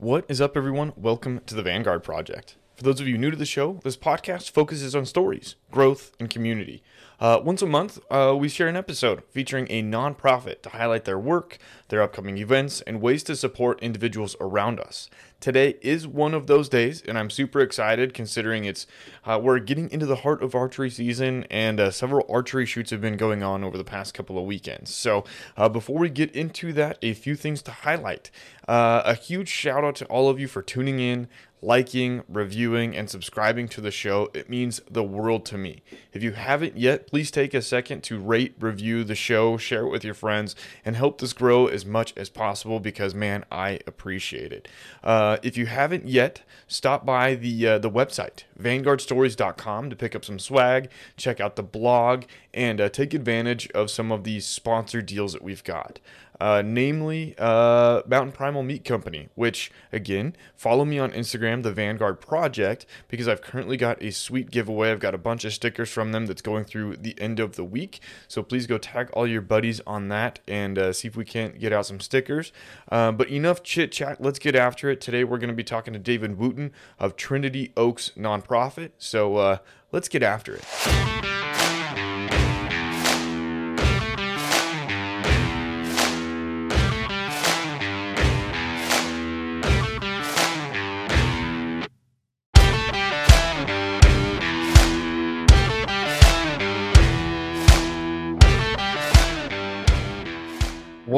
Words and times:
What 0.00 0.26
is 0.28 0.40
up, 0.40 0.56
everyone? 0.56 0.92
Welcome 0.94 1.40
to 1.46 1.56
the 1.56 1.62
Vanguard 1.64 2.04
Project. 2.04 2.54
For 2.76 2.84
those 2.84 3.00
of 3.00 3.08
you 3.08 3.18
new 3.18 3.32
to 3.32 3.36
the 3.36 3.44
show, 3.44 3.80
this 3.82 3.96
podcast 3.96 4.52
focuses 4.52 4.94
on 4.94 5.04
stories, 5.06 5.56
growth, 5.72 6.12
and 6.20 6.30
community. 6.30 6.84
Uh, 7.20 7.40
once 7.42 7.62
a 7.62 7.66
month, 7.66 7.98
uh, 8.12 8.34
we 8.38 8.48
share 8.48 8.68
an 8.68 8.76
episode 8.76 9.24
featuring 9.30 9.66
a 9.70 9.82
nonprofit 9.82 10.62
to 10.62 10.68
highlight 10.68 11.04
their 11.04 11.18
work, 11.18 11.58
their 11.88 12.00
upcoming 12.00 12.38
events, 12.38 12.80
and 12.82 13.00
ways 13.00 13.24
to 13.24 13.34
support 13.34 13.82
individuals 13.82 14.36
around 14.40 14.78
us. 14.78 15.10
Today 15.40 15.76
is 15.82 16.06
one 16.06 16.32
of 16.32 16.46
those 16.46 16.68
days, 16.68 17.02
and 17.02 17.18
I'm 17.18 17.30
super 17.30 17.60
excited 17.60 18.14
considering 18.14 18.64
it's 18.64 18.86
uh, 19.24 19.38
we're 19.42 19.58
getting 19.58 19.90
into 19.90 20.06
the 20.06 20.16
heart 20.16 20.42
of 20.42 20.54
archery 20.54 20.90
season, 20.90 21.44
and 21.50 21.80
uh, 21.80 21.90
several 21.90 22.24
archery 22.28 22.66
shoots 22.66 22.90
have 22.90 23.00
been 23.00 23.16
going 23.16 23.42
on 23.42 23.64
over 23.64 23.76
the 23.76 23.84
past 23.84 24.14
couple 24.14 24.38
of 24.38 24.44
weekends. 24.44 24.94
So, 24.94 25.24
uh, 25.56 25.68
before 25.68 25.98
we 25.98 26.10
get 26.10 26.30
into 26.36 26.72
that, 26.74 26.98
a 27.02 27.14
few 27.14 27.34
things 27.34 27.62
to 27.62 27.72
highlight. 27.72 28.30
Uh, 28.68 29.02
a 29.04 29.14
huge 29.14 29.48
shout 29.48 29.82
out 29.82 29.96
to 29.96 30.04
all 30.06 30.28
of 30.28 30.38
you 30.38 30.46
for 30.46 30.60
tuning 30.60 31.00
in, 31.00 31.26
liking, 31.60 32.22
reviewing, 32.28 32.96
and 32.96 33.10
subscribing 33.10 33.68
to 33.68 33.80
the 33.80 33.90
show. 33.90 34.30
It 34.34 34.48
means 34.48 34.80
the 34.90 35.02
world 35.02 35.44
to 35.46 35.58
me. 35.58 35.82
If 36.12 36.22
you 36.22 36.32
haven't 36.32 36.76
yet, 36.76 37.06
please 37.06 37.30
take 37.30 37.54
a 37.54 37.62
second 37.62 38.02
to 38.04 38.18
rate, 38.18 38.54
review 38.60 39.04
the 39.04 39.14
show, 39.14 39.56
share 39.56 39.82
it 39.84 39.90
with 39.90 40.04
your 40.04 40.14
friends, 40.14 40.54
and 40.84 40.96
help 40.96 41.20
this 41.20 41.32
grow 41.32 41.66
as 41.66 41.84
much 41.84 42.12
as 42.16 42.28
possible 42.28 42.80
because, 42.80 43.14
man, 43.14 43.44
I 43.50 43.80
appreciate 43.86 44.52
it. 44.52 44.68
Uh, 45.02 45.38
if 45.42 45.56
you 45.56 45.66
haven't 45.66 46.06
yet, 46.06 46.42
stop 46.66 47.04
by 47.04 47.34
the, 47.34 47.66
uh, 47.66 47.78
the 47.78 47.90
website, 47.90 48.44
vanguardstories.com, 48.60 49.90
to 49.90 49.96
pick 49.96 50.14
up 50.14 50.24
some 50.24 50.38
swag, 50.38 50.90
check 51.16 51.40
out 51.40 51.56
the 51.56 51.62
blog, 51.62 52.24
and 52.54 52.80
uh, 52.80 52.88
take 52.88 53.14
advantage 53.14 53.70
of 53.72 53.90
some 53.90 54.12
of 54.12 54.24
these 54.24 54.46
sponsored 54.46 55.06
deals 55.06 55.32
that 55.32 55.42
we've 55.42 55.64
got 55.64 55.98
uh, 56.40 56.62
namely 56.64 57.34
uh, 57.38 58.02
Mountain 58.06 58.32
Primal 58.32 58.62
Meat 58.62 58.84
Company, 58.84 59.28
which, 59.34 59.70
again, 59.92 60.36
follow 60.54 60.84
me 60.84 60.98
on 60.98 61.10
Instagram, 61.12 61.62
the 61.62 61.72
Vanguard 61.72 62.20
Project, 62.20 62.86
because 63.08 63.28
I've 63.28 63.42
currently 63.42 63.76
got 63.76 64.02
a 64.02 64.10
sweet 64.10 64.50
giveaway. 64.50 64.90
I've 64.90 65.00
got 65.00 65.14
a 65.14 65.18
bunch 65.18 65.44
of 65.44 65.52
stickers 65.52 65.90
from 65.90 66.12
them 66.12 66.26
that's 66.26 66.42
going 66.42 66.64
through 66.64 66.96
the 66.96 67.18
end 67.20 67.40
of 67.40 67.56
the 67.56 67.64
week. 67.64 68.00
So 68.28 68.42
please 68.42 68.66
go 68.66 68.78
tag 68.78 69.10
all 69.12 69.26
your 69.26 69.42
buddies 69.42 69.80
on 69.86 70.08
that 70.08 70.40
and 70.46 70.78
uh, 70.78 70.92
see 70.92 71.08
if 71.08 71.16
we 71.16 71.24
can't 71.24 71.58
get 71.58 71.72
out 71.72 71.86
some 71.86 72.00
stickers. 72.00 72.52
Uh, 72.90 73.12
but 73.12 73.28
enough 73.28 73.62
chit 73.62 73.92
chat. 73.92 74.20
Let's 74.20 74.38
get 74.38 74.54
after 74.54 74.90
it. 74.90 75.00
Today 75.00 75.24
we're 75.24 75.38
going 75.38 75.48
to 75.50 75.54
be 75.54 75.64
talking 75.64 75.92
to 75.92 75.98
David 75.98 76.38
Wooten 76.38 76.72
of 76.98 77.16
Trinity 77.16 77.72
Oaks 77.76 78.12
Nonprofit. 78.16 78.90
So 78.98 79.36
uh, 79.36 79.58
let's 79.92 80.08
get 80.08 80.22
after 80.22 80.54
it. 80.54 81.47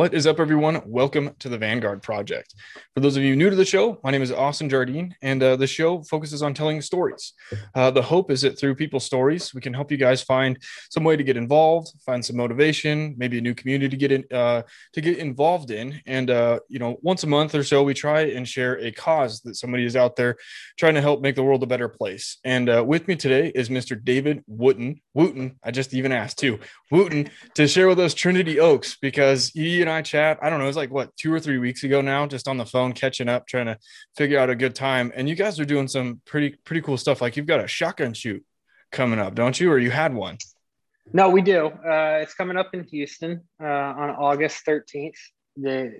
What 0.00 0.14
is 0.14 0.26
up, 0.26 0.40
everyone? 0.40 0.80
Welcome 0.86 1.34
to 1.40 1.50
the 1.50 1.58
Vanguard 1.58 2.02
Project. 2.02 2.54
For 2.94 3.00
those 3.00 3.18
of 3.18 3.22
you 3.22 3.36
new 3.36 3.50
to 3.50 3.54
the 3.54 3.66
show, 3.66 4.00
my 4.02 4.10
name 4.10 4.22
is 4.22 4.32
Austin 4.32 4.70
Jardine, 4.70 5.14
and 5.20 5.42
uh, 5.42 5.56
the 5.56 5.66
show 5.66 6.02
focuses 6.04 6.42
on 6.42 6.54
telling 6.54 6.80
stories. 6.80 7.34
Uh, 7.74 7.90
the 7.90 8.00
hope 8.00 8.30
is 8.30 8.40
that 8.40 8.58
through 8.58 8.76
people's 8.76 9.04
stories, 9.04 9.52
we 9.52 9.60
can 9.60 9.74
help 9.74 9.90
you 9.90 9.98
guys 9.98 10.22
find 10.22 10.58
some 10.88 11.04
way 11.04 11.16
to 11.18 11.22
get 11.22 11.36
involved, 11.36 11.92
find 12.06 12.24
some 12.24 12.38
motivation, 12.38 13.14
maybe 13.18 13.36
a 13.36 13.42
new 13.42 13.54
community 13.54 13.90
to 13.90 13.96
get 13.98 14.10
in, 14.10 14.24
uh, 14.34 14.62
to 14.94 15.02
get 15.02 15.18
involved 15.18 15.70
in. 15.70 16.00
And 16.06 16.30
uh, 16.30 16.60
you 16.70 16.78
know, 16.78 16.96
once 17.02 17.22
a 17.24 17.26
month 17.26 17.54
or 17.54 17.62
so, 17.62 17.82
we 17.82 17.92
try 17.92 18.22
and 18.22 18.48
share 18.48 18.80
a 18.80 18.92
cause 18.92 19.42
that 19.42 19.56
somebody 19.56 19.84
is 19.84 19.96
out 19.96 20.16
there 20.16 20.38
trying 20.78 20.94
to 20.94 21.02
help 21.02 21.20
make 21.20 21.34
the 21.34 21.42
world 21.42 21.62
a 21.62 21.66
better 21.66 21.90
place. 21.90 22.38
And 22.42 22.70
uh, 22.70 22.82
with 22.86 23.06
me 23.06 23.16
today 23.16 23.52
is 23.54 23.68
Mr. 23.68 24.02
David 24.02 24.44
Wooten. 24.46 25.02
Wooten, 25.12 25.58
I 25.62 25.72
just 25.72 25.92
even 25.92 26.10
asked 26.10 26.38
too, 26.38 26.58
Wooten, 26.90 27.28
to 27.56 27.68
share 27.68 27.86
with 27.86 28.00
us 28.00 28.14
Trinity 28.14 28.58
Oaks 28.58 28.96
because 28.96 29.50
he 29.50 29.82
and 29.82 29.89
I 29.90 30.02
chat. 30.02 30.38
I 30.42 30.50
don't 30.50 30.58
know. 30.58 30.64
It 30.64 30.68
was 30.68 30.76
like 30.76 30.90
what 30.90 31.16
two 31.16 31.32
or 31.32 31.40
three 31.40 31.58
weeks 31.58 31.84
ago 31.84 32.00
now, 32.00 32.26
just 32.26 32.48
on 32.48 32.56
the 32.56 32.66
phone 32.66 32.92
catching 32.92 33.28
up, 33.28 33.46
trying 33.46 33.66
to 33.66 33.78
figure 34.16 34.38
out 34.38 34.50
a 34.50 34.54
good 34.54 34.74
time. 34.74 35.12
And 35.14 35.28
you 35.28 35.34
guys 35.34 35.60
are 35.60 35.64
doing 35.64 35.88
some 35.88 36.20
pretty 36.24 36.56
pretty 36.64 36.82
cool 36.82 36.96
stuff. 36.96 37.20
Like 37.20 37.36
you've 37.36 37.46
got 37.46 37.60
a 37.60 37.68
shotgun 37.68 38.14
shoot 38.14 38.44
coming 38.92 39.18
up, 39.18 39.34
don't 39.34 39.58
you? 39.58 39.70
Or 39.70 39.78
you 39.78 39.90
had 39.90 40.14
one? 40.14 40.38
No, 41.12 41.28
we 41.28 41.42
do. 41.42 41.66
Uh, 41.66 42.20
it's 42.22 42.34
coming 42.34 42.56
up 42.56 42.70
in 42.72 42.84
Houston 42.84 43.42
uh, 43.60 43.66
on 43.66 44.10
August 44.10 44.64
13th. 44.66 45.16
The, 45.56 45.92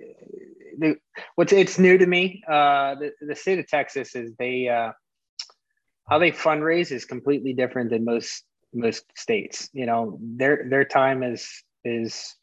the 0.77 0.95
what's 1.35 1.51
it's 1.51 1.77
new 1.77 1.97
to 1.97 2.05
me. 2.05 2.43
Uh, 2.47 2.95
the, 2.95 3.11
the 3.21 3.35
state 3.35 3.59
of 3.59 3.67
Texas 3.67 4.15
is 4.15 4.31
they 4.39 4.69
uh, 4.69 4.91
how 6.09 6.19
they 6.19 6.31
fundraise 6.31 6.91
is 6.91 7.05
completely 7.05 7.53
different 7.53 7.89
than 7.89 8.05
most 8.05 8.43
most 8.73 9.03
states. 9.17 9.69
You 9.73 9.85
know, 9.85 10.17
their 10.21 10.65
their 10.69 10.85
time 10.85 11.23
is 11.23 11.49
is 11.83 12.35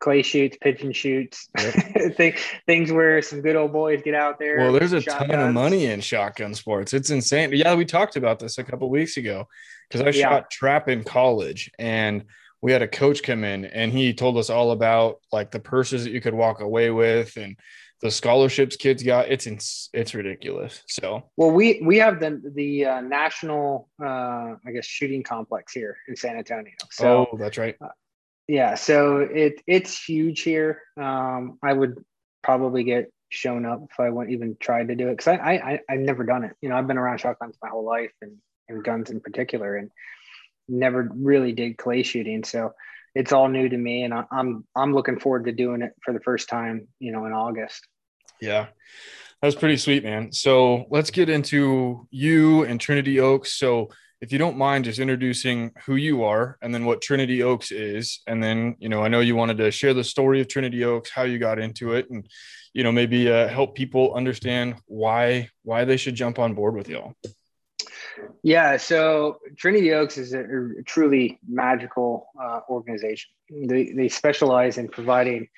clay 0.00 0.22
shoots, 0.22 0.56
pigeon 0.60 0.92
shoots, 0.92 1.48
yep. 1.58 2.36
things 2.66 2.92
where 2.92 3.22
some 3.22 3.40
good 3.40 3.56
old 3.56 3.72
boys 3.72 4.02
get 4.02 4.14
out 4.14 4.38
there. 4.38 4.58
Well, 4.58 4.72
there's 4.72 4.92
a 4.92 5.00
shotguns. 5.00 5.30
ton 5.30 5.40
of 5.40 5.54
money 5.54 5.86
in 5.86 6.00
shotgun 6.00 6.54
sports. 6.54 6.94
It's 6.94 7.10
insane. 7.10 7.50
Yeah, 7.52 7.74
we 7.74 7.84
talked 7.84 8.16
about 8.16 8.38
this 8.38 8.58
a 8.58 8.64
couple 8.64 8.88
weeks 8.90 9.16
ago 9.16 9.48
because 9.88 10.02
I 10.02 10.10
yeah. 10.10 10.28
shot 10.28 10.50
trap 10.50 10.88
in 10.88 11.04
college 11.04 11.70
and 11.78 12.24
we 12.62 12.72
had 12.72 12.82
a 12.82 12.88
coach 12.88 13.22
come 13.22 13.44
in 13.44 13.64
and 13.64 13.92
he 13.92 14.12
told 14.12 14.36
us 14.36 14.50
all 14.50 14.72
about 14.72 15.20
like 15.32 15.50
the 15.50 15.60
purses 15.60 16.04
that 16.04 16.10
you 16.10 16.20
could 16.20 16.34
walk 16.34 16.60
away 16.60 16.90
with 16.90 17.36
and 17.36 17.56
the 18.02 18.10
scholarships 18.10 18.76
kids 18.76 19.02
got 19.02 19.28
it's 19.28 19.46
it's, 19.46 19.88
it's 19.92 20.14
ridiculous 20.14 20.82
so 20.86 21.30
well 21.36 21.50
we 21.50 21.80
we 21.82 21.96
have 21.96 22.20
the 22.20 22.42
the 22.54 22.84
uh, 22.84 23.00
national 23.00 23.88
uh 24.02 24.54
i 24.66 24.72
guess 24.74 24.84
shooting 24.84 25.22
complex 25.22 25.72
here 25.72 25.96
in 26.08 26.14
san 26.14 26.36
antonio 26.36 26.72
so 26.90 27.26
oh 27.32 27.36
that's 27.38 27.56
right 27.56 27.76
uh, 27.80 27.88
yeah 28.48 28.74
so 28.74 29.18
it 29.18 29.62
it's 29.66 30.02
huge 30.02 30.42
here. 30.42 30.82
Um 31.00 31.58
i 31.62 31.72
would 31.72 32.04
probably 32.42 32.84
get 32.84 33.10
shown 33.28 33.66
up 33.66 33.82
if 33.90 33.98
i 33.98 34.10
went 34.10 34.30
even 34.30 34.56
tried 34.60 34.88
to 34.88 34.94
do 34.94 35.08
it 35.08 35.16
because 35.16 35.28
I, 35.28 35.54
I 35.54 35.80
i've 35.88 36.00
never 36.00 36.24
done 36.24 36.44
it. 36.44 36.52
You 36.60 36.68
know 36.68 36.76
i've 36.76 36.86
been 36.86 36.98
around 36.98 37.18
shotguns 37.18 37.56
my 37.62 37.68
whole 37.68 37.84
life 37.84 38.12
and 38.22 38.36
and 38.68 38.84
guns 38.84 39.10
in 39.10 39.20
particular 39.20 39.76
and 39.76 39.90
never 40.68 41.08
really 41.14 41.52
did 41.52 41.78
clay 41.78 42.02
shooting 42.02 42.44
so 42.44 42.72
it's 43.14 43.32
all 43.32 43.48
new 43.48 43.68
to 43.68 43.76
me 43.76 44.02
and 44.02 44.12
I, 44.12 44.24
i'm 44.30 44.64
i'm 44.76 44.92
looking 44.94 45.20
forward 45.20 45.44
to 45.46 45.52
doing 45.52 45.82
it 45.82 45.92
for 46.04 46.12
the 46.12 46.20
first 46.20 46.48
time 46.48 46.88
you 46.98 47.12
know 47.12 47.26
in 47.26 47.32
august. 47.32 47.86
Yeah. 48.40 48.66
That's 49.42 49.54
pretty 49.54 49.76
sweet 49.76 50.02
man. 50.02 50.32
So 50.32 50.86
let's 50.90 51.10
get 51.10 51.28
into 51.28 52.06
you 52.10 52.64
and 52.64 52.80
trinity 52.80 53.20
oaks. 53.20 53.52
So 53.52 53.90
if 54.20 54.32
you 54.32 54.38
don't 54.38 54.56
mind 54.56 54.84
just 54.84 54.98
introducing 54.98 55.72
who 55.84 55.96
you 55.96 56.24
are 56.24 56.56
and 56.62 56.74
then 56.74 56.84
what 56.86 57.02
Trinity 57.02 57.42
Oaks 57.42 57.70
is. 57.70 58.20
And 58.26 58.42
then, 58.42 58.76
you 58.78 58.88
know, 58.88 59.02
I 59.02 59.08
know 59.08 59.20
you 59.20 59.36
wanted 59.36 59.58
to 59.58 59.70
share 59.70 59.94
the 59.94 60.04
story 60.04 60.40
of 60.40 60.48
Trinity 60.48 60.84
Oaks, 60.84 61.10
how 61.10 61.22
you 61.22 61.38
got 61.38 61.58
into 61.58 61.92
it 61.92 62.08
and, 62.10 62.26
you 62.72 62.82
know, 62.82 62.92
maybe 62.92 63.30
uh, 63.30 63.48
help 63.48 63.74
people 63.74 64.14
understand 64.14 64.76
why, 64.86 65.50
why 65.62 65.84
they 65.84 65.96
should 65.96 66.14
jump 66.14 66.38
on 66.38 66.54
board 66.54 66.74
with 66.74 66.88
y'all. 66.88 67.14
Yeah, 68.42 68.78
so 68.78 69.38
Trinity 69.58 69.92
Oaks 69.92 70.16
is 70.16 70.32
a, 70.32 70.40
a 70.40 70.82
truly 70.84 71.38
magical 71.46 72.28
uh, 72.40 72.60
organization. 72.70 73.30
They, 73.50 73.92
they 73.92 74.08
specialize 74.08 74.78
in 74.78 74.88
providing, 74.88 75.48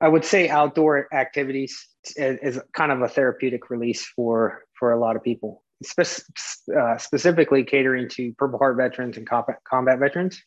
I 0.00 0.08
would 0.08 0.24
say, 0.24 0.48
outdoor 0.48 1.12
activities 1.12 1.86
as, 2.16 2.38
as 2.42 2.60
kind 2.72 2.92
of 2.92 3.02
a 3.02 3.08
therapeutic 3.08 3.68
release 3.68 4.06
for 4.06 4.62
for 4.78 4.92
a 4.92 4.98
lot 4.98 5.16
of 5.16 5.22
people 5.22 5.62
spe- 5.82 6.70
uh, 6.76 6.98
specifically 6.98 7.64
catering 7.64 8.08
to 8.10 8.32
Purple 8.34 8.58
Heart 8.58 8.76
veterans 8.76 9.16
and 9.16 9.26
combat, 9.26 9.58
combat 9.64 9.98
veterans, 9.98 10.42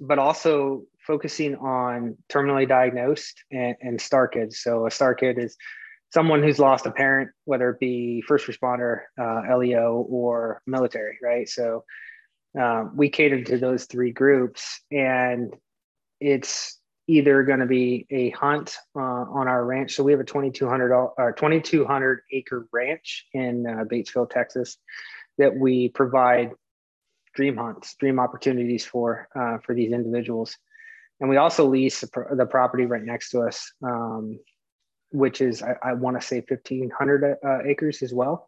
but 0.00 0.18
also 0.18 0.84
focusing 1.06 1.56
on 1.56 2.16
terminally 2.30 2.68
diagnosed 2.68 3.42
and, 3.50 3.76
and 3.80 4.00
star 4.00 4.28
kids. 4.28 4.60
So 4.60 4.86
a 4.86 4.90
star 4.90 5.14
kid 5.14 5.38
is 5.38 5.56
someone 6.12 6.42
who's 6.42 6.58
lost 6.58 6.86
a 6.86 6.92
parent, 6.92 7.30
whether 7.44 7.70
it 7.70 7.80
be 7.80 8.22
first 8.22 8.46
responder, 8.46 9.02
uh, 9.20 9.56
LEO, 9.56 10.06
or 10.08 10.62
military, 10.66 11.18
right? 11.22 11.48
So 11.48 11.84
um, 12.58 12.92
we 12.94 13.08
cater 13.08 13.42
to 13.44 13.58
those 13.58 13.86
three 13.86 14.12
groups, 14.12 14.80
and 14.90 15.54
it's 16.20 16.78
either 17.08 17.42
going 17.42 17.60
to 17.60 17.66
be 17.66 18.06
a 18.10 18.30
hunt 18.30 18.76
uh, 18.94 19.00
on 19.00 19.48
our 19.48 19.64
ranch. 19.64 19.94
So 19.94 20.04
we 20.04 20.12
have 20.12 20.20
a 20.20 20.24
2,200 20.24 20.92
or 20.92 21.32
2,200 21.32 22.20
acre 22.32 22.68
ranch 22.72 23.26
in 23.32 23.66
uh, 23.66 23.84
Batesville, 23.84 24.30
Texas, 24.30 24.78
that 25.38 25.56
we 25.56 25.88
provide 25.88 26.52
dream 27.34 27.56
hunts, 27.56 27.94
dream 27.96 28.20
opportunities 28.20 28.84
for 28.84 29.28
uh, 29.34 29.58
for 29.58 29.74
these 29.74 29.92
individuals. 29.92 30.56
And 31.20 31.30
we 31.30 31.36
also 31.36 31.66
lease 31.66 32.00
the, 32.00 32.08
pro- 32.08 32.34
the 32.34 32.46
property 32.46 32.84
right 32.84 33.02
next 33.02 33.30
to 33.30 33.42
us, 33.42 33.72
um, 33.84 34.40
which 35.10 35.40
is 35.40 35.62
I, 35.62 35.76
I 35.82 35.92
want 35.94 36.20
to 36.20 36.26
say 36.26 36.44
1,500 36.46 37.36
uh, 37.44 37.58
acres 37.64 38.02
as 38.02 38.12
well, 38.12 38.46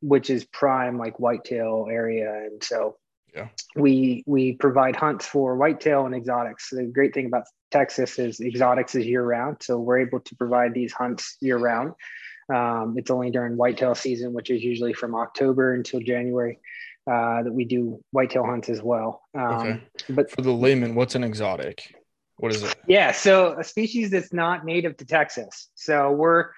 which 0.00 0.30
is 0.30 0.44
prime 0.44 0.98
like 0.98 1.18
whitetail 1.20 1.88
area. 1.90 2.32
And 2.32 2.62
so 2.62 2.96
yeah. 3.34 3.48
we 3.74 4.24
we 4.26 4.52
provide 4.54 4.96
hunts 4.96 5.26
for 5.26 5.56
whitetail 5.56 6.06
and 6.06 6.14
exotics. 6.14 6.70
The 6.70 6.84
great 6.84 7.14
thing 7.14 7.26
about 7.26 7.44
Texas 7.70 8.18
is 8.18 8.40
exotics 8.40 8.94
is 8.94 9.06
year 9.06 9.22
round, 9.22 9.58
so 9.60 9.78
we're 9.78 9.98
able 9.98 10.20
to 10.20 10.36
provide 10.36 10.72
these 10.74 10.92
hunts 10.92 11.36
year 11.40 11.58
round. 11.58 11.92
Um, 12.54 12.94
it's 12.96 13.10
only 13.10 13.30
during 13.30 13.56
whitetail 13.56 13.94
season, 13.94 14.32
which 14.32 14.50
is 14.50 14.62
usually 14.62 14.92
from 14.92 15.14
October 15.16 15.74
until 15.74 15.98
January, 16.00 16.60
uh, 17.10 17.42
that 17.42 17.52
we 17.52 17.64
do 17.64 18.00
whitetail 18.12 18.44
hunts 18.44 18.68
as 18.68 18.80
well. 18.82 19.22
Um, 19.34 19.50
Okay. 19.54 19.80
But 20.10 20.30
For 20.30 20.42
the 20.42 20.52
layman, 20.52 20.94
what's 20.94 21.16
an 21.16 21.24
exotic? 21.24 21.94
What 22.36 22.52
is 22.52 22.62
it? 22.62 22.76
yeah, 22.86 23.12
so 23.12 23.58
a 23.58 23.64
species 23.64 24.10
that's 24.10 24.32
not 24.32 24.64
native 24.64 24.96
to 24.98 25.04
Texas. 25.06 25.68
So 25.74 26.12
we're 26.12 26.50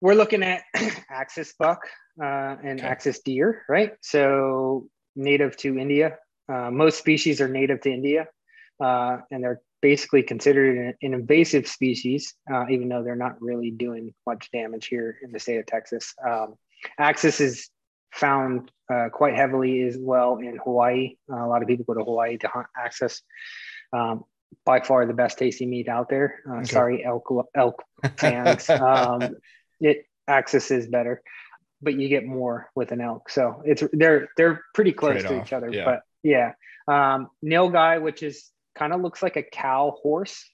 we're 0.00 0.14
looking 0.14 0.42
at 0.42 0.62
axis 1.10 1.54
buck 1.58 1.80
uh, 2.20 2.56
and 2.64 2.80
Okay. 2.80 2.88
axis 2.88 3.20
deer, 3.20 3.62
right? 3.68 3.92
So 4.00 4.88
native 5.14 5.56
to 5.58 5.78
India. 5.78 6.16
Uh, 6.52 6.70
most 6.70 6.98
species 6.98 7.40
are 7.40 7.48
native 7.48 7.80
to 7.82 7.90
India, 7.92 8.26
uh, 8.82 9.18
and 9.30 9.44
they're 9.44 9.60
basically 9.80 10.22
considered 10.22 10.76
an, 10.76 10.94
an 11.02 11.14
invasive 11.14 11.66
species, 11.66 12.34
uh, 12.52 12.66
even 12.70 12.88
though 12.88 13.02
they're 13.02 13.16
not 13.16 13.40
really 13.40 13.70
doing 13.70 14.12
much 14.26 14.50
damage 14.52 14.86
here 14.86 15.16
in 15.22 15.32
the 15.32 15.38
state 15.38 15.58
of 15.58 15.66
Texas. 15.66 16.14
Um, 16.26 16.54
axis 16.98 17.40
is 17.40 17.68
found 18.12 18.70
uh, 18.92 19.08
quite 19.12 19.34
heavily 19.34 19.82
as 19.82 19.96
well 19.98 20.36
in 20.38 20.58
Hawaii. 20.64 21.16
Uh, 21.30 21.44
a 21.44 21.48
lot 21.48 21.62
of 21.62 21.68
people 21.68 21.84
go 21.84 21.94
to 21.94 22.04
Hawaii 22.04 22.38
to 22.38 22.48
hunt 22.48 22.66
axis. 22.76 23.22
Um, 23.92 24.24
by 24.64 24.80
far 24.80 25.04
the 25.06 25.12
best 25.12 25.38
tasting 25.38 25.68
meat 25.70 25.88
out 25.88 26.08
there. 26.08 26.40
Uh, 26.48 26.54
Okay. 26.56 26.64
Sorry, 26.64 27.04
elk 27.04 27.28
elk 27.54 27.82
fans. 28.16 28.68
um, 28.70 29.36
it 29.80 30.06
axis 30.26 30.70
is 30.70 30.86
better, 30.86 31.22
but 31.82 31.94
you 31.94 32.08
get 32.08 32.24
more 32.24 32.70
with 32.74 32.92
an 32.92 33.00
elk. 33.00 33.28
So 33.28 33.62
it's 33.64 33.82
they're 33.92 34.28
they're 34.36 34.62
pretty 34.74 34.92
close 34.92 35.20
to 35.22 35.28
Trade-off, 35.28 35.46
each 35.46 35.52
other. 35.52 35.70
yeah. 35.70 35.84
But 35.84 36.00
yeah, 36.22 36.52
um, 36.88 37.28
nilgai, 37.44 38.00
which 38.00 38.22
is 38.22 38.50
kind 38.78 38.92
of 38.92 39.00
looks 39.00 39.22
like 39.22 39.36
a 39.36 39.42
cow 39.42 39.96
horse 40.02 40.44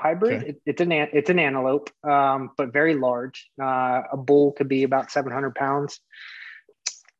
hybrid. 0.00 0.42
Okay. 0.42 0.48
It, 0.50 0.62
it's 0.66 0.80
an 0.80 0.92
it's 0.92 1.30
an 1.30 1.38
antelope, 1.38 1.90
um, 2.08 2.50
but 2.56 2.72
very 2.72 2.94
large. 2.94 3.48
Uh, 3.60 4.02
a 4.12 4.16
bull 4.16 4.52
could 4.52 4.68
be 4.68 4.82
about 4.82 5.10
700 5.10 5.54
pounds. 5.54 6.00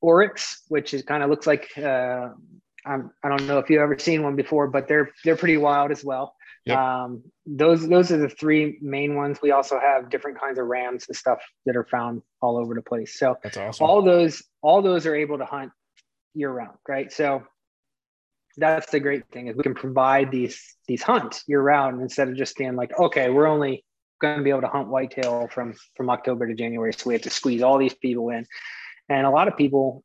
Oryx, 0.00 0.62
which 0.68 0.94
is 0.94 1.02
kind 1.02 1.22
of 1.22 1.30
looks 1.30 1.46
like 1.46 1.68
uh, 1.76 2.28
I'm, 2.86 3.10
I 3.22 3.28
don't 3.28 3.46
know 3.46 3.58
if 3.58 3.68
you've 3.68 3.82
ever 3.82 3.98
seen 3.98 4.22
one 4.22 4.36
before, 4.36 4.68
but 4.68 4.88
they're 4.88 5.10
they're 5.24 5.36
pretty 5.36 5.56
wild 5.56 5.90
as 5.90 6.04
well. 6.04 6.34
Yep. 6.66 6.78
Um, 6.78 7.22
those 7.46 7.88
those 7.88 8.12
are 8.12 8.18
the 8.18 8.28
three 8.28 8.78
main 8.80 9.16
ones. 9.16 9.38
We 9.42 9.50
also 9.50 9.80
have 9.80 10.10
different 10.10 10.38
kinds 10.38 10.58
of 10.58 10.66
rams 10.66 11.06
and 11.08 11.16
stuff 11.16 11.38
that 11.66 11.76
are 11.76 11.86
found 11.90 12.22
all 12.40 12.58
over 12.58 12.74
the 12.74 12.82
place. 12.82 13.18
So 13.18 13.36
That's 13.42 13.56
awesome. 13.56 13.86
all 13.86 14.02
those 14.02 14.42
all 14.62 14.82
those 14.82 15.06
are 15.06 15.16
able 15.16 15.38
to 15.38 15.46
hunt 15.46 15.72
year 16.34 16.50
round, 16.50 16.76
right? 16.86 17.10
So 17.10 17.42
that's 18.58 18.90
the 18.90 19.00
great 19.00 19.24
thing 19.32 19.46
is 19.46 19.56
we 19.56 19.62
can 19.62 19.74
provide 19.74 20.30
these 20.30 20.76
these 20.86 21.02
hunts 21.02 21.44
year 21.46 21.60
round 21.60 22.00
instead 22.02 22.28
of 22.28 22.36
just 22.36 22.56
being 22.56 22.76
like, 22.76 22.98
okay, 22.98 23.30
we're 23.30 23.46
only 23.46 23.84
going 24.20 24.36
to 24.36 24.42
be 24.42 24.50
able 24.50 24.62
to 24.62 24.68
hunt 24.68 24.88
whitetail 24.88 25.48
from 25.52 25.74
from 25.96 26.10
October 26.10 26.46
to 26.46 26.54
January, 26.54 26.92
so 26.92 27.04
we 27.06 27.14
have 27.14 27.22
to 27.22 27.30
squeeze 27.30 27.62
all 27.62 27.78
these 27.78 27.94
people 27.94 28.30
in. 28.30 28.46
And 29.08 29.26
a 29.26 29.30
lot 29.30 29.48
of 29.48 29.56
people, 29.56 30.04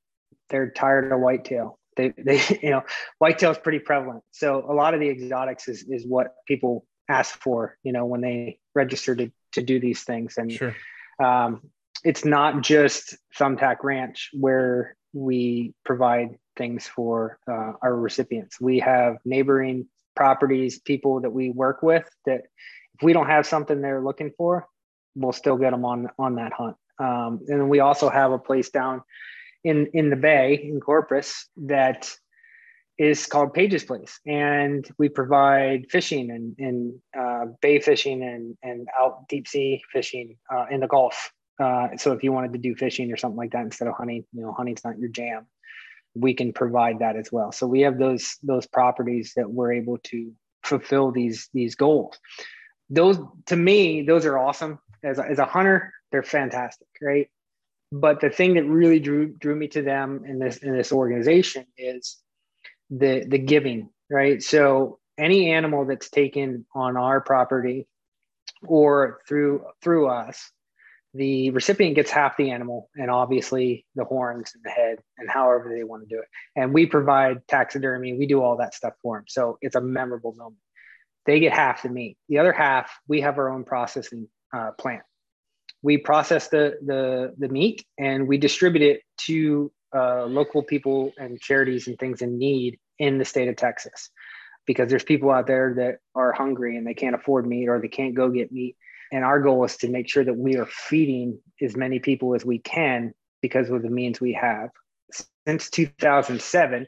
they're 0.49 0.71
tired 0.71 1.11
of 1.11 1.19
whitetail. 1.19 1.79
They 1.97 2.09
they 2.17 2.41
you 2.61 2.69
know 2.69 2.83
whitetail 3.19 3.51
is 3.51 3.57
pretty 3.57 3.79
prevalent, 3.79 4.23
so 4.31 4.65
a 4.69 4.73
lot 4.73 4.93
of 4.93 4.99
the 4.99 5.09
exotics 5.09 5.67
is 5.67 5.85
is 5.89 6.05
what 6.05 6.33
people 6.47 6.85
ask 7.09 7.39
for, 7.41 7.77
you 7.83 7.91
know, 7.91 8.05
when 8.05 8.21
they 8.21 8.59
register 8.75 9.15
to 9.15 9.31
to 9.53 9.61
do 9.61 9.79
these 9.79 10.03
things 10.03 10.37
and 10.37 10.51
sure. 10.51 10.75
um, 11.23 11.61
it's 12.03 12.25
not 12.25 12.61
just 12.61 13.15
Thumbtack 13.37 13.77
Ranch 13.83 14.31
where 14.33 14.97
we 15.13 15.73
provide 15.85 16.37
things 16.55 16.87
for 16.87 17.39
uh, 17.47 17.73
our 17.81 17.95
recipients. 17.95 18.59
We 18.59 18.79
have 18.79 19.17
neighboring 19.25 19.87
properties, 20.15 20.79
people 20.79 21.21
that 21.21 21.31
we 21.31 21.49
work 21.49 21.81
with 21.81 22.07
that 22.25 22.41
if 22.95 23.01
we 23.01 23.13
don't 23.13 23.27
have 23.27 23.45
something 23.45 23.81
they're 23.81 24.03
looking 24.03 24.31
for, 24.37 24.67
we'll 25.15 25.31
still 25.31 25.57
get 25.57 25.71
them 25.71 25.85
on 25.85 26.09
on 26.17 26.35
that 26.35 26.53
hunt. 26.53 26.75
Um, 26.99 27.41
and 27.47 27.69
we 27.69 27.79
also 27.79 28.09
have 28.09 28.31
a 28.31 28.37
place 28.37 28.69
down 28.69 29.01
in 29.63 29.87
in 29.93 30.09
the 30.09 30.15
bay 30.15 30.55
in 30.63 30.79
Corpus 30.79 31.47
that 31.57 32.11
is 32.97 33.25
called 33.25 33.53
Pages 33.53 33.83
Place, 33.83 34.19
and 34.25 34.87
we 34.99 35.09
provide 35.09 35.87
fishing 35.89 36.29
and, 36.29 36.55
and 36.59 36.93
uh, 37.17 37.51
bay 37.61 37.79
fishing 37.79 38.23
and 38.23 38.57
and 38.61 38.87
out 38.99 39.27
deep 39.27 39.47
sea 39.47 39.81
fishing 39.91 40.37
uh, 40.53 40.65
in 40.69 40.79
the 40.79 40.87
Gulf. 40.87 41.31
Uh, 41.59 41.89
so 41.97 42.11
if 42.13 42.23
you 42.23 42.31
wanted 42.31 42.53
to 42.53 42.59
do 42.59 42.75
fishing 42.75 43.11
or 43.11 43.17
something 43.17 43.37
like 43.37 43.51
that 43.51 43.63
instead 43.63 43.87
of 43.87 43.95
hunting, 43.95 44.25
you 44.33 44.41
know, 44.41 44.53
hunting's 44.53 44.83
not 44.83 44.97
your 44.99 45.09
jam. 45.09 45.45
We 46.15 46.33
can 46.33 46.53
provide 46.53 46.99
that 46.99 47.15
as 47.15 47.31
well. 47.31 47.51
So 47.51 47.67
we 47.67 47.81
have 47.81 47.97
those 47.97 48.37
those 48.43 48.67
properties 48.67 49.33
that 49.35 49.49
we're 49.49 49.73
able 49.73 49.97
to 50.05 50.31
fulfill 50.63 51.11
these 51.11 51.49
these 51.53 51.75
goals. 51.75 52.19
Those 52.89 53.17
to 53.47 53.55
me, 53.55 54.03
those 54.03 54.25
are 54.25 54.37
awesome. 54.37 54.79
As 55.03 55.19
a, 55.19 55.25
as 55.29 55.39
a 55.39 55.45
hunter, 55.45 55.93
they're 56.11 56.23
fantastic, 56.23 56.87
right? 57.01 57.29
But 57.91 58.21
the 58.21 58.29
thing 58.29 58.53
that 58.55 58.65
really 58.65 58.99
drew 58.99 59.27
drew 59.27 59.55
me 59.55 59.67
to 59.69 59.81
them 59.81 60.23
in 60.25 60.39
this 60.39 60.57
in 60.57 60.75
this 60.75 60.91
organization 60.91 61.65
is 61.77 62.17
the 62.89 63.25
the 63.27 63.37
giving 63.37 63.89
right 64.09 64.41
so 64.43 64.99
any 65.17 65.51
animal 65.51 65.85
that's 65.85 66.09
taken 66.09 66.65
on 66.75 66.97
our 66.97 67.21
property 67.21 67.87
or 68.65 69.21
through 69.27 69.65
through 69.81 70.07
us 70.07 70.51
the 71.13 71.51
recipient 71.51 71.95
gets 71.95 72.09
half 72.09 72.37
the 72.37 72.51
animal 72.51 72.89
and 72.95 73.11
obviously 73.11 73.85
the 73.95 74.03
horns 74.03 74.51
and 74.55 74.63
the 74.63 74.69
head 74.69 74.99
and 75.17 75.29
however 75.29 75.71
they 75.73 75.83
want 75.83 76.07
to 76.07 76.15
do 76.15 76.19
it. 76.19 76.27
And 76.55 76.73
we 76.73 76.87
provide 76.87 77.47
taxidermy. 77.47 78.13
We 78.13 78.25
do 78.25 78.41
all 78.41 78.57
that 78.57 78.73
stuff 78.73 78.93
for 79.01 79.17
them. 79.17 79.25
So 79.27 79.57
it's 79.61 79.75
a 79.75 79.81
memorable 79.81 80.33
moment. 80.33 80.61
They 81.25 81.39
get 81.39 81.53
half 81.53 81.83
the 81.83 81.89
meat. 81.89 82.17
The 82.29 82.39
other 82.39 82.51
half 82.51 82.91
we 83.07 83.21
have 83.21 83.37
our 83.37 83.49
own 83.49 83.63
processing 83.63 84.27
uh, 84.55 84.71
plant. 84.71 85.03
We 85.81 85.97
process 85.97 86.47
the, 86.47 86.77
the 86.83 87.33
the 87.37 87.49
meat 87.49 87.85
and 87.97 88.27
we 88.27 88.37
distribute 88.37 88.83
it 88.83 89.01
to 89.25 89.71
uh, 89.95 90.25
local 90.25 90.63
people 90.63 91.13
and 91.17 91.39
charities 91.39 91.87
and 91.87 91.97
things 91.99 92.21
in 92.21 92.37
need 92.39 92.79
in 92.97 93.19
the 93.19 93.25
state 93.25 93.49
of 93.49 93.55
Texas. 93.55 94.09
Because 94.65 94.89
there's 94.89 95.03
people 95.03 95.29
out 95.29 95.45
there 95.45 95.73
that 95.75 95.97
are 96.15 96.31
hungry 96.31 96.77
and 96.77 96.87
they 96.87 96.93
can't 96.93 97.15
afford 97.15 97.45
meat 97.45 97.67
or 97.67 97.79
they 97.79 97.89
can't 97.89 98.15
go 98.15 98.29
get 98.29 98.51
meat. 98.51 98.77
And 99.11 99.23
our 99.23 99.41
goal 99.41 99.63
is 99.65 99.77
to 99.77 99.89
make 99.89 100.09
sure 100.09 100.23
that 100.23 100.35
we 100.35 100.57
are 100.57 100.65
feeding 100.65 101.39
as 101.61 101.75
many 101.75 101.99
people 101.99 102.35
as 102.35 102.45
we 102.45 102.59
can 102.59 103.13
because 103.41 103.69
of 103.69 103.81
the 103.81 103.89
means 103.89 104.19
we 104.19 104.33
have. 104.33 104.69
Since 105.47 105.69
2007, 105.69 106.87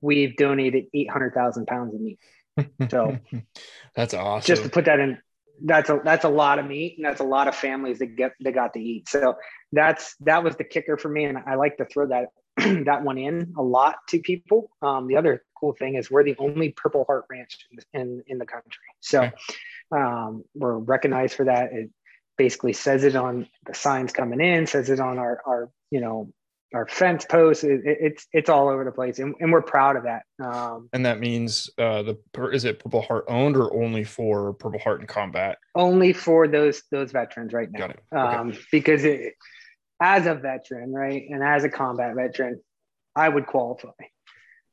we've 0.00 0.36
donated 0.36 0.86
800,000 0.94 1.66
pounds 1.66 1.94
of 1.94 2.00
meat. 2.00 2.18
So 2.90 3.18
That's 3.96 4.14
awesome. 4.14 4.46
just 4.46 4.62
to 4.62 4.68
put 4.68 4.86
that 4.86 5.00
in, 5.00 5.18
that's 5.62 5.88
a 5.88 6.00
that's 6.04 6.24
a 6.24 6.28
lot 6.28 6.58
of 6.58 6.66
meat 6.66 6.94
and 6.96 7.06
that's 7.06 7.20
a 7.20 7.24
lot 7.24 7.46
of 7.46 7.54
families 7.54 8.00
that 8.00 8.16
get 8.16 8.32
that 8.40 8.52
got 8.52 8.72
to 8.74 8.80
eat. 8.80 9.08
So 9.08 9.36
that's 9.72 10.16
that 10.20 10.42
was 10.42 10.56
the 10.56 10.64
kicker 10.64 10.96
for 10.96 11.08
me, 11.08 11.24
and 11.24 11.38
I 11.38 11.54
like 11.54 11.76
to 11.76 11.84
throw 11.84 12.08
that 12.08 12.26
that 12.84 13.02
one 13.02 13.18
in 13.18 13.52
a 13.58 13.62
lot 13.62 13.96
to 14.08 14.18
people. 14.20 14.70
Um, 14.82 15.06
the 15.08 15.16
other 15.16 15.42
cool 15.58 15.74
thing 15.74 15.94
is 15.96 16.10
we're 16.10 16.24
the 16.24 16.36
only 16.38 16.70
Purple 16.70 17.04
Heart 17.04 17.24
Ranch 17.30 17.66
in 17.92 18.22
in, 18.26 18.38
the 18.38 18.46
country, 18.46 18.84
so 19.00 19.30
um, 19.90 20.44
we're 20.54 20.78
recognized 20.78 21.34
for 21.34 21.44
that. 21.44 21.72
It 21.72 21.90
basically 22.36 22.72
says 22.72 23.04
it 23.04 23.16
on 23.16 23.48
the 23.66 23.74
signs 23.74 24.12
coming 24.12 24.40
in, 24.40 24.66
says 24.66 24.90
it 24.90 25.00
on 25.00 25.18
our 25.18 25.40
our 25.46 25.70
you 25.90 26.00
know 26.00 26.32
our 26.72 26.86
fence 26.88 27.24
posts. 27.24 27.62
It, 27.64 27.80
it- 27.84 27.98
it's 28.00 28.26
it's 28.32 28.48
all 28.50 28.68
over 28.68 28.84
the 28.84 28.92
place, 28.92 29.18
and, 29.18 29.34
and 29.40 29.52
we're 29.52 29.62
proud 29.62 29.96
of 29.96 30.04
that. 30.04 30.22
Um, 30.44 30.88
and 30.92 31.06
that 31.06 31.20
means 31.20 31.70
uh, 31.78 32.02
the 32.02 32.18
is 32.52 32.64
it 32.64 32.78
Purple 32.80 33.02
Heart 33.02 33.26
owned 33.28 33.56
or 33.56 33.72
only 33.74 34.04
for 34.04 34.52
Purple 34.54 34.80
Heart 34.80 35.00
in 35.00 35.06
combat? 35.06 35.58
only 35.76 36.12
for 36.12 36.46
those 36.46 36.82
those 36.90 37.10
veterans 37.12 37.52
right 37.52 37.70
now 37.70 37.78
Got 37.80 37.90
it. 37.90 38.00
Okay. 38.14 38.36
um, 38.36 38.52
because 38.70 39.04
it, 39.04 39.34
as 40.04 40.26
a 40.26 40.34
veteran 40.34 40.92
right 40.92 41.24
and 41.30 41.42
as 41.42 41.64
a 41.64 41.68
combat 41.70 42.14
veteran 42.14 42.60
i 43.16 43.26
would 43.26 43.46
qualify. 43.46 43.88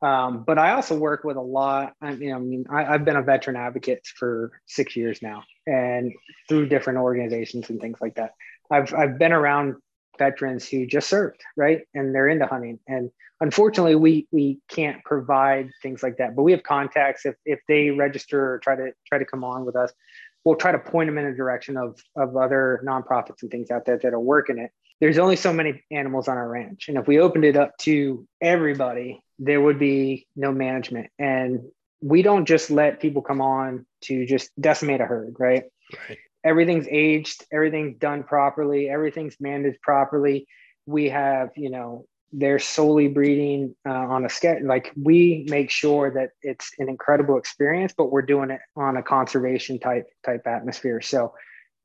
Um, 0.02 0.44
but 0.46 0.58
i 0.58 0.74
also 0.74 0.98
work 0.98 1.24
with 1.24 1.38
a 1.38 1.42
lot 1.42 1.94
i 2.02 2.14
mean, 2.16 2.34
I, 2.34 2.40
mean 2.40 2.66
I, 2.70 2.86
i've 2.86 3.06
been 3.06 3.16
a 3.16 3.22
veteran 3.22 3.56
advocate 3.56 4.06
for 4.20 4.52
six 4.66 4.96
years 4.96 5.22
now 5.22 5.44
and 5.66 6.12
through 6.50 6.68
different 6.68 7.00
organizations 7.00 7.70
and 7.70 7.80
things 7.80 8.00
like 8.02 8.16
that. 8.16 8.34
I've, 8.70 8.94
I've 8.94 9.18
been 9.20 9.32
around 9.32 9.76
veterans 10.18 10.68
who 10.68 10.86
just 10.86 11.08
served 11.08 11.42
right 11.56 11.82
and 11.94 12.14
they're 12.14 12.28
into 12.28 12.46
hunting. 12.46 12.80
And 12.88 13.10
unfortunately 13.40 13.96
we 13.96 14.28
we 14.32 14.60
can't 14.68 15.04
provide 15.04 15.70
things 15.82 16.04
like 16.04 16.18
that 16.18 16.36
but 16.36 16.44
we 16.44 16.52
have 16.52 16.64
contacts. 16.64 17.26
If 17.26 17.36
if 17.46 17.60
they 17.68 17.90
register 17.92 18.54
or 18.54 18.60
try 18.60 18.76
to 18.76 18.92
try 19.08 19.18
to 19.18 19.26
come 19.26 19.44
on 19.44 19.66
with 19.66 19.76
us 19.76 19.92
we'll 20.44 20.56
try 20.56 20.72
to 20.72 20.80
point 20.80 21.08
them 21.08 21.18
in 21.18 21.26
a 21.26 21.36
direction 21.36 21.78
of 21.78 22.00
of 22.16 22.36
other 22.36 22.82
nonprofits 22.86 23.42
and 23.44 23.52
things 23.52 23.72
out 23.72 23.86
there 23.86 24.00
that 24.02 24.14
are 24.14 24.20
working 24.20 24.58
it 24.58 24.72
there's 25.02 25.18
only 25.18 25.36
so 25.36 25.52
many 25.52 25.84
animals 25.92 26.30
on 26.30 26.38
our 26.38 26.48
ranch 26.48 26.88
and 26.88 26.98
if 26.98 27.08
we 27.08 27.20
opened 27.20 27.44
it 27.44 27.58
up 27.58 27.78
to 27.78 28.26
everybody 28.40 29.22
there 29.40 29.60
would 29.60 29.80
be 29.80 30.26
no 30.36 30.52
management 30.54 31.10
and 31.20 31.60
we 32.02 32.22
don't 32.22 32.46
just 32.46 32.72
let 32.72 33.00
people 33.02 33.22
come 33.22 33.42
on 33.42 33.86
to 34.02 34.26
just 34.26 34.50
decimate 34.60 35.02
a 35.02 35.06
herd 35.06 35.36
right 35.40 35.64
Right. 36.08 36.18
everything's 36.44 36.88
aged, 36.90 37.46
everything's 37.52 37.98
done 37.98 38.24
properly, 38.24 38.90
everything's 38.90 39.36
managed 39.40 39.82
properly. 39.82 40.48
We 40.86 41.10
have, 41.10 41.50
you 41.56 41.70
know, 41.70 42.06
they're 42.34 42.60
solely 42.60 43.10
breeding 43.10 43.76
uh, 43.86 43.92
on 43.92 44.26
a 44.26 44.30
schedule. 44.30 44.68
Like 44.68 44.92
we 44.96 45.46
make 45.50 45.70
sure 45.70 46.12
that 46.12 46.30
it's 46.42 46.72
an 46.80 46.88
incredible 46.88 47.38
experience, 47.38 47.94
but 47.96 48.12
we're 48.12 48.22
doing 48.22 48.52
it 48.52 48.62
on 48.76 48.96
a 48.96 49.04
conservation 49.04 49.80
type 49.80 50.08
type 50.26 50.48
atmosphere. 50.48 51.02
So 51.02 51.34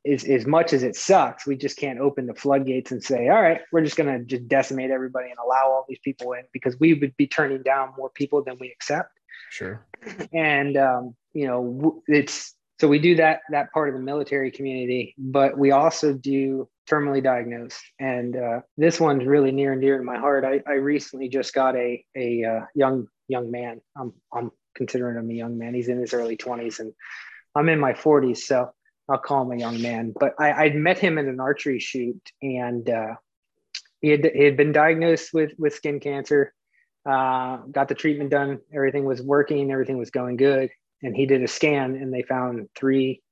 as, 0.07 0.25
as 0.25 0.47
much 0.47 0.73
as 0.73 0.83
it 0.83 0.97
sucks, 0.97 1.47
we 1.47 1.57
just 1.57 1.77
can't 1.77 1.99
open 1.99 2.27
the 2.27 2.35
floodgates 2.35 2.93
and 2.93 3.03
say, 3.03 3.29
all 3.29 3.41
right, 3.41 3.61
we're 3.73 3.83
just 3.83 3.97
going 3.97 4.19
to 4.19 4.25
just 4.25 4.49
decimate 4.49 4.91
everybody 4.91 5.31
and 5.31 5.39
allow 5.39 5.65
all 5.67 5.85
these 5.89 5.99
people 6.05 6.33
in 6.33 6.43
because 6.53 6.79
we 6.79 6.95
would 6.95 7.17
be 7.17 7.27
turning 7.27 7.63
down 7.63 7.93
more 7.97 8.11
people 8.11 8.43
than 8.43 8.57
we 8.61 8.71
accept. 8.71 9.11
Sure. 9.51 9.85
And, 10.33 10.77
um, 10.77 11.15
you 11.33 11.47
know, 11.47 12.03
it's 12.07 12.55
so 12.79 12.89
we 12.89 12.99
do 12.99 13.17
that 13.17 13.41
that 13.51 13.73
part 13.73 13.89
of 13.89 13.95
the 13.95 14.01
military 14.01 14.51
community, 14.51 15.15
but 15.17 15.57
we 15.57 15.71
also 15.71 16.13
do 16.13 16.69
terminally 16.89 17.23
diagnosed, 17.23 17.81
and 17.99 18.37
uh, 18.37 18.61
this 18.77 19.01
one's 19.01 19.25
really 19.25 19.51
near 19.51 19.73
and 19.73 19.81
dear 19.81 19.97
to 19.97 20.05
my 20.05 20.19
heart. 20.19 20.45
I, 20.45 20.61
I 20.71 20.75
recently 20.75 21.29
just 21.29 21.55
got 21.55 21.75
a 21.75 22.05
a 22.15 22.45
uh, 22.45 22.61
young 22.75 23.07
young 23.29 23.51
man. 23.51 23.81
I'm 23.97 24.13
I'm 24.33 24.51
considering 24.75 25.17
him 25.17 25.31
a 25.31 25.35
young 25.35 25.57
man. 25.57 25.73
He's 25.73 25.89
in 25.89 25.99
his 25.99 26.13
early 26.13 26.37
20s, 26.37 26.81
and 26.81 26.93
I'm 27.55 27.71
in 27.71 27.81
my 27.81 27.95
40s, 27.95 28.39
so 28.39 28.71
I'll 29.09 29.19
call 29.19 29.43
him 29.43 29.53
a 29.53 29.61
young 29.61 29.81
man. 29.81 30.13
But 30.19 30.35
I, 30.39 30.53
I'd 30.53 30.75
met 30.75 30.99
him 30.99 31.19
in 31.19 31.29
an 31.29 31.41
archery 31.41 31.79
shoot, 31.79 32.21
and 32.43 32.89
uh, 32.89 33.15
he 34.01 34.09
had 34.09 34.25
he 34.35 34.45
had 34.45 34.57
been 34.57 34.73
diagnosed 34.73 35.33
with 35.33 35.53
with 35.59 35.75
skin 35.75 36.01
cancer. 36.01 36.53
Uh, 37.09 37.59
got 37.71 37.89
the 37.89 37.95
treatment 37.95 38.31
done. 38.31 38.59
Everything 38.75 39.05
was 39.05 39.23
working. 39.23 39.71
Everything 39.71 39.97
was 39.97 40.11
going 40.11 40.37
good. 40.37 40.71
And 41.03 41.15
he 41.15 41.27
did 41.27 41.43
a 41.43 41.49
scan, 41.49 41.95
and 41.95 42.13
they 42.13 42.23
found 42.23 42.69
three 42.75 43.23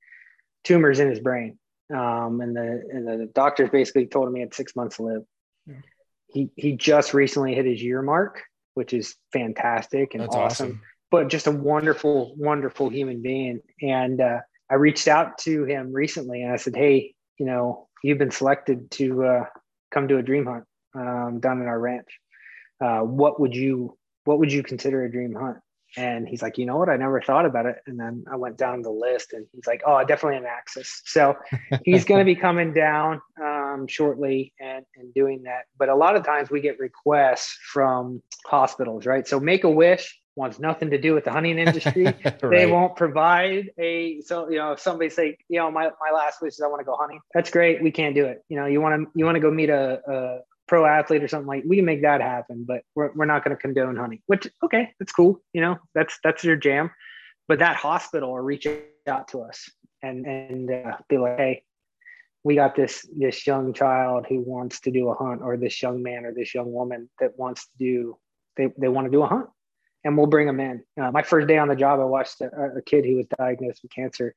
tumors 0.63 1.01
in 1.01 1.09
his 1.11 1.19
brain. 1.19 1.59
Um, 1.93 2.41
and 2.41 2.57
the 2.57 2.83
and 2.91 3.07
the 3.07 3.31
doctors 3.35 3.71
basically 3.71 4.07
told 4.07 4.29
him 4.29 4.35
he 4.35 4.41
had 4.41 4.55
six 4.55 4.77
months 4.77 4.97
to 4.97 5.03
live. 5.03 5.23
Yeah. 5.67 5.75
He 6.29 6.51
he 6.57 6.73
just 6.77 7.15
recently 7.15 7.55
hit 7.55 7.67
his 7.67 7.83
year 7.83 8.01
mark, 8.01 8.43
which 8.75 8.93
is 8.93 9.17
fantastic 9.33 10.15
and 10.15 10.23
awesome, 10.23 10.43
awesome, 10.43 10.83
But 11.11 11.29
just 11.29 11.47
a 11.47 11.51
wonderful, 11.51 12.35
wonderful 12.37 12.91
human 12.91 13.23
being. 13.23 13.61
And 13.83 14.21
uh, 14.21 14.39
I 14.75 14.77
reached 14.77 15.07
out 15.07 15.39
to 15.39 15.65
him 15.67 15.93
recently, 15.93 16.43
and 16.43 16.53
I 16.53 16.57
said, 16.57 16.75
"Hey, 16.75 17.15
you 17.39 17.47
know, 17.47 17.87
you've 18.03 18.19
been 18.19 18.33
selected 18.33 18.91
to 18.93 19.25
uh, 19.25 19.45
come 19.93 20.09
to 20.09 20.19
a 20.19 20.23
dream 20.23 20.47
hunt 20.47 20.65
um, 20.97 21.39
down 21.39 21.63
in 21.63 21.69
our 21.69 21.79
ranch. 21.79 22.09
Uh, 22.81 23.03
what 23.03 23.39
would 23.39 23.55
you 23.55 23.97
what 24.25 24.41
would 24.41 24.53
you 24.53 24.65
consider 24.65 25.05
a 25.05 25.13
dream 25.13 25.33
hunt?" 25.33 25.59
And 25.97 26.27
he's 26.27 26.43
like, 26.43 26.59
you 26.59 26.67
know 26.67 26.77
what? 26.77 26.89
I 26.89 26.97
never 26.97 27.23
thought 27.23 27.47
about 27.47 27.67
it. 27.67 27.77
And 27.87 28.01
then 28.01 28.25
I 28.29 28.35
went 28.35 28.59
down 28.59 28.83
the 28.83 28.91
list 28.91 29.33
and 29.33 29.47
he's 29.53 29.65
like, 29.65 29.81
oh, 29.87 30.03
definitely 30.03 30.39
an 30.39 30.45
axis. 30.45 31.03
So 31.05 31.37
he's 31.85 32.05
going 32.05 32.19
to 32.19 32.25
be 32.25 32.35
coming 32.35 32.75
down 32.75 33.21
um, 33.41 33.87
shortly 33.89 34.53
and, 34.61 34.85
and 34.97 35.15
doing 35.15 35.45
that. 35.45 35.67
But 35.79 35.91
a 35.91 35.95
lot 35.95 36.17
of 36.17 36.25
times 36.25 36.51
we 36.51 36.61
get 36.61 36.81
requests 36.81 37.57
from 37.73 38.21
hospitals, 38.45 39.07
right? 39.07 39.25
So 39.29 39.39
Make 39.39 39.63
a 39.63 39.71
Wish 39.71 40.19
wants 40.37 40.59
nothing 40.59 40.91
to 40.91 40.99
do 40.99 41.15
with 41.15 41.25
the 41.25 41.33
hunting 41.33 41.59
industry. 41.67 42.05
right. 42.05 42.41
They 42.41 42.67
won't 42.67 42.97
provide 42.97 43.71
a, 43.79 44.21
so, 44.23 44.49
you 44.51 44.59
know, 44.59 44.73
if 44.73 44.81
somebody 44.81 45.11
say, 45.11 45.37
you 45.49 45.59
know, 45.59 45.71
my, 45.71 45.85
my 45.85 46.11
last 46.15 46.43
wish 46.43 46.55
is 46.55 46.61
I 46.61 46.67
want 46.67 46.81
to 46.81 46.85
go 46.85 46.97
hunting. 46.99 47.21
That's 47.33 47.51
great. 47.51 47.83
We 47.83 47.91
can't 47.91 48.15
do 48.15 48.27
it. 48.27 48.43
You 48.49 48.57
know, 48.57 48.67
you 48.67 48.81
want 48.81 49.01
to, 49.01 49.11
you 49.15 49.25
want 49.25 49.37
to 49.37 49.41
go 49.41 49.51
meet 49.51 49.71
a, 49.71 50.01
a 50.07 50.39
pro 50.67 50.87
athlete 50.87 51.23
or 51.23 51.29
something 51.29 51.47
like 51.47 51.63
we 51.67 51.77
can 51.77 51.85
make 51.85 52.03
that 52.03 52.21
happen 52.21 52.65
but 52.67 52.83
we're, 52.95 53.13
we're 53.15 53.27
not 53.27 53.45
going 53.45 53.55
to 53.55 53.61
condone 53.61 53.97
hunting 53.97 54.21
which 54.27 54.49
okay 54.63 54.91
that's 54.99 55.13
cool 55.13 55.39
you 55.53 55.61
know 55.61 55.77
that's 55.95 56.19
that's 56.25 56.43
your 56.43 56.57
jam 56.57 56.91
but 57.49 57.59
that 57.59 57.77
hospital 57.77 58.33
will 58.33 58.41
reach 58.41 58.67
out 59.07 59.29
to 59.29 59.43
us 59.43 59.71
and 60.03 60.27
and 60.27 60.71
uh, 60.71 60.97
be 61.09 61.19
like 61.19 61.37
hey 61.37 61.63
we 62.45 62.55
got 62.55 62.75
this 62.75 63.07
this 63.17 63.47
young 63.47 63.73
child 63.73 64.27
who 64.29 64.41
wants 64.41 64.81
to 64.81 64.91
do 64.91 65.09
a 65.09 65.15
hunt 65.15 65.43
or 65.43 65.57
this 65.57 65.83
young 65.83 66.03
man 66.03 66.25
or 66.25 66.33
this 66.33 66.55
young 66.55 66.73
woman 66.73 67.11
that 67.21 67.39
wants 67.39 67.65
to 67.67 67.71
do 67.79 68.19
they, 68.57 68.73
they 68.79 68.89
want 68.89 69.07
to 69.07 69.11
do 69.11 69.23
a 69.23 69.27
hunt 69.27 69.49
and 70.05 70.17
we'll 70.17 70.27
bring 70.27 70.47
them 70.47 70.61
in. 70.61 70.83
Uh, 71.01 71.11
my 71.11 71.23
first 71.23 71.49
day 71.49 71.59
on 71.59 71.69
the 71.69 71.77
job 71.77 72.01
i 72.01 72.05
watched 72.05 72.41
a, 72.41 72.77
a 72.77 72.83
kid 72.83 73.05
who 73.05 73.17
was 73.17 73.27
diagnosed 73.39 73.81
with 73.83 73.93
cancer 73.93 74.35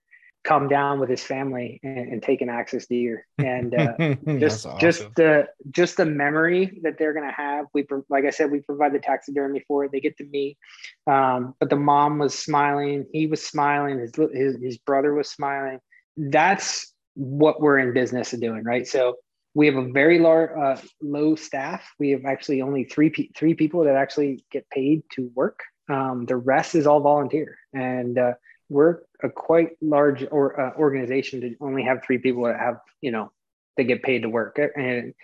come 0.47 0.69
down 0.69 0.99
with 0.99 1.09
his 1.09 1.21
family 1.21 1.79
and, 1.83 2.13
and 2.13 2.23
take 2.23 2.41
an 2.41 2.47
axis 2.47 2.87
deer 2.87 3.25
and 3.37 3.75
uh, 3.75 3.93
just 4.39 4.65
awesome. 4.65 4.79
just 4.79 5.15
the 5.15 5.45
just 5.71 5.97
the 5.97 6.05
memory 6.05 6.79
that 6.83 6.97
they're 6.97 7.13
going 7.13 7.27
to 7.27 7.35
have. 7.35 7.65
We 7.73 7.85
like 8.09 8.23
i 8.23 8.29
said 8.29 8.49
we 8.49 8.61
provide 8.61 8.93
the 8.93 8.99
taxidermy 8.99 9.63
for 9.67 9.85
it. 9.85 9.91
They 9.91 9.99
get 9.99 10.17
to 10.17 10.25
meet 10.25 10.57
um, 11.05 11.53
but 11.59 11.69
the 11.69 11.75
mom 11.75 12.19
was 12.19 12.37
smiling. 12.37 13.05
He 13.11 13.27
was 13.27 13.45
smiling. 13.45 13.99
His, 13.99 14.11
his 14.33 14.57
his 14.61 14.77
brother 14.77 15.13
was 15.13 15.29
smiling. 15.29 15.79
That's 16.15 16.93
what 17.15 17.59
we're 17.59 17.79
in 17.79 17.93
business 17.93 18.31
of 18.31 18.39
doing 18.39 18.63
right? 18.63 18.87
So 18.87 19.17
we 19.57 19.65
have 19.65 19.75
a 19.75 19.91
very 19.91 20.19
large 20.19 20.51
uh, 20.55 20.79
low 21.01 21.35
staff. 21.35 21.83
We 21.97 22.11
have 22.11 22.25
actually 22.25 22.61
only 22.61 22.83
three 22.83 23.09
pe- 23.09 23.29
three 23.35 23.55
people 23.55 23.85
that 23.85 23.95
actually 23.95 24.45
get 24.51 24.69
paid 24.69 25.01
to 25.13 25.31
work. 25.33 25.61
Um, 25.89 26.27
the 26.27 26.35
rest 26.37 26.75
is 26.75 26.85
all 26.85 26.99
volunteer. 26.99 27.57
And 27.73 28.19
uh, 28.19 28.33
we're 28.69 28.99
a 29.23 29.29
quite 29.31 29.69
large 29.81 30.23
or 30.29 30.61
uh, 30.61 30.75
organization 30.75 31.41
to 31.41 31.55
only 31.59 31.81
have 31.81 32.03
three 32.05 32.19
people 32.19 32.43
that 32.43 32.59
have 32.59 32.75
you 33.01 33.09
know 33.09 33.31
they 33.77 33.83
get 33.83 34.03
paid 34.03 34.21
to 34.21 34.29
work. 34.29 34.59
And 34.75 35.15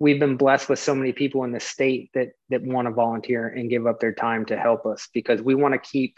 we've 0.00 0.18
been 0.18 0.36
blessed 0.36 0.68
with 0.68 0.80
so 0.80 0.92
many 0.92 1.12
people 1.12 1.44
in 1.44 1.52
the 1.52 1.60
state 1.60 2.10
that 2.14 2.30
that 2.50 2.62
want 2.62 2.88
to 2.88 2.92
volunteer 2.92 3.46
and 3.46 3.70
give 3.70 3.86
up 3.86 4.00
their 4.00 4.14
time 4.14 4.46
to 4.46 4.56
help 4.56 4.84
us 4.84 5.08
because 5.14 5.40
we 5.40 5.54
want 5.54 5.74
to 5.74 5.78
keep 5.78 6.16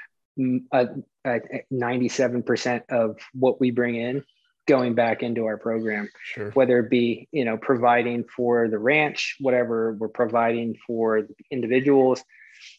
a, 0.73 0.89
a 1.27 1.41
97% 1.71 2.83
of 2.89 3.19
what 3.35 3.61
we 3.61 3.73
bring 3.73 3.97
in 3.97 4.25
going 4.69 4.95
back 4.95 5.23
into 5.23 5.47
our 5.47 5.57
program 5.57 6.09
sure. 6.23 6.51
whether 6.53 6.79
it 6.79 6.91
be 6.91 7.27
you 7.33 7.45
know 7.45 7.57
providing 7.57 8.25
for 8.25 8.69
the 8.69 8.79
ranch 8.79 9.35
whatever 9.41 9.97
we're 9.99 10.09
providing 10.09 10.77
for 10.87 11.27
individuals 11.51 12.23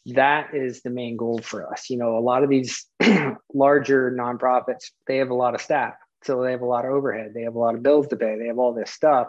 that 0.05 0.53
is 0.53 0.81
the 0.81 0.89
main 0.89 1.17
goal 1.17 1.39
for 1.39 1.72
us. 1.72 1.89
You 1.89 1.98
know, 1.98 2.17
a 2.17 2.19
lot 2.19 2.43
of 2.43 2.50
these 2.50 2.86
larger 3.53 4.12
nonprofits, 4.12 4.91
they 5.08 5.17
have 5.17 5.29
a 5.29 5.36
lot 5.36 5.55
of 5.55 5.62
staff. 5.62 5.93
So 6.24 6.43
they 6.43 6.51
have 6.51 6.62
a 6.62 6.65
lot 6.65 6.86
of 6.86 6.91
overhead, 6.91 7.31
they 7.34 7.43
have 7.43 7.55
a 7.55 7.60
lot 7.60 7.75
of 7.75 7.84
bills 7.84 8.08
to 8.10 8.17
pay, 8.17 8.38
they 8.38 8.48
have 8.48 8.60
all 8.60 8.74
this 8.74 8.91
stuff. 8.91 9.27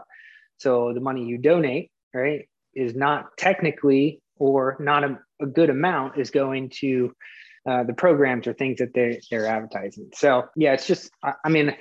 So 0.59 0.93
the 0.93 1.01
money 1.01 1.25
you 1.25 1.39
donate, 1.39 1.91
right, 2.13 2.49
is 2.75 2.97
not 2.97 3.37
technically 3.39 4.21
or 4.37 4.77
not 4.81 5.05
a, 5.05 5.19
a 5.41 5.47
good 5.47 5.71
amount 5.71 6.19
is 6.19 6.31
going 6.31 6.71
to 6.81 7.15
uh, 7.69 7.85
the 7.85 7.93
programs 7.93 8.49
or 8.49 8.55
things 8.55 8.79
that 8.79 8.93
they're, 8.93 9.19
they're 9.31 9.47
advertising. 9.47 10.11
So 10.15 10.49
yeah, 10.57 10.73
it's 10.73 10.87
just, 10.87 11.11
I, 11.23 11.35
I 11.45 11.49
mean, 11.49 11.77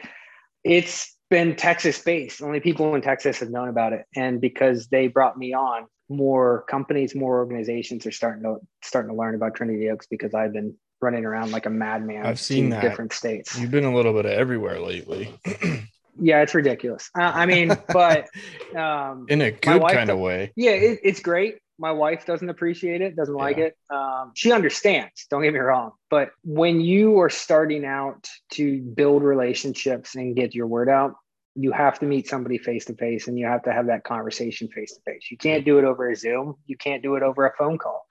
it's 0.70 1.16
been 1.30 1.56
Texas 1.56 2.00
based. 2.02 2.42
Only 2.42 2.60
people 2.60 2.94
in 2.96 3.02
Texas 3.02 3.40
have 3.40 3.50
known 3.50 3.70
about 3.70 3.94
it. 3.94 4.06
And 4.16 4.40
because 4.40 4.88
they 4.88 5.08
brought 5.08 5.38
me 5.38 5.54
on, 5.54 5.88
more 6.10 6.64
companies, 6.70 7.16
more 7.16 7.38
organizations 7.40 8.06
are 8.06 8.12
starting 8.12 8.44
to 8.44 8.58
starting 8.84 9.12
to 9.12 9.18
learn 9.18 9.36
about 9.36 9.56
Trinity 9.56 9.90
Oaks 9.90 10.08
because 10.08 10.34
I've 10.34 10.54
been 10.54 10.76
running 11.02 11.26
around 11.26 11.52
like 11.52 11.66
a 11.66 11.70
madman. 11.70 12.26
I've 12.26 12.40
seen 12.40 12.70
that. 12.70 12.82
different 12.82 13.14
states. 13.14 13.60
You've 13.60 13.72
been 13.72 13.86
a 13.86 13.94
little 13.94 14.14
bit 14.14 14.26
of 14.26 14.32
everywhere 14.32 14.80
lately. 14.80 15.34
yeah, 16.20 16.42
it's 16.42 16.54
ridiculous. 16.54 17.10
Uh, 17.18 17.32
I 17.34 17.46
mean, 17.46 17.78
but 17.92 18.28
um, 18.76 19.26
in 19.30 19.42
a 19.42 19.52
good 19.52 19.82
kind 19.82 20.10
of 20.10 20.20
way. 20.20 20.52
Yeah, 20.56 20.72
it, 20.72 21.00
it's 21.04 21.20
great. 21.20 21.58
My 21.80 21.92
wife 21.92 22.26
doesn't 22.26 22.50
appreciate 22.50 23.02
it, 23.02 23.16
doesn't 23.16 23.36
yeah. 23.36 23.44
like 23.44 23.58
it. 23.58 23.78
Um, 23.90 24.32
she 24.36 24.52
understands. 24.52 25.26
Don't 25.30 25.42
get 25.42 25.54
me 25.54 25.60
wrong, 25.60 25.94
but 26.10 26.32
when 26.44 26.82
you 26.82 27.20
are 27.20 27.30
starting 27.30 27.86
out 27.86 28.28
to 28.52 28.82
build 28.82 29.24
relationships 29.24 30.16
and 30.16 30.36
get 30.36 30.54
your 30.54 30.68
word 30.68 30.90
out, 30.90 31.16
you 31.56 31.72
have 31.72 32.00
to 32.00 32.06
meet 32.06 32.28
somebody 32.28 32.58
face 32.58 32.86
to 32.86 32.96
face 32.96 33.28
and 33.28 33.38
you 33.38 33.46
have 33.46 33.64
to 33.64 33.74
have 33.74 33.88
that 33.88 34.04
conversation 34.04 34.68
face 34.68 34.94
to 34.94 35.02
face. 35.02 35.30
You 35.32 35.38
can't 35.38 35.66
do 35.66 35.78
it 35.78 35.84
over 35.84 36.10
a 36.10 36.16
Zoom. 36.16 36.56
You 36.66 36.78
can't 36.78 37.02
do 37.02 37.16
it 37.16 37.24
over 37.24 37.48
a 37.48 37.56
phone 37.58 37.78
call. 37.78 38.06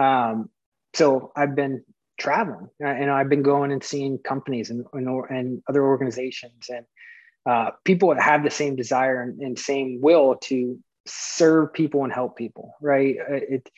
Um, 0.00 0.50
so 0.94 1.32
I've 1.36 1.54
been 1.54 1.84
traveling 2.18 2.68
and 2.80 3.10
I've 3.10 3.28
been 3.28 3.42
going 3.42 3.72
and 3.72 3.82
seeing 3.82 4.18
companies 4.18 4.70
and, 4.70 4.84
and, 4.92 5.08
and 5.30 5.62
other 5.68 5.84
organizations 5.84 6.68
and 6.68 6.86
uh, 7.46 7.70
people 7.84 8.10
that 8.10 8.20
have 8.20 8.42
the 8.42 8.50
same 8.50 8.76
desire 8.76 9.22
and, 9.22 9.40
and, 9.40 9.58
same 9.58 10.00
will 10.02 10.36
to 10.36 10.78
serve 11.08 11.72
people 11.72 12.04
and 12.04 12.12
help 12.12 12.36
people, 12.36 12.74
right? 12.80 13.16
Uh, 13.18 13.34
it, 13.34 13.70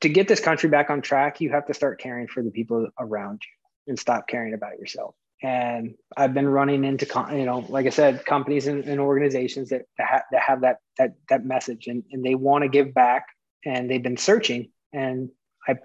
to 0.00 0.08
get 0.08 0.28
this 0.28 0.40
country 0.40 0.68
back 0.68 0.90
on 0.90 1.02
track, 1.02 1.40
you 1.40 1.50
have 1.50 1.66
to 1.66 1.74
start 1.74 2.00
caring 2.00 2.26
for 2.26 2.42
the 2.42 2.50
people 2.50 2.88
around 2.98 3.40
you 3.44 3.90
and 3.90 3.98
stop 3.98 4.26
caring 4.28 4.54
about 4.54 4.78
yourself. 4.78 5.14
And 5.42 5.94
I've 6.16 6.34
been 6.34 6.48
running 6.48 6.84
into 6.84 7.06
you 7.32 7.44
know 7.44 7.58
like 7.68 7.86
I 7.86 7.90
said 7.90 8.24
companies 8.24 8.66
and, 8.66 8.84
and 8.84 8.98
organizations 8.98 9.68
that 9.68 9.82
that, 9.98 10.06
ha- 10.06 10.22
that, 10.32 10.40
have 10.40 10.62
that 10.62 10.78
that 10.98 11.14
that 11.28 11.44
message 11.44 11.88
and, 11.88 12.04
and 12.10 12.24
they 12.24 12.34
want 12.34 12.62
to 12.62 12.68
give 12.68 12.94
back 12.94 13.26
and 13.64 13.90
they've 13.90 14.02
been 14.02 14.16
searching 14.16 14.70
and 14.94 15.28
I 15.68 15.76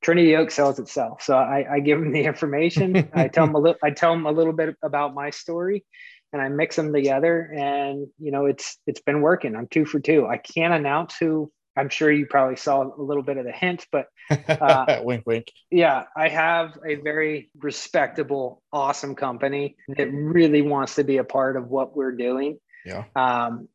Trinity 0.00 0.36
Oak 0.36 0.52
sells 0.52 0.78
itself. 0.78 1.22
So 1.22 1.36
I, 1.36 1.66
I 1.68 1.80
give 1.80 1.98
them 1.98 2.12
the 2.12 2.22
information. 2.22 3.08
I 3.12 3.26
tell 3.26 3.46
them 3.46 3.56
a 3.56 3.58
little 3.58 3.78
I 3.82 3.90
tell 3.90 4.12
them 4.12 4.26
a 4.26 4.32
little 4.32 4.52
bit 4.52 4.76
about 4.80 5.12
my 5.12 5.30
story 5.30 5.84
and 6.32 6.42
I 6.42 6.48
mix 6.48 6.76
them 6.76 6.92
together 6.92 7.52
and 7.56 8.06
you 8.18 8.30
know 8.30 8.46
it's 8.46 8.78
it's 8.86 9.00
been 9.00 9.20
working 9.20 9.56
I'm 9.56 9.68
two 9.68 9.84
for 9.84 10.00
two 10.00 10.26
I 10.26 10.36
can't 10.36 10.74
announce 10.74 11.16
who 11.18 11.50
I'm 11.78 11.88
sure 11.90 12.10
you 12.10 12.26
probably 12.26 12.56
saw 12.56 12.82
a 12.82 13.00
little 13.00 13.22
bit 13.22 13.36
of 13.36 13.44
the 13.44 13.52
hint, 13.52 13.86
but 13.92 14.08
uh, 14.30 14.98
wink, 15.04 15.22
wink. 15.26 15.52
Yeah, 15.70 16.04
I 16.16 16.28
have 16.28 16.76
a 16.84 16.96
very 16.96 17.50
respectable, 17.56 18.62
awesome 18.72 19.14
company 19.14 19.76
that 19.96 20.08
really 20.12 20.60
wants 20.60 20.96
to 20.96 21.04
be 21.04 21.18
a 21.18 21.24
part 21.24 21.56
of 21.56 21.68
what 21.68 21.96
we're 21.96 22.16
doing. 22.16 22.58
Yeah. 22.84 23.04
Um, 23.14 23.68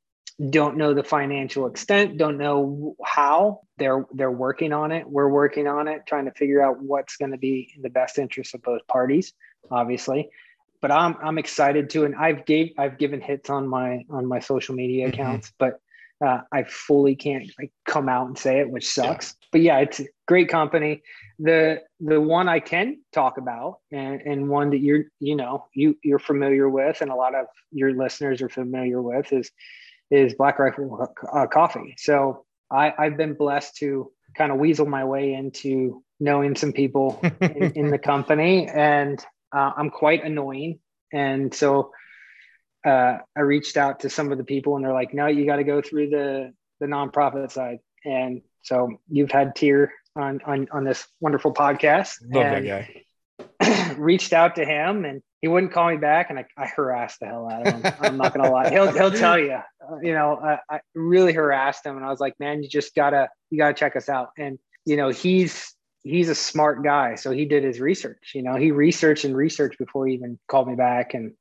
don't 0.49 0.75
know 0.75 0.93
the 0.93 1.03
financial 1.03 1.67
extent, 1.67 2.17
don't 2.17 2.37
know 2.37 2.95
how 3.05 3.61
they're 3.77 4.05
they're 4.11 4.31
working 4.31 4.73
on 4.73 4.91
it. 4.91 5.07
We're 5.07 5.29
working 5.29 5.67
on 5.67 5.87
it, 5.87 6.01
trying 6.05 6.25
to 6.25 6.31
figure 6.31 6.61
out 6.61 6.81
what's 6.81 7.15
going 7.15 7.31
to 7.31 7.37
be 7.37 7.71
in 7.75 7.83
the 7.83 7.89
best 7.89 8.17
interest 8.17 8.53
of 8.53 8.63
both 8.63 8.85
parties, 8.87 9.33
obviously. 9.71 10.29
But 10.83 10.91
I'm 10.91 11.15
I'm 11.23 11.37
excited 11.37 11.89
to, 11.91 12.03
and 12.03 12.13
I've 12.13 12.45
gave 12.45 12.73
I've 12.77 12.97
given 12.97 13.21
hits 13.21 13.49
on 13.49 13.67
my 13.69 14.03
on 14.09 14.25
my 14.27 14.39
social 14.39 14.75
media 14.75 15.07
Mhm. 15.07 15.13
accounts, 15.13 15.53
but 15.57 15.79
uh, 16.23 16.41
I 16.51 16.63
fully 16.63 17.15
can't 17.15 17.49
like 17.57 17.71
come 17.85 18.09
out 18.09 18.27
and 18.27 18.37
say 18.37 18.59
it, 18.59 18.69
which 18.69 18.87
sucks. 18.89 19.33
But 19.53 19.61
yeah, 19.61 19.77
it's 19.79 20.01
a 20.01 20.05
great 20.27 20.49
company. 20.49 21.01
The 21.39 21.81
the 22.01 22.19
one 22.19 22.49
I 22.49 22.59
can 22.59 22.99
talk 23.13 23.37
about, 23.37 23.77
and, 23.93 24.21
and 24.21 24.49
one 24.49 24.71
that 24.71 24.79
you're 24.79 25.05
you 25.21 25.37
know 25.37 25.65
you 25.73 25.97
you're 26.03 26.19
familiar 26.19 26.67
with, 26.69 27.01
and 27.01 27.09
a 27.09 27.15
lot 27.15 27.33
of 27.33 27.45
your 27.71 27.93
listeners 27.93 28.41
are 28.41 28.49
familiar 28.49 29.01
with, 29.01 29.31
is 29.31 29.49
is 30.11 30.35
Black 30.35 30.59
Rifle 30.59 31.15
uh, 31.31 31.47
Coffee. 31.47 31.95
So 31.97 32.43
I 32.69 32.93
I've 32.97 33.15
been 33.15 33.35
blessed 33.35 33.77
to 33.77 34.11
kind 34.35 34.51
of 34.51 34.57
weasel 34.57 34.85
my 34.85 35.05
way 35.05 35.33
into 35.33 36.03
knowing 36.19 36.55
some 36.57 36.73
people 36.73 37.21
in, 37.41 37.71
in 37.71 37.87
the 37.89 37.97
company, 37.97 38.67
and 38.67 39.25
uh, 39.53 39.71
I'm 39.75 39.89
quite 39.89 40.23
annoying. 40.23 40.79
And 41.11 41.53
so 41.53 41.91
uh, 42.85 43.17
I 43.35 43.41
reached 43.41 43.77
out 43.77 44.01
to 44.01 44.09
some 44.09 44.31
of 44.31 44.37
the 44.37 44.43
people, 44.43 44.75
and 44.75 44.83
they're 44.83 44.93
like, 44.93 45.13
"No, 45.13 45.27
you 45.27 45.45
got 45.45 45.57
to 45.57 45.63
go 45.63 45.81
through 45.81 46.09
the 46.09 46.53
the 46.79 46.87
nonprofit 46.87 47.51
side." 47.51 47.79
And 48.03 48.41
so 48.63 48.97
you've 49.09 49.31
had 49.31 49.55
Tier 49.55 49.93
on 50.15 50.41
on 50.45 50.67
on 50.71 50.83
this 50.83 51.07
wonderful 51.19 51.53
podcast. 51.53 52.15
Love 52.21 52.63
that 52.63 52.65
guy. 52.65 53.95
reached 53.97 54.33
out 54.33 54.55
to 54.55 54.65
him, 54.65 55.05
and 55.05 55.21
he 55.41 55.47
wouldn't 55.47 55.71
call 55.71 55.89
me 55.89 55.97
back, 55.97 56.29
and 56.29 56.39
I, 56.39 56.45
I 56.57 56.65
harassed 56.65 57.19
the 57.19 57.27
hell 57.27 57.49
out 57.49 57.67
of 57.67 57.73
him. 57.73 57.93
I'm 58.01 58.17
not 58.17 58.33
gonna 58.33 58.51
lie. 58.51 58.69
He'll 58.69 58.91
he'll 58.91 59.11
tell 59.11 59.37
you. 59.37 59.53
Uh, 59.53 59.97
you 60.01 60.13
know, 60.13 60.39
I, 60.41 60.75
I 60.75 60.79
really 60.95 61.33
harassed 61.33 61.85
him, 61.85 61.95
and 61.95 62.05
I 62.05 62.09
was 62.09 62.19
like, 62.19 62.39
"Man, 62.39 62.63
you 62.63 62.69
just 62.69 62.95
gotta 62.95 63.29
you 63.49 63.57
gotta 63.57 63.73
check 63.73 63.95
us 63.95 64.09
out." 64.09 64.29
And 64.37 64.59
you 64.85 64.97
know, 64.97 65.09
he's 65.09 65.73
he's 66.03 66.29
a 66.29 66.35
smart 66.35 66.83
guy, 66.83 67.15
so 67.15 67.31
he 67.31 67.45
did 67.45 67.63
his 67.63 67.79
research. 67.79 68.31
You 68.35 68.43
know, 68.43 68.55
he 68.55 68.71
researched 68.71 69.25
and 69.25 69.35
researched 69.35 69.79
before 69.79 70.07
he 70.07 70.13
even 70.13 70.37
called 70.47 70.67
me 70.67 70.75
back, 70.75 71.13
and 71.13 71.33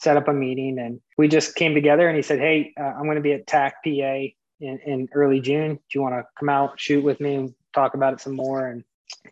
set 0.00 0.16
up 0.16 0.28
a 0.28 0.32
meeting 0.32 0.78
and 0.78 1.00
we 1.16 1.28
just 1.28 1.54
came 1.54 1.74
together 1.74 2.08
and 2.08 2.16
he 2.16 2.22
said 2.22 2.38
hey 2.38 2.72
uh, 2.78 2.84
i'm 2.84 3.04
going 3.04 3.16
to 3.16 3.20
be 3.20 3.32
at 3.32 3.46
tac 3.46 3.74
pa 3.84 3.90
in, 3.90 4.32
in 4.60 5.08
early 5.12 5.40
june 5.40 5.74
do 5.74 5.80
you 5.94 6.02
want 6.02 6.14
to 6.14 6.24
come 6.38 6.48
out 6.48 6.78
shoot 6.78 7.02
with 7.02 7.20
me 7.20 7.34
and 7.34 7.54
talk 7.74 7.94
about 7.94 8.12
it 8.12 8.20
some 8.20 8.34
more 8.34 8.66
and 8.66 8.84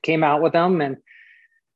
came 0.02 0.24
out 0.24 0.42
with 0.42 0.52
them 0.52 0.80
and 0.80 0.96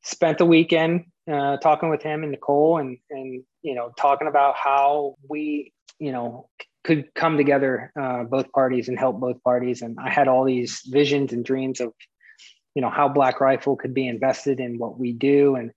spent 0.02 0.38
the 0.38 0.46
weekend 0.46 1.04
uh, 1.30 1.56
talking 1.58 1.88
with 1.88 2.02
him 2.02 2.22
and 2.22 2.32
nicole 2.32 2.78
and 2.78 2.98
and 3.10 3.44
you 3.62 3.74
know 3.74 3.92
talking 3.96 4.28
about 4.28 4.56
how 4.56 5.14
we 5.28 5.72
you 5.98 6.12
know 6.12 6.48
could 6.82 7.14
come 7.14 7.36
together 7.36 7.92
uh, 8.00 8.24
both 8.24 8.50
parties 8.52 8.88
and 8.88 8.98
help 8.98 9.20
both 9.20 9.40
parties 9.42 9.82
and 9.82 9.98
i 10.00 10.10
had 10.10 10.26
all 10.26 10.44
these 10.44 10.80
visions 10.86 11.32
and 11.32 11.44
dreams 11.44 11.80
of 11.80 11.92
you 12.74 12.82
know 12.82 12.90
how 12.90 13.08
black 13.08 13.40
rifle 13.40 13.76
could 13.76 13.94
be 13.94 14.06
invested 14.06 14.60
in 14.60 14.78
what 14.78 14.98
we 14.98 15.12
do 15.12 15.56
and 15.56 15.72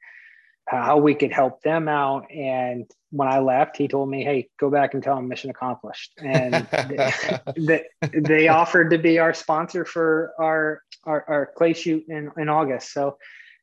how 0.65 0.97
we 0.97 1.13
could 1.13 1.31
help 1.33 1.61
them 1.61 1.89
out. 1.89 2.31
And 2.31 2.89
when 3.11 3.27
I 3.27 3.39
left, 3.39 3.77
he 3.77 3.87
told 3.87 4.09
me, 4.09 4.23
"Hey, 4.23 4.49
go 4.59 4.69
back 4.69 4.93
and 4.93 5.03
tell 5.03 5.15
them 5.15 5.27
mission 5.27 5.49
accomplished." 5.49 6.13
And 6.17 6.67
they, 7.57 7.83
they 8.13 8.47
offered 8.47 8.91
to 8.91 8.97
be 8.97 9.19
our 9.19 9.33
sponsor 9.33 9.85
for 9.85 10.33
our 10.39 10.81
our, 11.05 11.25
our 11.27 11.51
clay 11.57 11.73
shoot 11.73 12.05
in, 12.07 12.31
in 12.37 12.47
August. 12.49 12.93
So 12.93 13.17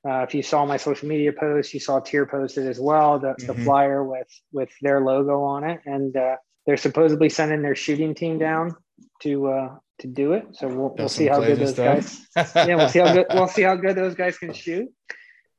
uh, 0.06 0.22
if 0.22 0.34
you 0.34 0.42
saw 0.42 0.64
my 0.66 0.76
social 0.76 1.08
media 1.08 1.32
post, 1.32 1.72
you 1.72 1.80
saw 1.80 2.00
Tier 2.00 2.26
posted 2.26 2.66
as 2.66 2.78
well 2.78 3.18
the, 3.18 3.34
the 3.38 3.54
Mhm. 3.54 3.64
flyer 3.64 4.04
with 4.04 4.28
with 4.52 4.70
their 4.82 5.00
logo 5.00 5.42
on 5.42 5.64
it, 5.64 5.80
and 5.86 6.16
uh, 6.16 6.36
they're 6.66 6.76
supposedly 6.76 7.28
sending 7.28 7.62
their 7.62 7.74
shooting 7.74 8.14
team 8.14 8.38
down 8.38 8.76
to 9.22 9.48
uh, 9.48 9.76
to 10.00 10.06
do 10.06 10.32
it. 10.32 10.46
So 10.52 10.68
we'll, 10.68 10.94
we'll 10.98 11.08
see 11.08 11.26
how 11.26 11.40
good 11.40 11.58
those 11.58 11.74
guys 11.74 12.26
yeah, 12.54 12.74
we'll 12.76 12.88
see 12.88 12.98
how 13.00 13.12
good 13.12 13.26
we'll 13.32 13.48
see 13.48 13.62
how 13.62 13.76
good 13.76 13.96
those 13.96 14.14
guys 14.14 14.38
can 14.38 14.52
shoot. 14.52 14.88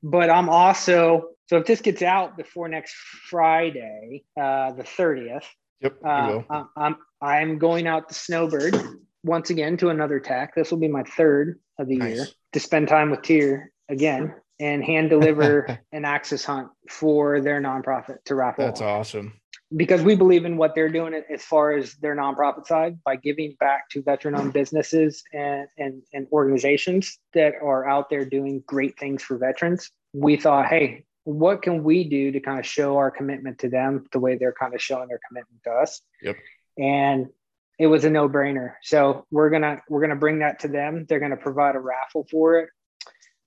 But 0.03 0.29
I'm 0.29 0.49
also 0.49 1.29
so 1.49 1.57
if 1.57 1.65
this 1.65 1.81
gets 1.81 2.01
out 2.01 2.37
before 2.37 2.67
next 2.69 2.93
Friday, 3.29 4.23
uh, 4.39 4.71
the 4.73 4.83
thirtieth, 4.83 5.45
Yep, 5.81 5.97
uh. 6.05 6.41
I'm- 6.49 6.69
I'm 6.77 6.95
I'm 7.21 7.57
going 7.59 7.87
out 7.87 8.09
to 8.09 8.15
Snowbird 8.15 8.75
once 9.23 9.49
again 9.49 9.77
to 9.77 9.89
another 9.89 10.19
TAC. 10.19 10.55
This 10.55 10.71
will 10.71 10.79
be 10.79 10.87
my 10.87 11.03
third 11.03 11.59
of 11.77 11.87
the 11.87 11.95
year 11.95 12.25
to 12.53 12.59
spend 12.59 12.87
time 12.87 13.11
with 13.11 13.21
Tier 13.21 13.71
again 13.89 14.33
and 14.59 14.83
hand 14.83 15.09
deliver 15.09 15.79
an 15.91 16.05
axis 16.05 16.45
hunt 16.45 16.69
for 16.89 17.41
their 17.41 17.61
nonprofit 17.61 18.23
to 18.25 18.35
raffle 18.35 18.65
That's 18.65 18.81
awesome. 18.81 19.40
Because 19.75 20.01
we 20.01 20.15
believe 20.15 20.45
in 20.45 20.57
what 20.57 20.75
they're 20.75 20.89
doing 20.89 21.13
as 21.31 21.43
far 21.43 21.71
as 21.71 21.93
their 21.95 22.15
nonprofit 22.15 22.67
side 22.67 22.99
by 23.03 23.15
giving 23.15 23.55
back 23.59 23.89
to 23.89 24.01
veteran 24.01 24.35
owned 24.35 24.53
businesses 24.53 25.23
and, 25.33 25.67
and, 25.77 26.01
and 26.13 26.27
organizations 26.31 27.17
that 27.33 27.53
are 27.61 27.87
out 27.87 28.09
there 28.09 28.25
doing 28.25 28.63
great 28.65 28.99
things 28.99 29.23
for 29.23 29.37
veterans. 29.37 29.89
We 30.13 30.35
thought, 30.35 30.67
hey, 30.67 31.05
what 31.23 31.61
can 31.61 31.83
we 31.83 32.03
do 32.03 32.31
to 32.31 32.39
kind 32.39 32.59
of 32.59 32.65
show 32.65 32.97
our 32.97 33.11
commitment 33.11 33.59
to 33.59 33.69
them 33.69 34.05
the 34.11 34.19
way 34.19 34.37
they're 34.37 34.53
kind 34.53 34.73
of 34.73 34.81
showing 34.81 35.07
their 35.07 35.19
commitment 35.27 35.63
to 35.63 35.71
us? 35.71 36.01
Yep. 36.21 36.37
And 36.77 37.27
it 37.79 37.87
was 37.87 38.03
a 38.05 38.09
no 38.09 38.27
brainer. 38.27 38.73
So 38.83 39.25
we're 39.31 39.49
gonna 39.49 39.81
we're 39.89 40.01
gonna 40.01 40.15
bring 40.15 40.39
that 40.39 40.59
to 40.59 40.67
them. 40.67 41.05
They're 41.07 41.19
gonna 41.19 41.37
provide 41.37 41.75
a 41.75 41.79
raffle 41.79 42.27
for 42.29 42.59
it. 42.59 42.69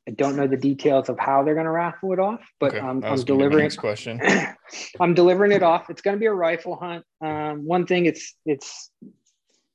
I 0.06 0.12
don't 0.12 0.36
know 0.36 0.46
the 0.46 0.56
details 0.56 1.08
of 1.08 1.18
how 1.18 1.42
they're 1.42 1.54
gonna 1.54 1.70
raffle 1.70 2.12
it 2.12 2.18
off, 2.18 2.40
but 2.60 2.74
Okay, 2.74 2.78
um, 2.78 3.02
I'm 3.04 3.12
was 3.12 3.24
gonna 3.24 3.38
be 3.38 3.44
my 3.44 3.48
delivering 3.48 3.64
next 3.64 3.76
question. 3.76 4.20
I'm 5.00 5.14
delivering 5.14 5.52
it 5.52 5.62
off. 5.62 5.90
It's 5.90 6.02
going 6.02 6.16
to 6.16 6.20
be 6.20 6.26
a 6.26 6.32
rifle 6.32 6.76
hunt. 6.76 7.04
Um, 7.20 7.64
one 7.64 7.86
thing 7.86 8.06
it's 8.06 8.34
it's 8.44 8.90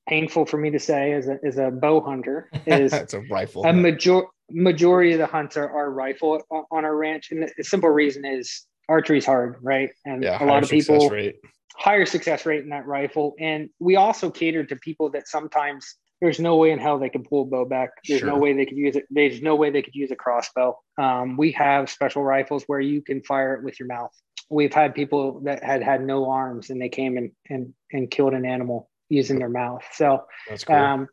painful 0.08 0.46
for 0.46 0.58
me 0.58 0.72
to 0.72 0.80
say 0.80 1.14
as 1.14 1.28
a 1.28 1.40
as 1.44 1.58
a 1.58 1.70
bow 1.72 2.02
hunter 2.02 2.50
is 2.66 2.92
That's 3.00 3.14
a 3.14 3.22
rifle. 3.30 3.64
a 3.66 3.74
major 3.74 4.24
majority 4.52 5.14
of 5.14 5.20
the 5.20 5.28
hunts 5.28 5.58
are, 5.58 5.70
are 5.70 5.92
rifle 5.92 6.42
on, 6.52 6.64
on 6.72 6.86
our 6.86 6.96
ranch, 6.96 7.32
and 7.32 7.52
the 7.58 7.64
simple 7.64 7.90
reason 7.90 8.26
is 8.26 8.66
archery's 8.88 9.26
hard, 9.26 9.58
right? 9.62 9.92
And 10.06 10.24
yeah, 10.24 10.44
a 10.44 10.46
lot 10.46 10.64
of 10.64 10.70
people 10.70 11.10
rate. 11.10 11.38
higher 11.76 12.06
success 12.06 12.46
rate 12.46 12.64
in 12.64 12.70
that 12.70 12.86
rifle, 12.86 13.36
and 13.40 13.70
we 13.80 13.96
also 13.96 14.30
cater 14.30 14.64
to 14.64 14.76
people 14.76 15.10
that 15.12 15.28
sometimes. 15.28 15.96
There's 16.22 16.40
no 16.40 16.58
way 16.58 16.72
in 16.72 16.80
hell 16.80 17.00
they 17.00 17.10
could 17.10 17.24
pull 17.24 17.44
a 17.44 17.46
bow 17.46 17.66
back. 17.66 17.92
There's 18.08 18.24
no 18.24 18.38
way 18.38 18.54
they 18.54 18.66
could 18.66 18.78
use 18.78 18.96
it. 18.96 19.06
There's 19.10 19.42
no 19.42 19.56
way 19.56 19.70
they 19.70 19.82
could 19.82 19.96
use 19.96 20.12
a 20.12 20.16
crossbow. 20.16 20.78
Um, 20.98 21.38
we 21.38 21.54
have 21.54 21.90
special 21.90 22.24
rifles 22.24 22.64
where 22.68 22.82
you 22.82 23.02
can 23.02 23.22
fire 23.24 23.56
it 23.56 23.64
with 23.64 23.80
your 23.80 23.88
mouth 23.88 24.12
we've 24.50 24.74
had 24.74 24.96
people 24.96 25.42
that 25.42 25.64
had 25.64 25.84
had 25.84 26.04
no 26.04 26.30
arms 26.30 26.70
and 26.70 26.82
they 26.82 26.90
came 26.90 27.18
and 27.18 27.32
and, 27.50 27.74
and 27.92 28.10
killed 28.10 28.34
an 28.34 28.46
animal 28.46 28.90
using 29.10 29.40
their 29.40 29.50
mouth 29.50 29.84
so 29.94 30.26
That's 30.48 30.64
cool. 30.64 30.76
um, 30.76 31.08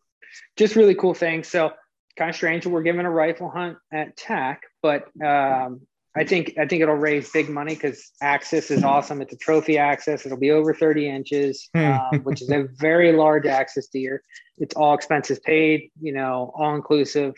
just 0.57 0.77
really 0.77 0.95
cool 0.95 1.15
thing 1.15 1.45
so 1.45 1.73
kind 2.17 2.31
of 2.31 2.37
strange 2.37 2.65
that 2.65 2.71
we're 2.71 2.83
giving 2.83 3.05
a 3.07 3.11
rifle 3.11 3.51
hunt 3.51 3.77
at 3.93 4.17
tac 4.17 4.63
but 4.83 5.05
um, 5.25 5.83
i 6.17 6.25
think 6.25 6.55
i 6.59 6.67
think 6.67 6.83
it'll 6.83 6.95
raise 6.95 7.31
big 7.31 7.49
money 7.49 7.75
because 7.75 8.13
axis 8.21 8.71
is 8.71 8.83
awesome 8.83 9.21
it's 9.21 9.33
a 9.33 9.37
trophy 9.37 9.79
axis 9.79 10.25
it'll 10.27 10.39
be 10.39 10.51
over 10.51 10.75
30 10.75 11.09
inches 11.09 11.69
um, 11.75 12.21
which 12.25 12.43
is 12.43 12.51
a 12.51 12.67
very 12.75 13.13
large 13.13 13.47
axis 13.47 13.89
deer 13.89 14.23
it's 14.59 14.75
all 14.75 14.95
expenses 14.95 15.39
paid 15.41 15.91
you 16.01 16.13
know 16.13 16.53
all 16.57 16.75
inclusive 16.75 17.35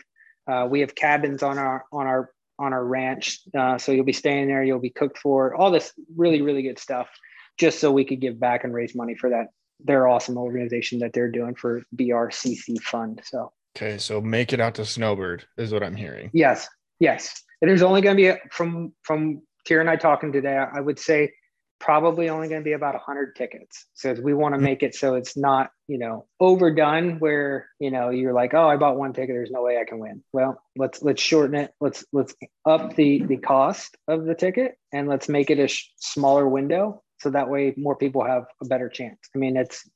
uh, 0.49 0.65
we 0.65 0.79
have 0.79 0.95
cabins 0.95 1.43
on 1.43 1.57
our 1.57 1.85
on 1.91 2.07
our 2.07 2.31
on 2.59 2.73
our 2.73 2.83
ranch. 2.83 3.39
Uh, 3.57 3.77
so 3.77 3.91
you'll 3.91 4.05
be 4.05 4.13
staying 4.13 4.47
there, 4.47 4.63
you'll 4.63 4.79
be 4.79 4.89
cooked 4.89 5.17
for 5.17 5.55
all 5.55 5.71
this 5.71 5.93
really, 6.15 6.41
really 6.41 6.61
good 6.61 6.77
stuff, 6.77 7.09
just 7.57 7.79
so 7.79 7.91
we 7.91 8.03
could 8.03 8.19
give 8.19 8.39
back 8.39 8.63
and 8.63 8.73
raise 8.73 8.93
money 8.93 9.15
for 9.15 9.29
that. 9.29 9.47
Their 9.79 10.09
awesome 10.09 10.37
organization 10.37 10.99
that 10.99 11.13
they're 11.13 11.31
doing 11.31 11.55
for 11.55 11.83
BRCC 11.95 12.81
Fund. 12.81 13.21
So 13.23 13.53
okay, 13.77 13.97
so 13.97 14.19
make 14.19 14.51
it 14.51 14.59
out 14.59 14.75
to 14.75 14.85
Snowbird 14.85 15.45
is 15.57 15.71
what 15.71 15.83
I'm 15.83 15.95
hearing. 15.95 16.29
yes, 16.33 16.67
yes. 16.99 17.41
There's 17.61 17.81
only 17.81 18.01
going 18.01 18.17
to 18.17 18.33
be 18.33 18.39
from 18.51 18.93
from 19.03 19.41
Tier 19.65 19.81
and 19.81 19.89
I 19.89 19.95
talking 19.97 20.31
today. 20.31 20.55
I 20.57 20.79
would 20.79 20.99
say 20.99 21.33
probably 21.79 22.27
only 22.29 22.49
going 22.49 22.61
to 22.61 22.65
be 22.65 22.73
about 22.73 22.93
100 22.93 23.35
tickets. 23.35 23.85
So 23.93 24.13
we 24.13 24.33
want 24.33 24.53
to 24.53 24.59
make 24.59 24.83
it 24.83 24.95
so 24.95 25.15
it's 25.15 25.37
not 25.37 25.71
you 25.87 25.97
know 25.97 26.25
overdone 26.39 27.19
where 27.19 27.69
you 27.79 27.89
know 27.91 28.09
you're 28.09 28.33
like 28.33 28.53
oh 28.53 28.67
I 28.67 28.75
bought 28.75 28.97
one 28.97 29.13
ticket 29.13 29.33
there's 29.33 29.51
no 29.51 29.63
way 29.63 29.77
I 29.77 29.85
can 29.85 29.99
win. 29.99 30.23
Well 30.33 30.61
let's 30.75 31.01
let's 31.01 31.21
shorten 31.21 31.55
it. 31.55 31.73
Let's 31.79 32.05
let's 32.11 32.35
up 32.65 32.95
the 32.95 33.23
the 33.23 33.37
cost 33.37 33.97
of 34.07 34.25
the 34.25 34.35
ticket 34.35 34.77
and 34.91 35.07
let's 35.07 35.29
make 35.29 35.49
it 35.49 35.59
a 35.59 35.67
sh- 35.67 35.89
smaller 35.97 36.47
window 36.47 37.01
so 37.21 37.31
that 37.31 37.49
way 37.49 37.73
more 37.77 37.95
people 37.95 38.25
have 38.25 38.45
a 38.61 38.65
better 38.65 38.89
chance. 38.89 39.19
I 39.35 39.39
mean 39.39 39.55
it's 39.57 39.87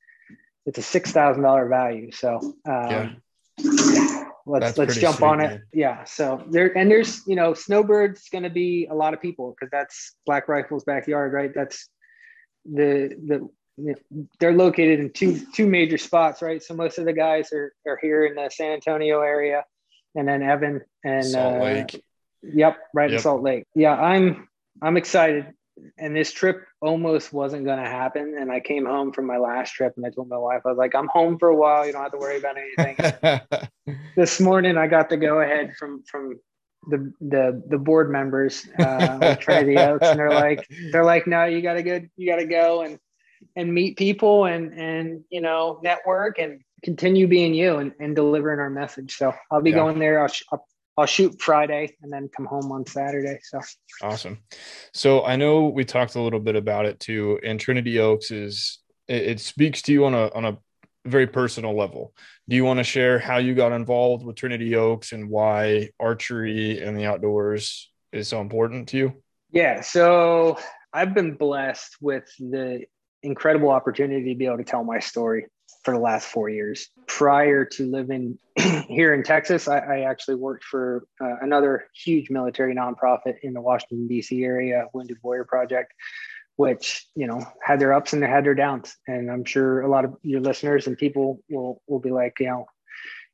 it's 0.65 0.78
a 0.78 0.84
six 0.84 1.12
thousand 1.12 1.43
dollar 1.43 1.67
value. 1.67 2.12
So 2.12 2.39
um, 2.65 3.21
Yeah. 3.58 4.12
Let's 4.45 4.65
That's 4.65 4.77
let's 4.77 4.97
jump 4.97 5.17
sweet, 5.17 5.27
on 5.27 5.39
it. 5.41 5.47
man. 5.47 5.63
Yeah. 5.73 6.03
So 6.03 6.43
there 6.49 6.75
and 6.77 6.89
there's 6.89 7.25
you 7.27 7.36
know 7.36 7.53
Snowbird's 7.53 8.29
going 8.29 8.43
to 8.43 8.49
be 8.49 8.88
a 8.89 8.95
lot 8.95 9.13
of 9.13 9.21
people 9.21 9.56
because 9.58 9.71
that's 9.71 10.15
Black 10.25 10.47
Rifle's 10.47 10.84
backyard, 10.84 11.34
right? 11.34 11.51
That's 11.53 11.89
the 12.65 13.15
the 13.25 13.49
you 13.77 13.95
know, 14.12 14.27
they're 14.39 14.53
located 14.53 14.99
in 14.99 15.12
two 15.12 15.39
two 15.53 15.67
major 15.67 15.97
spots, 15.97 16.41
right? 16.41 16.62
So 16.62 16.75
most 16.75 16.97
of 16.97 17.06
the 17.06 17.13
guys 17.13 17.51
are 17.53 17.73
are 17.88 17.99
here 18.01 18.25
in 18.25 18.36
the 18.36 18.49
San 18.49 18.73
Antonio 18.73 19.21
area, 19.21 19.65
and 20.15 20.27
then 20.27 20.43
Evan 20.43 20.82
and 21.03 21.25
Salt 21.25 21.56
uh, 21.56 21.63
Lake. 21.63 22.03
Yep, 22.43 22.77
right 22.93 23.12
in 23.12 23.19
Salt 23.19 23.41
Lake. 23.41 23.65
Yeah, 23.73 23.95
I'm 23.95 24.47
I'm 24.82 24.97
excited. 24.97 25.53
And 25.97 26.15
this 26.15 26.31
trip 26.31 26.65
almost 26.81 27.33
wasn't 27.33 27.65
going 27.65 27.79
to 27.79 27.89
happen. 27.89 28.36
And 28.39 28.51
I 28.51 28.59
came 28.59 28.86
home 28.86 29.12
from 29.12 29.25
my 29.25 29.38
last 29.38 29.71
trip, 29.71 29.93
and 29.97 30.05
I 30.05 30.09
told 30.12 30.29
my 30.29 30.38
wife, 30.38 30.62
I 30.65 30.69
was 30.69 30.77
like, 30.77 30.93
"I'm 30.93 31.07
home 31.07 31.39
for 31.39 31.49
a 31.49 31.55
while. 31.55 31.86
You 31.86 31.93
don't 31.93 32.03
have 32.03 32.12
to 32.12 32.17
worry 32.17 32.38
about 32.38 32.57
anything." 32.57 33.95
this 34.15 34.39
morning, 34.39 34.77
I 34.77 34.88
got 34.88 35.09
the 35.09 35.17
go 35.17 35.41
ahead 35.41 35.73
from 35.77 36.03
from 36.03 36.39
the 36.89 37.13
the 37.21 37.63
the 37.69 37.77
board 37.77 38.12
members 38.12 38.67
uh, 38.79 39.36
Trinity 39.36 39.77
Oaks, 39.77 40.05
and 40.05 40.19
they're 40.19 40.29
like 40.29 40.67
they're 40.91 41.05
like, 41.05 41.27
no, 41.27 41.45
you 41.45 41.62
gotta 41.62 41.83
go, 41.83 42.01
you 42.17 42.29
gotta 42.29 42.45
go 42.45 42.81
and 42.81 42.99
and 43.55 43.73
meet 43.73 43.97
people 43.97 44.45
and 44.45 44.73
and 44.73 45.23
you 45.29 45.41
know 45.41 45.79
network 45.83 46.39
and 46.39 46.62
continue 46.83 47.27
being 47.27 47.53
you 47.53 47.77
and, 47.77 47.93
and 47.99 48.15
delivering 48.15 48.59
our 48.59 48.69
message. 48.69 49.15
So 49.15 49.33
I'll 49.51 49.62
be 49.62 49.71
yeah. 49.71 49.77
going 49.77 49.99
there. 49.99 50.21
I'll, 50.21 50.33
I'll 50.51 50.65
I'll 50.97 51.06
shoot 51.06 51.41
Friday 51.41 51.95
and 52.01 52.12
then 52.12 52.29
come 52.36 52.45
home 52.45 52.71
on 52.71 52.86
Saturday. 52.86 53.39
So 53.43 53.60
awesome. 54.01 54.39
So 54.93 55.25
I 55.25 55.36
know 55.36 55.67
we 55.67 55.86
talked 55.86 56.15
a 56.15 56.21
little 56.21 56.39
bit 56.39 56.56
about 56.56 56.86
it 56.86 56.99
too. 56.99 57.39
And 57.43 57.60
Trinity 57.60 57.99
Oaks 57.99 58.32
is 58.32 58.79
it, 59.08 59.23
it 59.23 59.39
speaks 59.39 59.82
to 59.84 59.93
you 59.93 60.06
on 60.06 60.13
a 60.13 60.32
on 60.34 60.45
a 60.45 60.58
very 61.06 61.27
personal 61.27 61.75
level. 61.75 62.13
Do 62.47 62.56
you 62.56 62.63
want 62.63 62.79
to 62.79 62.84
share 62.84 63.19
how 63.19 63.38
you 63.38 63.56
got 63.56 63.71
involved 63.71 64.25
with 64.25 64.36
Trinity 64.36 64.75
Oaks 64.75 65.12
and 65.12 65.29
why 65.29 65.89
archery 65.99 66.82
and 66.82 66.97
the 66.97 67.06
outdoors 67.06 67.91
is 68.12 68.27
so 68.27 68.39
important 68.39 68.89
to 68.89 68.97
you? 68.97 69.23
Yeah. 69.51 69.82
So 69.82 70.58
I've 70.93 71.13
been 71.13 71.34
blessed 71.34 71.97
with 72.01 72.25
the 72.39 72.86
incredible 73.23 73.69
opportunity 73.69 74.34
to 74.34 74.38
be 74.38 74.45
able 74.45 74.58
to 74.58 74.63
tell 74.63 74.84
my 74.84 74.99
story 74.99 75.47
for 75.84 75.93
the 75.93 76.00
last 76.00 76.28
four 76.28 76.50
years. 76.50 76.89
Prior 77.08 77.65
to 77.65 77.89
living 77.89 78.38
here 78.88 79.13
in 79.13 79.24
Texas, 79.24 79.67
I, 79.67 79.80
I 79.80 80.00
actually 80.02 80.36
worked 80.36 80.63
for 80.63 81.06
uh, 81.22 81.36
another 81.41 81.88
huge 81.93 82.30
military 82.30 82.74
nonprofit 82.76 83.36
in 83.43 83.54
the 83.54 83.62
Washington, 83.62 84.08
D.C. 84.08 84.43
area, 84.43 84.88
Wounded 84.93 85.17
Warrior 85.22 85.46
Project, 85.46 85.93
which, 86.56 87.06
you 87.15 87.28
know, 87.28 87.46
had 87.62 87.80
their 87.80 87.93
ups 87.93 88.13
and 88.13 88.24
they 88.24 88.28
had 88.28 88.46
their 88.46 88.56
downs. 88.56 88.96
And 89.08 89.30
I'm 89.30 89.43
sure 89.43 89.82
a 89.82 89.89
lot 89.89 90.06
of 90.06 90.15
your 90.22 90.41
listeners 90.41 90.88
and 90.88 90.98
people 90.98 91.41
will, 91.50 91.82
will 91.88 92.00
be 92.00 92.12
like, 92.12 92.39
you 92.39 92.48
know, 92.48 92.65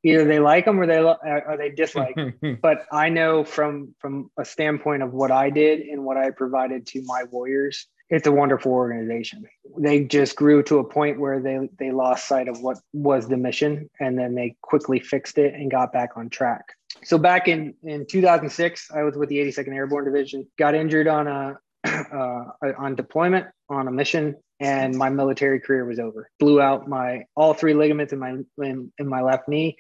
either 0.04 0.26
they 0.26 0.40
like 0.40 0.66
them 0.66 0.80
or 0.80 0.88
they 0.88 1.00
or 1.00 1.56
they 1.58 1.70
dislike. 1.70 2.16
but 2.62 2.86
I 2.92 3.10
know 3.10 3.44
from 3.44 3.96
from 4.00 4.32
a 4.38 4.46
standpoint 4.46 5.04
of 5.04 5.14
what 5.14 5.32
I 5.32 5.50
did 5.50 5.82
and 5.82 6.04
what 6.04 6.18
I 6.18 6.32
provided 6.32 6.88
to 6.88 7.04
my 7.04 7.24
warriors, 7.30 7.88
it's 8.10 8.28
a 8.28 8.32
wonderful 8.32 8.72
organization. 8.72 9.46
They 9.78 10.04
just 10.04 10.36
grew 10.36 10.64
to 10.64 10.80
a 10.80 10.84
point 10.84 11.20
where 11.20 11.40
they 11.40 11.70
they 11.78 11.92
lost 11.92 12.28
sight 12.28 12.48
of 12.48 12.60
what 12.62 12.80
was 12.94 13.28
the 13.28 13.38
mission, 13.38 13.90
and 14.00 14.18
then 14.18 14.36
they 14.36 14.56
quickly 14.62 15.00
fixed 15.00 15.38
it 15.38 15.54
and 15.54 15.70
got 15.70 15.94
back 15.94 16.12
on 16.16 16.30
track. 16.30 16.66
So 17.04 17.18
back 17.18 17.48
in 17.48 17.76
in 17.84 18.06
2006, 18.08 18.90
I 18.92 19.04
was 19.04 19.16
with 19.16 19.30
the 19.30 19.38
82nd 19.38 19.74
Airborne 19.74 20.06
Division. 20.06 20.48
Got 20.58 20.76
injured 20.76 21.08
on 21.08 21.28
a 21.28 21.60
uh, 21.86 22.46
on 22.78 22.96
deployment 22.96 23.48
on 23.70 23.88
a 23.88 23.92
mission, 23.92 24.36
and 24.60 24.96
my 24.96 25.10
military 25.10 25.60
career 25.60 25.86
was 25.86 26.00
over. 26.00 26.30
Blew 26.40 26.60
out 26.60 26.88
my 26.88 27.26
all 27.36 27.54
three 27.54 27.76
ligaments 27.76 28.12
in 28.12 28.20
my 28.20 28.38
in, 28.58 28.92
in 28.98 29.08
my 29.08 29.22
left 29.22 29.48
knee. 29.48 29.78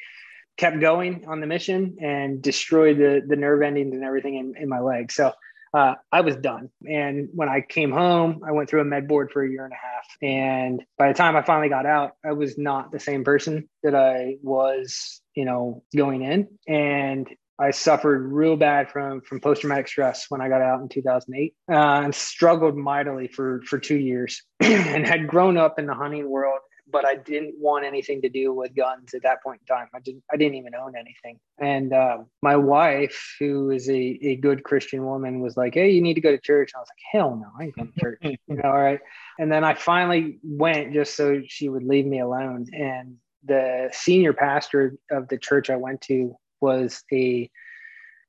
Kept 0.57 0.81
going 0.81 1.25
on 1.25 1.39
the 1.39 1.47
mission 1.47 1.97
and 1.99 2.41
destroyed 2.41 2.97
the 2.97 3.23
the 3.27 3.35
nerve 3.35 3.63
endings 3.63 3.95
and 3.95 4.03
everything 4.03 4.35
in, 4.35 4.53
in 4.61 4.69
my 4.69 4.81
leg. 4.81 5.11
So 5.11 5.33
uh, 5.73 5.95
I 6.11 6.21
was 6.21 6.35
done. 6.35 6.69
And 6.87 7.29
when 7.33 7.49
I 7.49 7.61
came 7.61 7.91
home, 7.91 8.41
I 8.45 8.51
went 8.51 8.69
through 8.69 8.81
a 8.81 8.85
med 8.85 9.07
board 9.07 9.31
for 9.31 9.43
a 9.43 9.49
year 9.49 9.63
and 9.63 9.73
a 9.73 9.75
half. 9.75 10.05
And 10.21 10.83
by 10.97 11.09
the 11.09 11.13
time 11.13 11.35
I 11.35 11.41
finally 11.41 11.69
got 11.69 11.85
out, 11.85 12.13
I 12.25 12.33
was 12.33 12.57
not 12.57 12.91
the 12.91 12.99
same 12.99 13.23
person 13.23 13.69
that 13.83 13.95
I 13.95 14.37
was, 14.41 15.21
you 15.35 15.45
know, 15.45 15.83
going 15.95 16.23
in. 16.23 16.47
And 16.67 17.27
I 17.59 17.71
suffered 17.71 18.31
real 18.31 18.55
bad 18.55 18.89
from 18.89 19.21
from 19.21 19.41
post 19.41 19.61
traumatic 19.61 19.89
stress 19.89 20.25
when 20.29 20.39
I 20.39 20.47
got 20.47 20.61
out 20.61 20.81
in 20.81 20.87
2008, 20.87 21.53
uh, 21.69 21.75
and 21.75 22.15
struggled 22.15 22.77
mightily 22.77 23.27
for 23.27 23.61
for 23.65 23.77
two 23.79 23.97
years, 23.97 24.41
and 24.61 25.05
had 25.05 25.27
grown 25.27 25.57
up 25.57 25.77
in 25.77 25.85
the 25.85 25.93
hunting 25.93 26.29
world 26.29 26.59
but 26.91 27.05
I 27.05 27.15
didn't 27.15 27.55
want 27.57 27.85
anything 27.85 28.21
to 28.21 28.29
do 28.29 28.53
with 28.53 28.75
guns 28.75 29.13
at 29.13 29.23
that 29.23 29.43
point 29.43 29.61
in 29.61 29.75
time. 29.75 29.87
I 29.93 29.99
didn't 29.99 30.23
I 30.31 30.37
didn't 30.37 30.55
even 30.55 30.75
own 30.75 30.93
anything. 30.95 31.39
And 31.59 31.93
uh, 31.93 32.19
my 32.41 32.55
wife, 32.55 33.35
who 33.39 33.69
is 33.71 33.89
a, 33.89 34.19
a 34.21 34.35
good 34.37 34.63
Christian 34.63 35.05
woman, 35.05 35.39
was 35.39 35.57
like, 35.57 35.73
Hey, 35.73 35.91
you 35.91 36.01
need 36.01 36.15
to 36.15 36.21
go 36.21 36.31
to 36.31 36.37
church. 36.37 36.71
And 36.73 36.79
I 36.79 36.81
was 36.81 36.89
like, 36.89 37.11
Hell 37.11 37.35
no, 37.35 37.47
I 37.59 37.65
ain't 37.65 37.75
going 37.75 37.91
to 37.91 37.99
church. 37.99 38.19
you 38.23 38.39
know, 38.47 38.69
all 38.69 38.79
right. 38.79 38.99
And 39.37 39.51
then 39.51 39.63
I 39.63 39.73
finally 39.73 40.39
went 40.43 40.93
just 40.93 41.15
so 41.15 41.41
she 41.47 41.69
would 41.69 41.83
leave 41.83 42.05
me 42.05 42.19
alone. 42.19 42.67
And 42.73 43.17
the 43.43 43.89
senior 43.93 44.33
pastor 44.33 44.97
of 45.11 45.27
the 45.29 45.37
church 45.37 45.69
I 45.69 45.75
went 45.75 46.01
to 46.01 46.35
was 46.61 47.03
a 47.11 47.49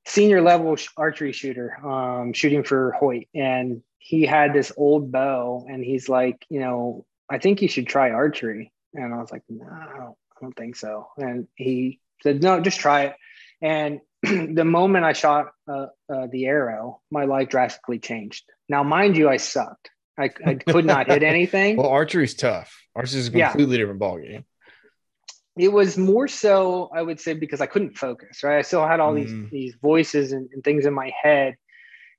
senior 0.05 0.41
level 0.41 0.75
archery 0.97 1.31
shooter, 1.31 1.77
um, 1.85 2.33
shooting 2.33 2.63
for 2.63 2.93
Hoyt. 2.93 3.27
And 3.35 3.83
he 3.99 4.23
had 4.23 4.53
this 4.53 4.71
old 4.77 5.11
bow 5.11 5.65
and 5.69 5.83
he's 5.83 6.09
like, 6.09 6.45
you 6.49 6.59
know, 6.59 7.05
I 7.31 7.37
think 7.37 7.61
you 7.61 7.69
should 7.69 7.87
try 7.87 8.11
archery. 8.11 8.73
And 8.93 9.13
I 9.13 9.17
was 9.17 9.31
like, 9.31 9.43
no, 9.49 9.65
I 9.65 9.97
don't, 9.97 10.09
I 10.11 10.41
don't 10.41 10.55
think 10.55 10.75
so. 10.75 11.07
And 11.17 11.47
he 11.55 12.01
said, 12.21 12.43
no, 12.43 12.59
just 12.59 12.79
try 12.79 13.03
it. 13.03 13.15
And 13.61 14.01
the 14.23 14.65
moment 14.65 15.05
I 15.05 15.13
shot 15.13 15.47
uh, 15.67 15.87
uh, 16.13 16.27
the 16.29 16.45
arrow, 16.45 17.01
my 17.09 17.23
life 17.23 17.47
drastically 17.47 17.99
changed. 17.99 18.43
Now, 18.67 18.83
mind 18.83 19.15
you, 19.15 19.29
I 19.29 19.37
sucked. 19.37 19.89
I, 20.19 20.29
I 20.45 20.55
could 20.55 20.85
not 20.85 21.07
hit 21.07 21.23
anything. 21.35 21.77
well, 21.77 21.87
archery's 21.87 22.35
tough. 22.35 22.83
Archery 22.95 23.19
is 23.19 23.27
a 23.29 23.31
completely 23.31 23.77
yeah. 23.77 23.81
different 23.81 24.01
ballgame. 24.01 24.43
It 25.57 25.71
was 25.71 25.97
more 25.97 26.27
so, 26.27 26.89
I 26.93 27.01
would 27.01 27.19
say, 27.19 27.33
because 27.33 27.61
I 27.61 27.65
couldn't 27.65 27.97
focus. 27.97 28.43
Right, 28.43 28.57
I 28.57 28.61
still 28.61 28.85
had 28.85 28.99
all 28.99 29.13
mm. 29.13 29.25
these 29.25 29.51
these 29.51 29.75
voices 29.81 30.31
and, 30.31 30.49
and 30.53 30.63
things 30.63 30.85
in 30.85 30.93
my 30.93 31.11
head. 31.21 31.55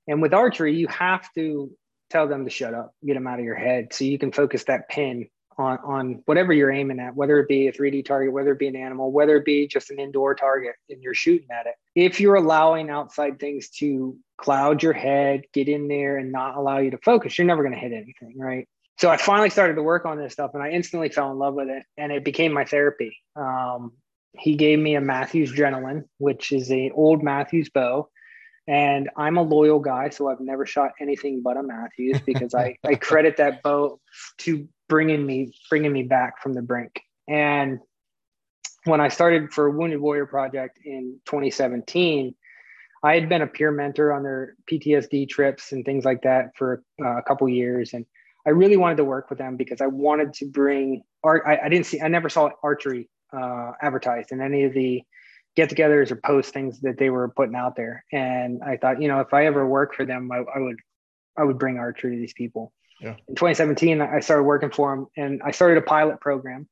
And 0.07 0.21
with 0.21 0.33
archery, 0.33 0.75
you 0.75 0.87
have 0.87 1.31
to 1.33 1.71
tell 2.13 2.27
them 2.27 2.45
to 2.45 2.49
shut 2.51 2.75
up, 2.75 2.93
get 3.05 3.15
them 3.15 3.27
out 3.27 3.39
of 3.39 3.45
your 3.45 3.55
head 3.55 3.91
so 3.91 4.05
you 4.05 4.19
can 4.19 4.31
focus 4.31 4.63
that 4.65 4.87
pin 4.87 5.27
on, 5.57 5.79
on 5.83 6.21
whatever 6.25 6.53
you're 6.53 6.71
aiming 6.71 6.99
at, 6.99 7.15
whether 7.15 7.39
it 7.39 7.47
be 7.47 7.67
a 7.67 7.73
3D 7.73 8.05
target, 8.05 8.31
whether 8.31 8.51
it 8.51 8.59
be 8.59 8.67
an 8.67 8.75
animal, 8.75 9.11
whether 9.11 9.35
it 9.35 9.45
be 9.45 9.67
just 9.67 9.89
an 9.89 9.99
indoor 9.99 10.35
target 10.35 10.75
and 10.89 11.01
you're 11.01 11.15
shooting 11.15 11.47
at 11.51 11.65
it. 11.65 11.73
If 11.95 12.19
you're 12.19 12.35
allowing 12.35 12.89
outside 12.91 13.39
things 13.39 13.69
to 13.79 14.15
cloud 14.37 14.83
your 14.83 14.93
head, 14.93 15.41
get 15.53 15.67
in 15.67 15.87
there 15.87 16.17
and 16.17 16.31
not 16.31 16.55
allow 16.55 16.77
you 16.77 16.91
to 16.91 16.99
focus, 16.99 17.37
you're 17.37 17.47
never 17.47 17.63
going 17.63 17.73
to 17.73 17.79
hit 17.79 17.91
anything, 17.91 18.35
right? 18.37 18.67
So 18.99 19.09
I 19.09 19.17
finally 19.17 19.49
started 19.49 19.75
to 19.75 19.83
work 19.83 20.05
on 20.05 20.17
this 20.17 20.33
stuff 20.33 20.51
and 20.53 20.61
I 20.61 20.69
instantly 20.69 21.09
fell 21.09 21.31
in 21.31 21.39
love 21.39 21.55
with 21.55 21.69
it 21.69 21.83
and 21.97 22.11
it 22.11 22.23
became 22.23 22.53
my 22.53 22.65
therapy. 22.65 23.17
Um, 23.35 23.93
he 24.37 24.55
gave 24.55 24.79
me 24.79 24.95
a 24.95 25.01
Mathews 25.01 25.51
Adrenaline, 25.51 26.03
which 26.19 26.51
is 26.51 26.71
a 26.71 26.91
old 26.91 27.23
Mathews 27.23 27.69
bow 27.69 28.09
and 28.67 29.09
I'm 29.17 29.37
a 29.37 29.41
loyal 29.41 29.79
guy, 29.79 30.09
so 30.09 30.29
I've 30.29 30.39
never 30.39 30.65
shot 30.65 30.91
anything 30.99 31.41
but 31.41 31.57
a 31.57 31.63
Mathews 31.63 32.21
because 32.25 32.53
I, 32.53 32.77
I 32.83 32.95
credit 32.95 33.37
that 33.37 33.61
bow 33.61 33.99
to 34.39 34.67
bringing 34.87 35.25
me 35.25 35.53
bringing 35.69 35.91
me 35.91 36.03
back 36.03 36.41
from 36.41 36.53
the 36.53 36.61
brink. 36.61 37.01
And 37.27 37.79
when 38.85 39.01
I 39.01 39.07
started 39.07 39.51
for 39.53 39.69
Wounded 39.69 39.99
Warrior 39.99 40.25
Project 40.25 40.79
in 40.83 41.19
2017, 41.25 42.35
I 43.03 43.15
had 43.15 43.27
been 43.27 43.41
a 43.41 43.47
peer 43.47 43.71
mentor 43.71 44.13
on 44.13 44.23
their 44.23 44.55
PTSD 44.71 45.27
trips 45.29 45.73
and 45.73 45.83
things 45.83 46.05
like 46.05 46.21
that 46.21 46.55
for 46.55 46.83
uh, 47.03 47.17
a 47.17 47.23
couple 47.23 47.47
years, 47.49 47.93
and 47.93 48.05
I 48.45 48.51
really 48.51 48.77
wanted 48.77 48.97
to 48.97 49.05
work 49.05 49.29
with 49.29 49.39
them 49.39 49.57
because 49.57 49.81
I 49.81 49.87
wanted 49.87 50.33
to 50.35 50.45
bring 50.45 51.03
art. 51.23 51.43
I, 51.45 51.57
I 51.65 51.69
didn't 51.69 51.85
see, 51.85 52.01
I 52.01 52.07
never 52.07 52.29
saw 52.29 52.49
archery 52.61 53.09
uh, 53.33 53.71
advertised 53.81 54.31
in 54.31 54.41
any 54.41 54.63
of 54.63 54.73
the 54.73 55.03
get-togethers 55.55 56.11
or 56.11 56.15
post 56.15 56.53
things 56.53 56.81
that 56.81 56.97
they 56.97 57.09
were 57.09 57.29
putting 57.29 57.55
out 57.55 57.75
there. 57.75 58.05
And 58.11 58.63
I 58.63 58.77
thought, 58.77 59.01
you 59.01 59.07
know, 59.07 59.19
if 59.19 59.33
I 59.33 59.45
ever 59.45 59.67
work 59.67 59.93
for 59.93 60.05
them, 60.05 60.31
I, 60.31 60.37
I 60.37 60.59
would, 60.59 60.77
I 61.37 61.43
would 61.43 61.59
bring 61.59 61.77
archery 61.77 62.15
to 62.15 62.19
these 62.19 62.33
people. 62.33 62.73
Yeah. 62.99 63.15
In 63.27 63.35
2017, 63.35 64.01
I 64.01 64.19
started 64.19 64.43
working 64.43 64.71
for 64.71 64.95
them, 64.95 65.07
and 65.17 65.41
I 65.43 65.51
started 65.51 65.77
a 65.77 65.81
pilot 65.81 66.21
program, 66.21 66.67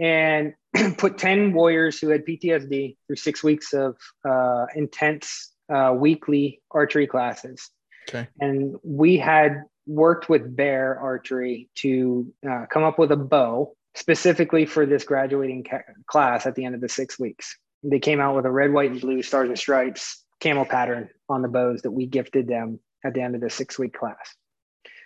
and 0.00 0.54
put 0.98 1.18
10 1.18 1.52
warriors 1.52 1.98
who 1.98 2.08
had 2.08 2.24
PTSD 2.24 2.96
through 3.06 3.16
six 3.16 3.44
weeks 3.44 3.72
of 3.72 3.96
uh, 4.28 4.66
intense 4.74 5.52
uh, 5.72 5.94
weekly 5.96 6.62
archery 6.70 7.06
classes. 7.06 7.70
Okay. 8.08 8.28
And 8.40 8.76
we 8.82 9.16
had 9.16 9.62
worked 9.86 10.28
with 10.28 10.56
Bear 10.56 10.98
Archery 10.98 11.68
to 11.76 12.32
uh, 12.48 12.66
come 12.70 12.82
up 12.82 12.98
with 12.98 13.12
a 13.12 13.16
bow 13.16 13.74
specifically 13.94 14.66
for 14.66 14.86
this 14.86 15.04
graduating 15.04 15.64
ca- 15.64 15.82
class 16.06 16.46
at 16.46 16.54
the 16.54 16.64
end 16.64 16.74
of 16.74 16.80
the 16.80 16.88
six 16.88 17.18
weeks 17.18 17.56
they 17.84 17.98
came 17.98 18.20
out 18.20 18.34
with 18.34 18.46
a 18.46 18.50
red, 18.50 18.72
white, 18.72 18.90
and 18.90 19.00
blue 19.00 19.22
stars 19.22 19.48
and 19.48 19.58
stripes 19.58 20.24
camel 20.40 20.64
pattern 20.64 21.08
on 21.28 21.42
the 21.42 21.48
bows 21.48 21.82
that 21.82 21.90
we 21.90 22.06
gifted 22.06 22.48
them 22.48 22.78
at 23.04 23.14
the 23.14 23.20
end 23.20 23.34
of 23.34 23.40
the 23.40 23.50
six 23.50 23.78
week 23.78 23.94
class. 23.94 24.34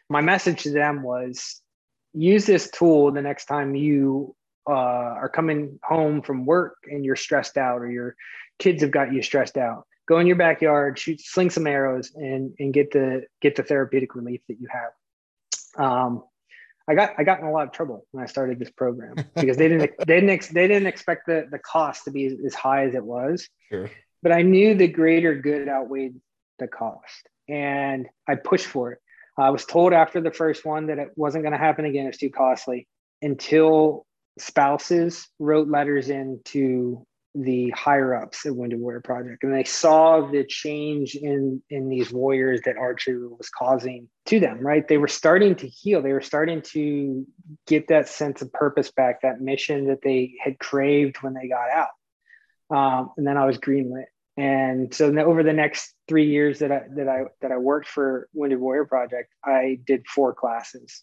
My 0.08 0.20
message 0.20 0.62
to 0.62 0.70
them 0.70 1.02
was 1.02 1.60
use 2.14 2.46
this 2.46 2.70
tool 2.70 3.12
the 3.12 3.22
next 3.22 3.44
time 3.46 3.74
you 3.74 4.34
uh, 4.68 4.72
are 4.72 5.28
coming 5.28 5.78
home 5.82 6.22
from 6.22 6.44
work 6.44 6.76
and 6.90 7.04
you're 7.04 7.16
stressed 7.16 7.56
out 7.56 7.80
or 7.80 7.90
your 7.90 8.16
kids 8.58 8.82
have 8.82 8.90
got 8.90 9.12
you 9.12 9.22
stressed 9.22 9.56
out. 9.56 9.86
Go 10.06 10.18
in 10.18 10.26
your 10.26 10.36
backyard, 10.36 10.98
shoot, 10.98 11.20
sling 11.20 11.50
some 11.50 11.66
arrows, 11.66 12.12
and 12.14 12.54
and 12.58 12.72
get 12.72 12.90
the 12.92 13.24
get 13.42 13.56
the 13.56 13.62
therapeutic 13.62 14.14
relief 14.14 14.40
that 14.48 14.58
you 14.58 14.66
have. 14.72 15.84
Um, 15.84 16.24
I 16.88 16.94
got 16.94 17.14
I 17.18 17.24
got 17.24 17.40
in 17.40 17.46
a 17.46 17.53
lot 17.53 17.66
of 17.66 17.72
trouble 17.72 18.07
when 18.12 18.24
I 18.24 18.27
started 18.27 18.59
this 18.59 18.70
program 18.70 19.14
because 19.35 19.57
they 19.57 19.68
didn't 19.68 19.92
they 20.07 20.14
didn't 20.14 20.31
ex, 20.31 20.48
they 20.48 20.66
didn't 20.66 20.87
expect 20.87 21.27
the 21.27 21.46
the 21.51 21.59
cost 21.59 22.05
to 22.05 22.11
be 22.11 22.27
as 22.44 22.55
high 22.55 22.87
as 22.87 22.94
it 22.94 23.05
was. 23.05 23.48
Sure. 23.70 23.90
But 24.22 24.33
I 24.33 24.42
knew 24.42 24.74
the 24.74 24.88
greater 24.88 25.35
good 25.35 25.68
outweighed 25.68 26.14
the 26.59 26.66
cost, 26.66 27.29
and 27.48 28.09
I 28.27 28.37
pushed 28.37 28.66
for 28.66 28.92
it. 28.92 28.98
I 29.37 29.51
was 29.51 29.64
told 29.64 29.92
after 29.92 30.20
the 30.20 30.33
first 30.33 30.64
one 30.64 30.87
that 30.87 30.98
it 30.98 31.11
wasn't 31.14 31.44
going 31.44 31.53
to 31.53 31.59
happen 31.59 31.85
again. 31.85 32.07
It's 32.07 32.18
too 32.18 32.31
costly. 32.31 32.88
Until 33.22 34.07
spouses 34.38 35.29
wrote 35.38 35.68
letters 35.68 36.11
in 36.11 36.40
to 36.46 37.07
the 37.34 37.70
higher 37.70 38.14
ups 38.14 38.46
at 38.46 38.54
Wounded 38.54 38.80
Warrior 38.80 39.00
Project, 39.00 39.44
and 39.44 39.54
they 39.54 39.64
saw 39.64 40.26
the 40.26 40.44
change 40.44 41.14
in 41.14 41.62
in 41.70 41.88
these 41.88 42.12
warriors 42.12 42.60
that 42.64 42.76
archery 42.76 43.18
was 43.18 43.50
causing 43.50 44.08
to 44.26 44.40
them. 44.40 44.60
Right, 44.60 44.86
they 44.86 44.98
were 44.98 45.08
starting 45.08 45.54
to 45.56 45.68
heal. 45.68 46.02
They 46.02 46.12
were 46.12 46.20
starting 46.20 46.62
to 46.72 47.26
get 47.66 47.88
that 47.88 48.08
sense 48.08 48.42
of 48.42 48.52
purpose 48.52 48.90
back, 48.90 49.22
that 49.22 49.40
mission 49.40 49.88
that 49.88 50.02
they 50.02 50.34
had 50.42 50.58
craved 50.58 51.18
when 51.18 51.34
they 51.34 51.48
got 51.48 51.68
out. 51.70 52.76
Um, 52.76 53.10
and 53.16 53.26
then 53.26 53.36
I 53.36 53.46
was 53.46 53.58
greenlit, 53.58 54.06
and 54.36 54.92
so 54.94 55.16
over 55.18 55.42
the 55.42 55.52
next 55.52 55.94
three 56.08 56.26
years 56.30 56.60
that 56.60 56.72
I 56.72 56.82
that 56.96 57.08
I 57.08 57.24
that 57.42 57.52
I 57.52 57.58
worked 57.58 57.88
for 57.88 58.28
Wounded 58.32 58.58
Warrior 58.58 58.86
Project, 58.86 59.32
I 59.44 59.78
did 59.86 60.06
four 60.06 60.34
classes. 60.34 61.02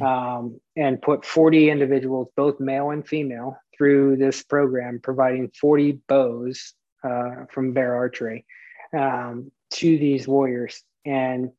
Um, 0.00 0.60
and 0.74 1.00
put 1.00 1.24
40 1.24 1.70
individuals, 1.70 2.26
both 2.34 2.58
male 2.58 2.90
and 2.90 3.06
female, 3.06 3.56
through 3.78 4.16
this 4.16 4.42
program, 4.42 5.00
providing 5.02 5.50
40 5.58 6.00
bows 6.08 6.74
uh, 7.02 7.46
from 7.50 7.72
Bear 7.72 7.94
Archery 7.94 8.44
um, 8.96 9.50
to 9.74 9.98
these 9.98 10.26
warriors. 10.26 10.82
And 11.06 11.50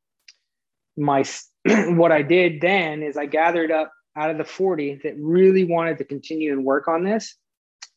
my 0.97 1.23
what 1.65 2.12
I 2.12 2.21
did 2.21 2.62
then 2.62 3.01
is 3.01 3.17
I 3.17 3.25
gathered 3.25 3.71
up 3.71 3.91
out 4.15 4.29
of 4.29 4.38
the 4.38 4.43
40 4.43 5.01
that 5.03 5.15
really 5.17 5.63
wanted 5.63 5.97
to 5.99 6.03
continue 6.03 6.51
and 6.51 6.65
work 6.65 6.88
on 6.88 7.03
this. 7.03 7.36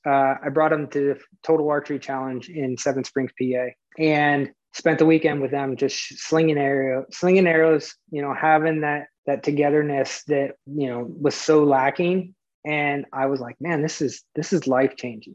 Uh, 0.07 0.35
I 0.45 0.49
brought 0.49 0.71
them 0.71 0.89
to 0.89 1.15
the 1.15 1.21
Total 1.43 1.69
Archery 1.69 1.99
Challenge 1.99 2.49
in 2.49 2.77
Seven 2.77 3.05
Springs, 3.05 3.33
PA, 3.41 3.69
and 3.99 4.53
spent 4.73 4.99
the 4.99 5.07
weekend 5.07 5.41
with 5.41 5.51
them, 5.51 5.77
just 5.77 6.19
slinging 6.19 6.59
arrow, 6.59 7.05
slinging 7.13 7.47
arrows. 7.47 7.95
You 8.11 8.23
know, 8.23 8.35
having 8.35 8.81
that 8.81 9.07
that 9.27 9.45
togetherness 9.45 10.25
that 10.25 10.57
you 10.67 10.89
know 10.89 11.07
was 11.09 11.37
so 11.37 11.63
lacking 11.63 12.35
and 12.64 13.07
i 13.12 13.27
was 13.27 13.40
like 13.40 13.57
man 13.61 13.83
this 13.83 14.01
is 14.01 14.22
this 14.35 14.53
is 14.53 14.66
life 14.66 14.96
changing 14.96 15.35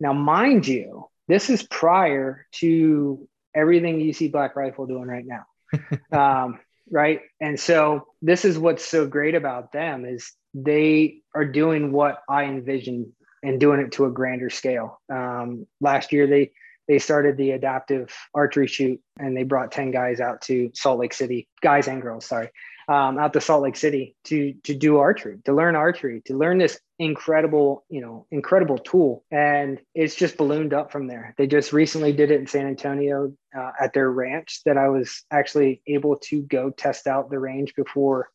now 0.00 0.12
mind 0.12 0.66
you 0.66 1.08
this 1.28 1.48
is 1.50 1.62
prior 1.62 2.46
to 2.52 3.26
everything 3.54 4.00
you 4.00 4.12
see 4.12 4.28
black 4.28 4.56
rifle 4.56 4.86
doing 4.86 5.06
right 5.06 5.24
now. 5.26 5.46
Um, 6.12 6.60
right? 6.90 7.20
And 7.40 7.58
so 7.58 8.06
this 8.22 8.44
is 8.44 8.58
what's 8.58 8.84
so 8.84 9.06
great 9.06 9.34
about 9.34 9.72
them 9.72 10.04
is 10.04 10.30
they 10.52 11.22
are 11.34 11.44
doing 11.44 11.90
what 11.90 12.20
i 12.28 12.44
envisioned 12.44 13.12
and 13.42 13.58
doing 13.58 13.80
it 13.80 13.92
to 13.92 14.04
a 14.04 14.10
grander 14.10 14.50
scale. 14.50 15.00
Um, 15.12 15.66
last 15.80 16.12
year 16.12 16.26
they 16.26 16.52
they 16.86 16.98
started 16.98 17.36
the 17.36 17.52
adaptive 17.52 18.14
archery 18.34 18.66
shoot 18.66 19.00
and 19.18 19.36
they 19.36 19.42
brought 19.42 19.72
10 19.72 19.90
guys 19.90 20.20
out 20.20 20.42
to 20.42 20.70
salt 20.74 21.00
lake 21.00 21.14
city 21.14 21.48
guys 21.62 21.88
and 21.88 22.02
girls 22.02 22.26
sorry 22.26 22.50
um, 22.88 23.18
out 23.18 23.32
to 23.32 23.40
Salt 23.40 23.62
Lake 23.62 23.76
City 23.76 24.16
to 24.24 24.54
to 24.64 24.74
do 24.74 24.98
archery, 24.98 25.38
to 25.44 25.52
learn 25.52 25.76
archery, 25.76 26.22
to 26.26 26.36
learn 26.36 26.58
this 26.58 26.78
incredible, 26.98 27.84
you 27.88 28.00
know, 28.00 28.26
incredible 28.30 28.78
tool. 28.78 29.24
And 29.30 29.80
it's 29.94 30.14
just 30.14 30.36
ballooned 30.36 30.72
up 30.72 30.92
from 30.92 31.06
there. 31.06 31.34
They 31.36 31.46
just 31.46 31.72
recently 31.72 32.12
did 32.12 32.30
it 32.30 32.40
in 32.40 32.46
San 32.46 32.66
Antonio 32.66 33.32
uh, 33.56 33.70
at 33.80 33.92
their 33.92 34.10
ranch 34.10 34.60
that 34.64 34.76
I 34.76 34.88
was 34.88 35.24
actually 35.30 35.82
able 35.86 36.16
to 36.24 36.42
go 36.42 36.70
test 36.70 37.06
out 37.06 37.30
the 37.30 37.38
range 37.38 37.74
before 37.74 38.28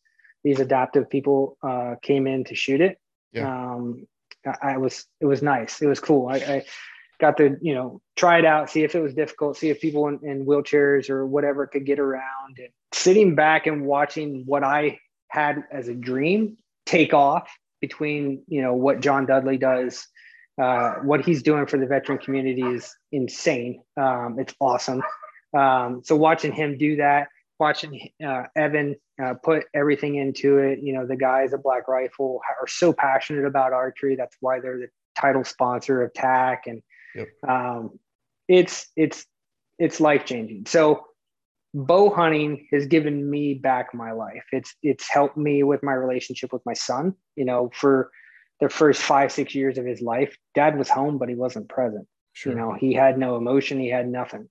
these 0.44 0.60
adaptive 0.60 1.10
people 1.10 1.58
uh, 1.62 1.96
came 2.02 2.28
in 2.28 2.44
to 2.46 2.56
shoot 2.56 2.82
it. 2.82 2.98
Yeah. 3.32 3.74
Um, 3.74 4.08
I, 4.46 4.74
I 4.74 4.78
was 4.78 5.06
it 5.20 5.26
was 5.26 5.42
nice. 5.42 5.82
It 5.82 5.88
was 5.88 6.00
cool. 6.00 6.28
I, 6.28 6.36
I 6.36 6.66
got 7.20 7.38
to 7.38 7.58
you 7.62 7.74
know 7.74 8.02
try 8.16 8.40
it 8.40 8.46
out 8.46 8.70
see 8.70 8.84
if 8.84 8.96
it 8.96 9.02
was 9.02 9.14
difficult 9.14 9.58
see 9.58 9.70
if 9.70 9.82
people 9.82 10.08
in, 10.08 10.20
in, 10.24 10.46
wheelchairs 10.46 11.10
or 11.10 11.26
whatever 11.26 11.68
could 11.68 11.86
get 11.86 12.00
around 12.00 12.58
and 12.58 12.70
sitting 12.94 13.36
back 13.36 13.68
and 13.68 13.86
watching 13.86 14.44
what 14.46 14.64
i 14.64 14.98
had 15.28 15.64
as 15.72 15.88
a 15.88 15.94
dream 15.94 16.58
take 16.86 17.14
off 17.14 17.50
between 17.82 18.42
you 18.48 18.62
know 18.62 18.74
what 18.74 19.00
john 19.00 19.26
dudley 19.26 19.58
does 19.58 20.08
uh, 20.60 20.96
what 21.04 21.24
he's 21.26 21.42
doing 21.42 21.66
for 21.66 21.78
the 21.78 21.86
veteran 21.86 22.18
community 22.18 22.62
is 22.62 22.94
insane. 23.14 23.82
Um, 23.96 24.36
it's 24.40 24.54
awesome. 24.60 25.02
Um, 25.58 26.02
so 26.04 26.16
watching 26.16 26.52
him 26.52 26.78
do 26.78 26.98
that 26.98 27.30
watching 27.60 28.10
uh, 28.26 28.44
evan 28.56 28.96
uh, 29.22 29.34
put 29.34 29.64
everything 29.74 30.16
into 30.16 30.60
it 30.60 30.80
you 30.80 30.94
know 30.94 31.06
the 31.06 31.16
guys 31.16 31.54
at 31.54 31.62
black 31.62 31.88
rifle 31.88 32.40
are 32.62 32.68
so 32.68 32.94
passionate 32.94 33.46
about 33.46 33.74
archery. 33.74 34.16
That's 34.16 34.36
why 34.42 34.60
they're 34.60 34.78
the 34.78 34.90
title 35.20 35.44
sponsor 35.44 36.04
of 36.04 36.14
tac 36.14 36.68
and 36.68 36.84
Yep. 37.15 37.28
Um, 37.48 38.00
it's 38.48 38.88
it's 38.95 39.26
it's 39.78 40.00
life 40.00 40.26
changing. 40.26 40.65
So 40.67 41.06
bow 41.74 42.10
hunting 42.13 42.67
has 42.72 42.88
given 42.88 43.30
me 43.30 43.54
back 43.54 43.93
my 43.93 44.12
life. 44.12 44.43
It's 44.52 44.74
it's 44.82 45.10
helped 45.10 45.38
me 45.38 45.63
with 45.63 45.84
my 45.84 45.93
relationship 45.93 46.52
with 46.52 46.65
my 46.65 46.74
son. 46.74 47.13
You 47.36 47.45
know, 47.45 47.72
for 47.74 48.12
the 48.60 48.69
first 48.69 49.02
five 49.02 49.32
six 49.32 49.56
years 49.56 49.78
of 49.78 49.86
his 49.86 50.02
life, 50.02 50.36
dad 50.56 50.78
was 50.78 50.89
home, 50.89 51.17
but 51.17 51.30
he 51.30 51.36
wasn't 51.36 51.69
present. 51.69 52.08
Sure. 52.34 52.54
You 52.54 52.60
know, 52.60 52.74
he 52.74 52.93
had 52.93 53.17
no 53.17 53.36
emotion. 53.36 53.80
He 53.80 53.89
had 53.89 54.08
nothing. 54.08 54.50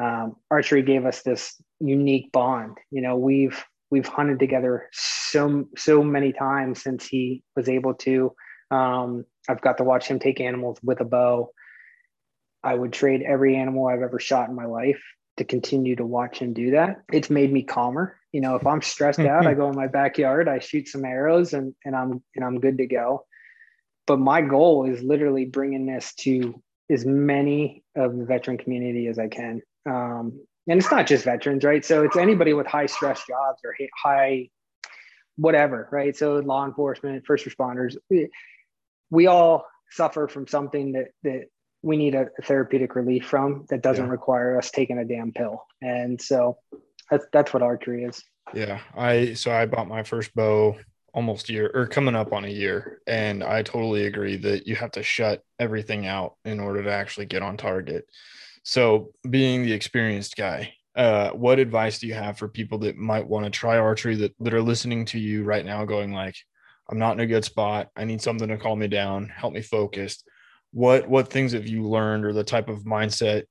Um, 0.00 0.36
archery 0.50 0.82
gave 0.82 1.04
us 1.04 1.22
this 1.22 1.60
unique 1.78 2.32
bond. 2.32 2.78
You 2.90 3.02
know, 3.02 3.16
we've 3.16 3.62
we've 3.90 4.06
hunted 4.06 4.38
together 4.38 4.88
so 4.92 5.66
so 5.76 6.02
many 6.02 6.32
times 6.32 6.82
since 6.82 7.06
he 7.06 7.42
was 7.56 7.68
able 7.68 7.94
to. 7.94 8.34
Um, 8.70 9.24
I've 9.48 9.60
got 9.60 9.78
to 9.78 9.84
watch 9.84 10.06
him 10.06 10.18
take 10.18 10.40
animals 10.40 10.78
with 10.82 11.00
a 11.00 11.04
bow. 11.04 11.50
I 12.62 12.74
would 12.74 12.92
trade 12.92 13.22
every 13.22 13.56
animal 13.56 13.86
I've 13.86 14.02
ever 14.02 14.20
shot 14.20 14.48
in 14.48 14.54
my 14.54 14.66
life 14.66 15.00
to 15.38 15.44
continue 15.44 15.96
to 15.96 16.04
watch 16.04 16.38
him 16.38 16.52
do 16.52 16.72
that. 16.72 17.02
It's 17.12 17.30
made 17.30 17.52
me 17.52 17.62
calmer. 17.62 18.16
You 18.32 18.40
know, 18.40 18.56
if 18.56 18.66
I'm 18.66 18.82
stressed 18.82 19.20
out, 19.20 19.46
I 19.46 19.54
go 19.54 19.68
in 19.70 19.76
my 19.76 19.86
backyard, 19.86 20.48
I 20.48 20.58
shoot 20.58 20.88
some 20.88 21.04
arrows 21.04 21.52
and, 21.54 21.74
and 21.84 21.96
I'm, 21.96 22.22
and 22.36 22.44
I'm 22.44 22.60
good 22.60 22.78
to 22.78 22.86
go. 22.86 23.24
But 24.06 24.18
my 24.18 24.42
goal 24.42 24.86
is 24.86 25.02
literally 25.02 25.46
bringing 25.46 25.86
this 25.86 26.14
to 26.20 26.62
as 26.90 27.06
many 27.06 27.82
of 27.96 28.16
the 28.16 28.24
veteran 28.24 28.58
community 28.58 29.06
as 29.06 29.18
I 29.18 29.28
can. 29.28 29.62
Um, 29.86 30.40
and 30.68 30.78
it's 30.78 30.90
not 30.90 31.06
just 31.06 31.24
veterans, 31.24 31.64
right? 31.64 31.84
So 31.84 32.04
it's 32.04 32.16
anybody 32.16 32.52
with 32.52 32.66
high 32.66 32.86
stress 32.86 33.24
jobs 33.26 33.60
or 33.64 33.74
high, 33.96 34.50
whatever, 35.36 35.88
right? 35.90 36.16
So 36.16 36.34
law 36.34 36.66
enforcement, 36.66 37.24
first 37.26 37.46
responders, 37.46 37.96
we, 38.10 38.28
we 39.10 39.26
all 39.26 39.66
suffer 39.90 40.28
from 40.28 40.46
something 40.46 40.92
that 40.92 41.08
that 41.24 41.46
we 41.82 41.96
need 41.96 42.14
a 42.14 42.28
therapeutic 42.42 42.94
relief 42.94 43.26
from 43.26 43.66
that 43.70 43.82
doesn't 43.82 44.06
yeah. 44.06 44.10
require 44.10 44.58
us 44.58 44.70
taking 44.70 44.98
a 44.98 45.04
damn 45.04 45.32
pill. 45.32 45.64
And 45.80 46.20
so 46.20 46.58
that's 47.10 47.26
that's 47.32 47.52
what 47.52 47.62
archery 47.62 48.04
is. 48.04 48.22
Yeah. 48.52 48.80
I 48.94 49.34
so 49.34 49.50
I 49.52 49.66
bought 49.66 49.88
my 49.88 50.02
first 50.02 50.34
bow 50.34 50.76
almost 51.12 51.48
year 51.48 51.70
or 51.74 51.86
coming 51.86 52.14
up 52.14 52.32
on 52.32 52.44
a 52.44 52.48
year. 52.48 53.00
And 53.06 53.42
I 53.42 53.62
totally 53.62 54.06
agree 54.06 54.36
that 54.38 54.66
you 54.66 54.76
have 54.76 54.92
to 54.92 55.02
shut 55.02 55.42
everything 55.58 56.06
out 56.06 56.34
in 56.44 56.60
order 56.60 56.82
to 56.82 56.92
actually 56.92 57.26
get 57.26 57.42
on 57.42 57.56
target. 57.56 58.06
So 58.62 59.12
being 59.28 59.62
the 59.62 59.72
experienced 59.72 60.36
guy, 60.36 60.74
uh, 60.94 61.30
what 61.30 61.58
advice 61.58 61.98
do 61.98 62.06
you 62.06 62.14
have 62.14 62.38
for 62.38 62.48
people 62.48 62.78
that 62.78 62.96
might 62.96 63.26
want 63.26 63.44
to 63.44 63.50
try 63.50 63.78
archery 63.78 64.16
that, 64.16 64.34
that 64.40 64.54
are 64.54 64.62
listening 64.62 65.04
to 65.06 65.18
you 65.18 65.44
right 65.44 65.64
now 65.64 65.84
going 65.84 66.12
like, 66.12 66.36
I'm 66.90 66.98
not 66.98 67.14
in 67.14 67.20
a 67.20 67.26
good 67.26 67.44
spot. 67.44 67.88
I 67.96 68.04
need 68.04 68.20
something 68.20 68.48
to 68.48 68.58
calm 68.58 68.80
me 68.80 68.88
down, 68.88 69.28
help 69.28 69.54
me 69.54 69.62
focus 69.62 70.22
what 70.72 71.08
what 71.08 71.28
things 71.28 71.52
have 71.52 71.66
you 71.66 71.88
learned 71.88 72.24
or 72.24 72.32
the 72.32 72.44
type 72.44 72.68
of 72.68 72.84
mindset 72.84 73.44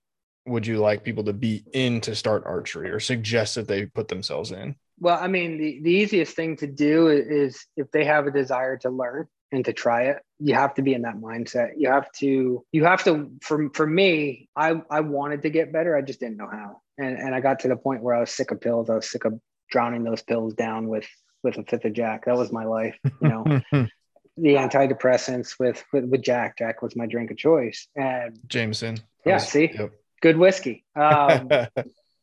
would 0.45 0.65
you 0.65 0.77
like 0.77 1.03
people 1.03 1.23
to 1.25 1.33
be 1.33 1.63
in 1.73 2.01
to 2.01 2.15
start 2.15 2.43
archery 2.45 2.89
or 2.89 2.99
suggest 2.99 3.55
that 3.55 3.67
they 3.67 3.85
put 3.85 4.07
themselves 4.07 4.51
in? 4.51 4.75
Well 4.99 5.17
i 5.19 5.27
mean 5.27 5.57
the, 5.57 5.79
the 5.83 5.91
easiest 5.91 6.35
thing 6.35 6.57
to 6.57 6.67
do 6.67 7.07
is 7.09 7.65
if 7.77 7.91
they 7.91 8.05
have 8.05 8.27
a 8.27 8.31
desire 8.31 8.77
to 8.79 8.89
learn 8.89 9.27
and 9.51 9.65
to 9.65 9.73
try 9.73 10.03
it 10.03 10.17
you 10.39 10.53
have 10.53 10.73
to 10.73 10.81
be 10.81 10.93
in 10.93 11.01
that 11.03 11.17
mindset. 11.17 11.71
You 11.77 11.89
have 11.89 12.11
to 12.13 12.65
you 12.71 12.83
have 12.85 13.03
to 13.03 13.31
for, 13.41 13.69
for 13.73 13.85
me 13.85 14.49
i 14.55 14.81
i 14.89 15.01
wanted 15.01 15.41
to 15.43 15.49
get 15.49 15.73
better. 15.73 15.95
I 15.95 16.01
just 16.01 16.19
didn't 16.19 16.37
know 16.37 16.49
how. 16.49 16.81
And 16.97 17.17
and 17.17 17.35
i 17.35 17.41
got 17.41 17.59
to 17.59 17.67
the 17.67 17.75
point 17.75 18.01
where 18.01 18.15
i 18.15 18.19
was 18.21 18.31
sick 18.31 18.51
of 18.51 18.61
pills. 18.61 18.89
I 18.89 18.95
was 18.95 19.11
sick 19.11 19.25
of 19.25 19.39
drowning 19.69 20.03
those 20.03 20.23
pills 20.23 20.53
down 20.53 20.87
with 20.87 21.07
with 21.43 21.57
a 21.57 21.63
fifth 21.63 21.85
of 21.85 21.93
jack. 21.93 22.25
That 22.25 22.37
was 22.37 22.51
my 22.51 22.65
life 22.65 22.97
you 23.21 23.29
know 23.29 23.61
the 24.37 24.55
antidepressants 24.55 25.59
with, 25.59 25.83
with, 25.91 26.05
with 26.05 26.21
Jack. 26.21 26.57
Jack 26.57 26.81
was 26.81 26.95
my 26.95 27.05
drink 27.05 27.31
of 27.31 27.37
choice. 27.37 27.87
And 27.95 28.39
Jameson. 28.47 28.97
Yeah, 29.25 29.35
was, 29.35 29.47
see, 29.47 29.71
yep. 29.73 29.91
good 30.21 30.37
whiskey. 30.37 30.85
Um, 30.95 31.49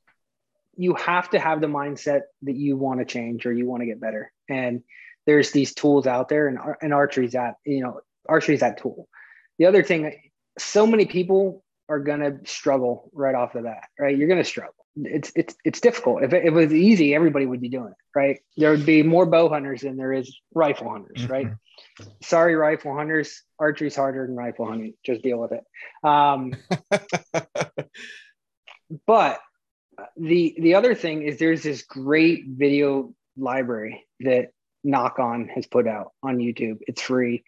you 0.76 0.94
have 0.94 1.30
to 1.30 1.38
have 1.38 1.60
the 1.60 1.66
mindset 1.66 2.22
that 2.42 2.54
you 2.54 2.76
want 2.76 3.00
to 3.00 3.04
change 3.04 3.46
or 3.46 3.52
you 3.52 3.66
want 3.66 3.82
to 3.82 3.86
get 3.86 4.00
better. 4.00 4.32
And 4.48 4.82
there's 5.26 5.50
these 5.50 5.74
tools 5.74 6.06
out 6.06 6.28
there, 6.28 6.48
and, 6.48 6.58
and 6.80 6.94
archery's 6.94 7.32
that 7.32 7.56
you 7.64 7.82
know 7.82 8.00
archery's 8.28 8.60
that 8.60 8.78
tool. 8.78 9.08
The 9.58 9.66
other 9.66 9.82
thing, 9.82 10.14
so 10.58 10.86
many 10.86 11.04
people 11.04 11.64
are 11.88 11.98
gonna 11.98 12.38
struggle 12.46 13.10
right 13.12 13.34
off 13.34 13.52
the 13.52 13.62
bat. 13.62 13.88
Right, 13.98 14.16
you're 14.16 14.28
gonna 14.28 14.44
struggle 14.44 14.75
it's 14.96 15.30
it's 15.36 15.54
it's 15.64 15.80
difficult. 15.80 16.22
If 16.22 16.32
it, 16.32 16.44
if 16.44 16.48
it, 16.48 16.52
was 16.52 16.72
easy, 16.72 17.14
everybody 17.14 17.46
would 17.46 17.60
be 17.60 17.68
doing 17.68 17.88
it, 17.88 18.18
right? 18.18 18.40
There 18.56 18.70
would 18.70 18.86
be 18.86 19.02
more 19.02 19.26
bow 19.26 19.48
hunters 19.48 19.82
than 19.82 19.96
there 19.96 20.12
is 20.12 20.34
rifle 20.54 20.90
hunters, 20.90 21.18
mm-hmm. 21.18 21.32
right? 21.32 21.48
Sorry, 22.22 22.54
rifle 22.54 22.94
hunters. 22.94 23.42
Archery's 23.58 23.96
harder 23.96 24.26
than 24.26 24.36
rifle 24.36 24.66
hunting. 24.66 24.94
Just 25.04 25.22
deal 25.22 25.38
with 25.38 25.52
it. 25.52 25.64
Um, 26.02 26.54
but 29.06 29.40
the 30.16 30.56
the 30.58 30.74
other 30.74 30.94
thing 30.94 31.22
is 31.22 31.38
there's 31.38 31.62
this 31.62 31.82
great 31.82 32.44
video 32.46 33.14
library 33.36 34.06
that 34.20 34.50
Nock 34.82 35.18
On 35.18 35.48
has 35.48 35.66
put 35.66 35.86
out 35.86 36.12
on 36.22 36.38
YouTube. 36.38 36.78
It's 36.86 37.02
free. 37.02 37.44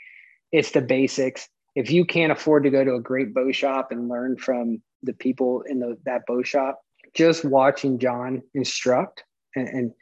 It's 0.53 0.71
the 0.71 0.81
basics. 0.81 1.49
if 1.75 1.91
you 1.91 2.05
can't 2.05 2.33
afford 2.33 2.65
to 2.65 2.71
go 2.71 2.83
to 2.83 2.95
a 2.95 3.01
great 3.01 3.33
bow 3.33 3.53
shop 3.53 3.93
and 3.93 4.09
learn 4.09 4.37
from 4.37 4.83
the 5.03 5.13
people 5.13 5.63
in 5.63 5.79
the, 5.79 5.97
that 6.05 6.27
bow 6.27 6.43
shop, 6.43 6.81
just 7.15 7.45
watching 7.45 7.99
John 7.99 8.43
instruct 8.55 9.25
and, 9.55 9.69
and 9.69 9.93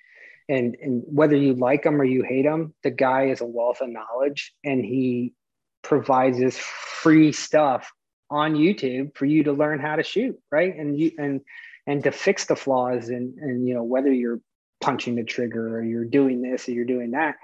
and 0.49 0.77
and 0.81 1.03
whether 1.07 1.37
you 1.37 1.55
like 1.55 1.85
him 1.85 2.01
or 2.01 2.05
you 2.05 2.23
hate 2.23 2.45
him, 2.45 2.75
the 2.83 2.91
guy 2.91 3.27
is 3.27 3.41
a 3.41 3.47
wealth 3.47 3.81
of 3.81 3.89
knowledge, 3.89 4.53
and 4.65 4.85
he 4.85 5.33
provides 5.83 6.39
this 6.39 6.59
free 6.59 7.33
stuff 7.33 7.91
on 8.31 8.55
YouTube 8.55 9.17
for 9.17 9.25
you 9.25 9.45
to 9.45 9.53
learn 9.53 9.81
how 9.81 9.97
to 9.97 10.03
shoot, 10.03 10.39
right? 10.51 10.75
And 10.77 10.99
you 10.99 11.13
and 11.19 11.41
and 11.87 12.03
to 12.05 12.13
fix 12.13 12.47
the 12.47 12.57
flaws 12.57 13.09
and 13.09 13.39
and 13.39 13.67
you 13.67 13.75
know 13.75 13.85
whether 13.85 14.13
you're 14.13 14.41
punching 14.81 15.17
the 15.17 15.25
trigger 15.25 15.77
or 15.77 15.83
you're 15.83 16.05
doing 16.05 16.43
this 16.43 16.69
or 16.69 16.73
you're 16.73 16.85
doing 16.85 17.13
that 17.13 17.37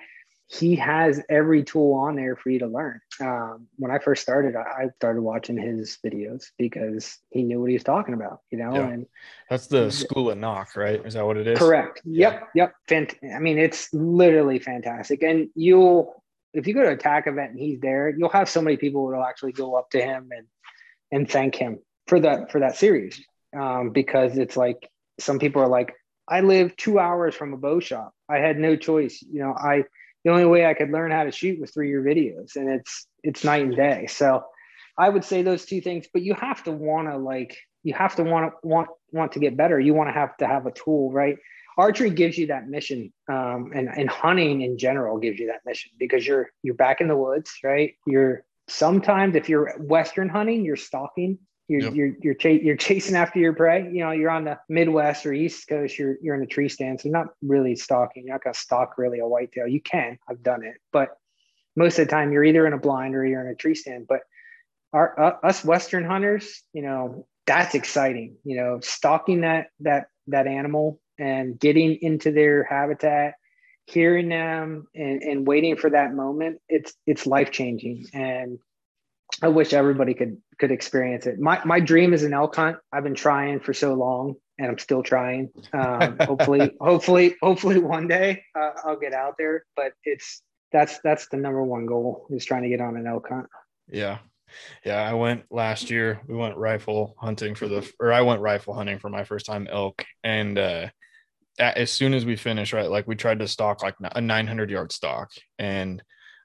he 0.52 0.76
has 0.76 1.20
every 1.30 1.64
tool 1.64 1.94
on 1.94 2.14
there 2.14 2.36
for 2.36 2.50
you 2.50 2.58
to 2.58 2.66
learn. 2.66 3.00
Um, 3.20 3.66
when 3.76 3.90
I 3.90 3.98
first 3.98 4.22
started, 4.22 4.56
I 4.56 4.88
started 4.96 5.22
watching 5.22 5.56
his 5.56 5.98
videos 6.04 6.46
because 6.58 7.18
he 7.30 7.42
knew 7.42 7.60
what 7.60 7.68
he 7.68 7.74
was 7.74 7.84
talking 7.84 8.14
about, 8.14 8.40
you 8.50 8.58
know. 8.58 8.74
Yeah. 8.74 8.88
And 8.88 9.06
that's 9.50 9.66
the 9.66 9.90
school 9.90 10.30
of 10.30 10.38
Nock, 10.38 10.76
right? 10.76 11.04
Is 11.04 11.14
that 11.14 11.26
what 11.26 11.36
it 11.36 11.46
is? 11.46 11.58
Correct. 11.58 12.00
Yep. 12.04 12.50
Yeah. 12.54 12.64
Yep. 12.64 12.74
Fant- 12.88 13.34
I 13.34 13.38
mean, 13.38 13.58
it's 13.58 13.92
literally 13.92 14.58
fantastic. 14.58 15.22
And 15.22 15.50
you'll, 15.54 16.22
if 16.54 16.66
you 16.66 16.74
go 16.74 16.82
to 16.82 16.90
a 16.90 16.96
TAC 16.96 17.26
event 17.26 17.52
and 17.52 17.58
he's 17.58 17.80
there, 17.80 18.08
you'll 18.08 18.30
have 18.30 18.48
so 18.48 18.62
many 18.62 18.76
people 18.76 19.06
who 19.06 19.14
will 19.14 19.24
actually 19.24 19.52
go 19.52 19.74
up 19.74 19.90
to 19.90 20.00
him 20.00 20.30
and 20.36 20.46
and 21.10 21.30
thank 21.30 21.54
him 21.54 21.78
for 22.06 22.18
that 22.20 22.50
for 22.50 22.60
that 22.60 22.76
series 22.76 23.22
um, 23.58 23.90
because 23.90 24.38
it's 24.38 24.56
like 24.56 24.88
some 25.20 25.38
people 25.38 25.62
are 25.62 25.68
like, 25.68 25.94
I 26.26 26.40
live 26.40 26.76
two 26.76 26.98
hours 26.98 27.34
from 27.34 27.52
a 27.52 27.56
bow 27.56 27.80
shop. 27.80 28.14
I 28.28 28.38
had 28.38 28.58
no 28.58 28.76
choice. 28.76 29.22
You 29.22 29.42
know, 29.42 29.54
I 29.56 29.84
the 30.24 30.30
only 30.30 30.44
way 30.44 30.66
I 30.66 30.74
could 30.74 30.90
learn 30.90 31.10
how 31.10 31.24
to 31.24 31.32
shoot 31.32 31.60
was 31.60 31.70
through 31.70 31.88
your 31.88 32.02
videos, 32.02 32.56
and 32.56 32.68
it's 32.68 33.06
it's 33.22 33.44
night 33.44 33.64
and 33.64 33.76
day. 33.76 34.06
So 34.08 34.44
I 34.96 35.08
would 35.08 35.24
say 35.24 35.42
those 35.42 35.64
two 35.64 35.80
things, 35.80 36.06
but 36.12 36.22
you 36.22 36.34
have 36.34 36.62
to 36.64 36.72
want 36.72 37.08
to 37.08 37.16
like 37.16 37.56
you 37.82 37.94
have 37.94 38.16
to 38.16 38.22
want 38.22 38.52
to 38.52 38.66
want 38.66 38.88
want 39.10 39.32
to 39.32 39.40
get 39.40 39.56
better. 39.56 39.78
You 39.78 39.94
want 39.94 40.08
to 40.08 40.12
have 40.12 40.36
to 40.38 40.46
have 40.46 40.66
a 40.66 40.72
tool, 40.72 41.10
right? 41.12 41.36
Archery 41.78 42.10
gives 42.10 42.36
you 42.36 42.48
that 42.48 42.68
mission, 42.68 43.12
um, 43.28 43.72
and 43.74 43.88
and 43.88 44.08
hunting 44.08 44.60
in 44.62 44.78
general 44.78 45.18
gives 45.18 45.38
you 45.38 45.48
that 45.48 45.62
mission 45.64 45.90
because 45.98 46.26
you're 46.26 46.50
you're 46.62 46.74
back 46.74 47.00
in 47.00 47.08
the 47.08 47.16
woods, 47.16 47.52
right? 47.64 47.94
You're 48.06 48.44
sometimes 48.68 49.36
if 49.36 49.48
you're 49.48 49.78
western 49.78 50.28
hunting, 50.28 50.64
you're 50.64 50.76
stalking 50.76 51.38
you're 51.72 51.80
yep. 51.80 51.94
you're 51.94 52.12
you're, 52.20 52.34
ch- 52.34 52.62
you're 52.62 52.76
chasing 52.76 53.16
after 53.16 53.38
your 53.38 53.54
prey. 53.54 53.88
You 53.90 54.04
know, 54.04 54.10
you're 54.10 54.30
on 54.30 54.44
the 54.44 54.58
Midwest 54.68 55.24
or 55.24 55.32
East 55.32 55.66
Coast. 55.68 55.98
You're 55.98 56.16
you're 56.20 56.34
in 56.34 56.42
a 56.42 56.46
tree 56.46 56.68
stand, 56.68 57.00
so 57.00 57.08
not 57.08 57.28
really 57.40 57.74
stalking. 57.74 58.24
You're 58.26 58.34
not 58.34 58.44
gonna 58.44 58.54
stalk 58.54 58.98
really 58.98 59.20
a 59.20 59.26
whitetail. 59.26 59.66
You 59.66 59.80
can. 59.80 60.18
I've 60.28 60.42
done 60.42 60.62
it, 60.64 60.76
but 60.92 61.16
most 61.74 61.98
of 61.98 62.06
the 62.06 62.10
time 62.10 62.30
you're 62.30 62.44
either 62.44 62.66
in 62.66 62.74
a 62.74 62.78
blind 62.78 63.14
or 63.14 63.24
you're 63.24 63.40
in 63.40 63.50
a 63.50 63.54
tree 63.54 63.74
stand. 63.74 64.06
But 64.06 64.20
our 64.92 65.18
uh, 65.18 65.46
us 65.46 65.64
Western 65.64 66.04
hunters, 66.04 66.62
you 66.74 66.82
know, 66.82 67.26
that's 67.46 67.74
exciting. 67.74 68.36
You 68.44 68.56
know, 68.58 68.80
stalking 68.82 69.40
that 69.40 69.68
that 69.80 70.08
that 70.26 70.46
animal 70.46 71.00
and 71.18 71.58
getting 71.58 71.98
into 72.02 72.32
their 72.32 72.64
habitat 72.64 73.34
hearing 73.86 74.28
them 74.28 74.86
and, 74.94 75.22
and 75.22 75.46
waiting 75.46 75.76
for 75.76 75.90
that 75.90 76.14
moment 76.14 76.60
it's 76.68 76.94
it's 77.04 77.26
life 77.26 77.50
changing 77.50 78.06
and 78.14 78.60
I 79.40 79.48
wish 79.48 79.72
everybody 79.72 80.14
could 80.14 80.38
could 80.58 80.70
experience 80.70 81.26
it. 81.26 81.38
My 81.38 81.60
my 81.64 81.80
dream 81.80 82.12
is 82.12 82.22
an 82.22 82.34
elk 82.34 82.56
hunt. 82.56 82.76
I've 82.92 83.04
been 83.04 83.14
trying 83.14 83.60
for 83.60 83.72
so 83.72 83.94
long, 83.94 84.34
and 84.58 84.68
I'm 84.68 84.78
still 84.78 85.02
trying. 85.02 85.50
Um, 85.72 86.16
hopefully, 86.20 86.72
hopefully, 86.80 87.36
hopefully, 87.40 87.78
one 87.78 88.08
day 88.08 88.44
uh, 88.54 88.70
I'll 88.84 88.98
get 88.98 89.14
out 89.14 89.34
there. 89.38 89.64
But 89.76 89.92
it's 90.04 90.42
that's 90.72 90.98
that's 91.02 91.28
the 91.28 91.36
number 91.36 91.62
one 91.62 91.86
goal 91.86 92.26
is 92.30 92.44
trying 92.44 92.62
to 92.64 92.68
get 92.68 92.80
on 92.80 92.96
an 92.96 93.06
elk 93.06 93.28
hunt. 93.28 93.46
Yeah, 93.88 94.18
yeah. 94.84 95.02
I 95.02 95.14
went 95.14 95.44
last 95.50 95.90
year. 95.90 96.20
We 96.28 96.36
went 96.36 96.56
rifle 96.56 97.14
hunting 97.18 97.54
for 97.54 97.68
the, 97.68 97.90
or 98.00 98.12
I 98.12 98.22
went 98.22 98.40
rifle 98.40 98.74
hunting 98.74 98.98
for 98.98 99.08
my 99.08 99.24
first 99.24 99.46
time 99.46 99.66
elk, 99.70 100.04
and 100.22 100.58
uh, 100.58 100.88
as 101.58 101.90
soon 101.90 102.14
as 102.14 102.24
we 102.24 102.36
finished, 102.36 102.72
right, 102.72 102.90
like 102.90 103.06
we 103.06 103.16
tried 103.16 103.40
to 103.40 103.48
stalk 103.48 103.82
like 103.82 103.94
a 104.00 104.20
900 104.20 104.70
yard 104.70 104.92
stalk, 104.92 105.30
and 105.58 106.02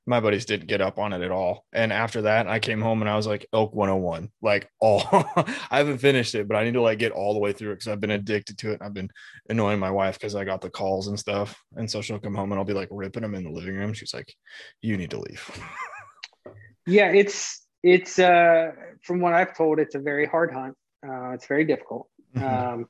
my 0.07 0.21
buddies 0.21 0.45
didn't 0.45 0.67
get 0.67 0.79
up 0.79 0.97
on 0.97 1.11
it 1.11 1.21
at 1.21 1.31
all. 1.31 1.65
And 1.73 1.91
after 1.91 2.21
that, 2.23 2.47
I 2.47 2.59
came 2.59 2.81
home 2.81 3.01
and 3.01 3.09
I 3.09 3.17
was 3.17 3.27
like, 3.27 3.45
Elk 3.53 3.75
101, 3.75 4.31
like 4.41 4.69
all 4.79 5.03
I 5.11 5.77
haven't 5.77 5.97
finished 5.97 6.33
it, 6.33 6.47
but 6.47 6.55
I 6.55 6.63
need 6.63 6.75
to 6.75 6.81
like 6.81 6.97
get 6.97 7.11
all 7.11 7.33
the 7.33 7.39
way 7.39 7.51
through 7.51 7.71
it 7.71 7.75
because 7.75 7.89
I've 7.89 7.99
been 7.99 8.11
addicted 8.11 8.57
to 8.59 8.71
it. 8.71 8.75
And 8.75 8.83
I've 8.83 8.93
been 8.93 9.11
annoying 9.49 9.79
my 9.79 9.91
wife 9.91 10.17
because 10.17 10.33
I 10.33 10.45
got 10.45 10.61
the 10.61 10.69
calls 10.69 11.07
and 11.07 11.19
stuff. 11.19 11.61
And 11.75 11.91
so 11.91 12.01
she'll 12.01 12.19
come 12.19 12.35
home 12.35 12.51
and 12.51 12.57
I'll 12.57 12.65
be 12.65 12.73
like 12.73 12.87
ripping 12.89 13.23
them 13.23 13.35
in 13.35 13.43
the 13.43 13.51
living 13.51 13.75
room. 13.75 13.93
She's 13.93 14.13
like, 14.13 14.33
You 14.81 14.95
need 14.95 15.11
to 15.11 15.19
leave. 15.19 15.61
yeah, 16.87 17.11
it's 17.11 17.67
it's 17.83 18.17
uh 18.17 18.71
from 19.03 19.19
what 19.19 19.33
I've 19.33 19.57
told, 19.57 19.77
it's 19.77 19.95
a 19.95 19.99
very 19.99 20.25
hard 20.25 20.53
hunt. 20.53 20.75
Uh 21.05 21.31
it's 21.31 21.47
very 21.47 21.65
difficult. 21.65 22.07
Mm-hmm. 22.33 22.45
Um 22.45 22.85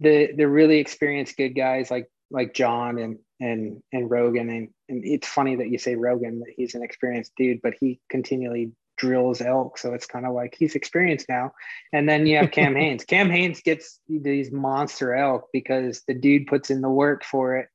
the 0.00 0.32
the 0.34 0.48
really 0.48 0.78
experienced 0.78 1.36
good 1.36 1.54
guys 1.54 1.90
like 1.90 2.08
like 2.30 2.54
John 2.54 2.98
and 2.98 3.18
and 3.40 3.82
and 3.92 4.10
Rogan 4.10 4.48
and, 4.50 4.68
and 4.88 5.04
it's 5.04 5.28
funny 5.28 5.56
that 5.56 5.68
you 5.68 5.78
say 5.78 5.94
Rogan 5.94 6.40
that 6.40 6.52
he's 6.56 6.74
an 6.74 6.82
experienced 6.82 7.32
dude, 7.36 7.60
but 7.62 7.74
he 7.78 8.00
continually 8.08 8.72
drills 8.96 9.40
elk, 9.40 9.78
so 9.78 9.92
it's 9.92 10.06
kind 10.06 10.26
of 10.26 10.32
like 10.32 10.54
he's 10.58 10.74
experienced 10.74 11.28
now. 11.28 11.52
And 11.92 12.08
then 12.08 12.26
you 12.26 12.38
have 12.38 12.50
Cam 12.50 12.74
Hanes. 12.76 13.04
Cam 13.04 13.30
Hanes 13.30 13.60
gets 13.60 14.00
these 14.08 14.50
monster 14.50 15.14
elk 15.14 15.48
because 15.52 16.02
the 16.08 16.14
dude 16.14 16.46
puts 16.46 16.70
in 16.70 16.80
the 16.80 16.88
work 16.88 17.24
for 17.24 17.56
it, 17.56 17.68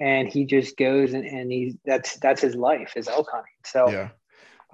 and 0.00 0.28
he 0.28 0.44
just 0.44 0.76
goes 0.76 1.12
and, 1.12 1.24
and 1.24 1.50
he 1.50 1.76
that's 1.84 2.16
that's 2.16 2.42
his 2.42 2.54
life 2.54 2.94
is 2.96 3.08
elk 3.08 3.28
hunting. 3.30 3.52
So 3.64 3.90
yeah. 3.90 4.08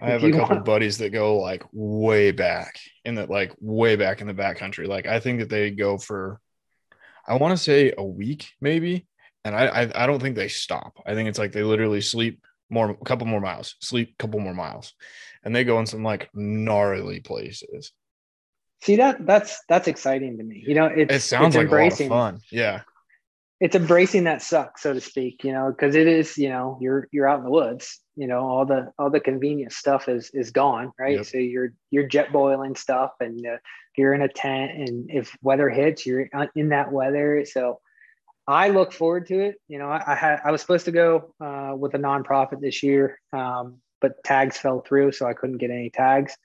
I 0.00 0.10
have 0.10 0.24
a 0.24 0.30
couple 0.32 0.56
want... 0.56 0.64
buddies 0.64 0.98
that 0.98 1.10
go 1.10 1.38
like 1.38 1.62
way 1.72 2.32
back 2.32 2.80
in 3.04 3.14
the 3.14 3.26
like 3.26 3.52
way 3.60 3.96
back 3.96 4.20
in 4.20 4.26
the 4.26 4.34
back 4.34 4.56
country. 4.56 4.86
Like 4.86 5.06
I 5.06 5.20
think 5.20 5.40
that 5.40 5.48
they 5.48 5.70
go 5.70 5.98
for 5.98 6.40
I 7.26 7.36
want 7.36 7.56
to 7.56 7.62
say 7.62 7.92
a 7.96 8.04
week 8.04 8.52
maybe 8.60 9.06
and 9.44 9.56
I, 9.56 9.66
I, 9.66 10.04
I 10.04 10.06
don't 10.06 10.20
think 10.20 10.36
they 10.36 10.48
stop. 10.48 11.02
I 11.06 11.14
think 11.14 11.28
it's 11.28 11.38
like 11.38 11.52
they 11.52 11.62
literally 11.62 12.00
sleep 12.00 12.42
more, 12.70 12.90
a 12.90 13.04
couple 13.04 13.26
more 13.26 13.40
miles, 13.40 13.76
sleep 13.80 14.10
a 14.12 14.22
couple 14.22 14.40
more 14.40 14.54
miles, 14.54 14.94
and 15.44 15.54
they 15.54 15.64
go 15.64 15.78
in 15.78 15.86
some 15.86 16.02
like 16.02 16.30
gnarly 16.34 17.20
places. 17.20 17.92
See 18.82 18.96
that 18.96 19.24
that's 19.24 19.60
that's 19.68 19.86
exciting 19.86 20.38
to 20.38 20.42
me. 20.42 20.64
You 20.66 20.74
know, 20.74 20.86
it's, 20.86 21.14
it 21.14 21.20
sounds 21.20 21.54
like 21.54 21.64
embracing, 21.64 22.10
a 22.10 22.14
lot 22.14 22.34
of 22.34 22.34
fun. 22.34 22.42
Yeah, 22.50 22.82
it's 23.60 23.76
embracing 23.76 24.24
that 24.24 24.42
suck, 24.42 24.76
so 24.76 24.92
to 24.92 25.00
speak. 25.00 25.44
You 25.44 25.52
know, 25.52 25.70
because 25.70 25.94
it 25.94 26.08
is. 26.08 26.36
You 26.36 26.48
know, 26.48 26.78
you're 26.80 27.08
you're 27.12 27.28
out 27.28 27.38
in 27.38 27.44
the 27.44 27.50
woods. 27.50 28.00
You 28.16 28.26
know, 28.26 28.40
all 28.40 28.66
the 28.66 28.92
all 28.98 29.08
the 29.08 29.20
convenient 29.20 29.72
stuff 29.72 30.08
is 30.08 30.32
is 30.34 30.50
gone, 30.50 30.92
right? 30.98 31.18
Yep. 31.18 31.26
So 31.26 31.38
you're 31.38 31.74
you're 31.92 32.08
Jetboiling 32.08 32.76
stuff, 32.76 33.12
and 33.20 33.46
uh, 33.46 33.58
you're 33.96 34.14
in 34.14 34.22
a 34.22 34.28
tent, 34.28 34.72
and 34.72 35.10
if 35.10 35.36
weather 35.42 35.68
hits, 35.68 36.04
you're 36.04 36.28
in 36.56 36.70
that 36.70 36.90
weather. 36.90 37.44
So 37.44 37.78
I 38.46 38.68
look 38.68 38.92
forward 38.92 39.26
to 39.28 39.40
it. 39.40 39.56
You 39.68 39.78
know, 39.78 39.88
I, 39.88 40.02
I 40.06 40.14
had 40.14 40.40
I 40.44 40.50
was 40.50 40.60
supposed 40.60 40.86
to 40.86 40.92
go 40.92 41.34
uh, 41.40 41.74
with 41.76 41.94
a 41.94 41.98
nonprofit 41.98 42.60
this 42.60 42.82
year, 42.82 43.20
um, 43.32 43.78
but 44.00 44.22
tags 44.24 44.58
fell 44.58 44.80
through, 44.80 45.12
so 45.12 45.26
I 45.26 45.32
couldn't 45.32 45.58
get 45.58 45.70
any 45.70 45.90
tags. 45.90 46.36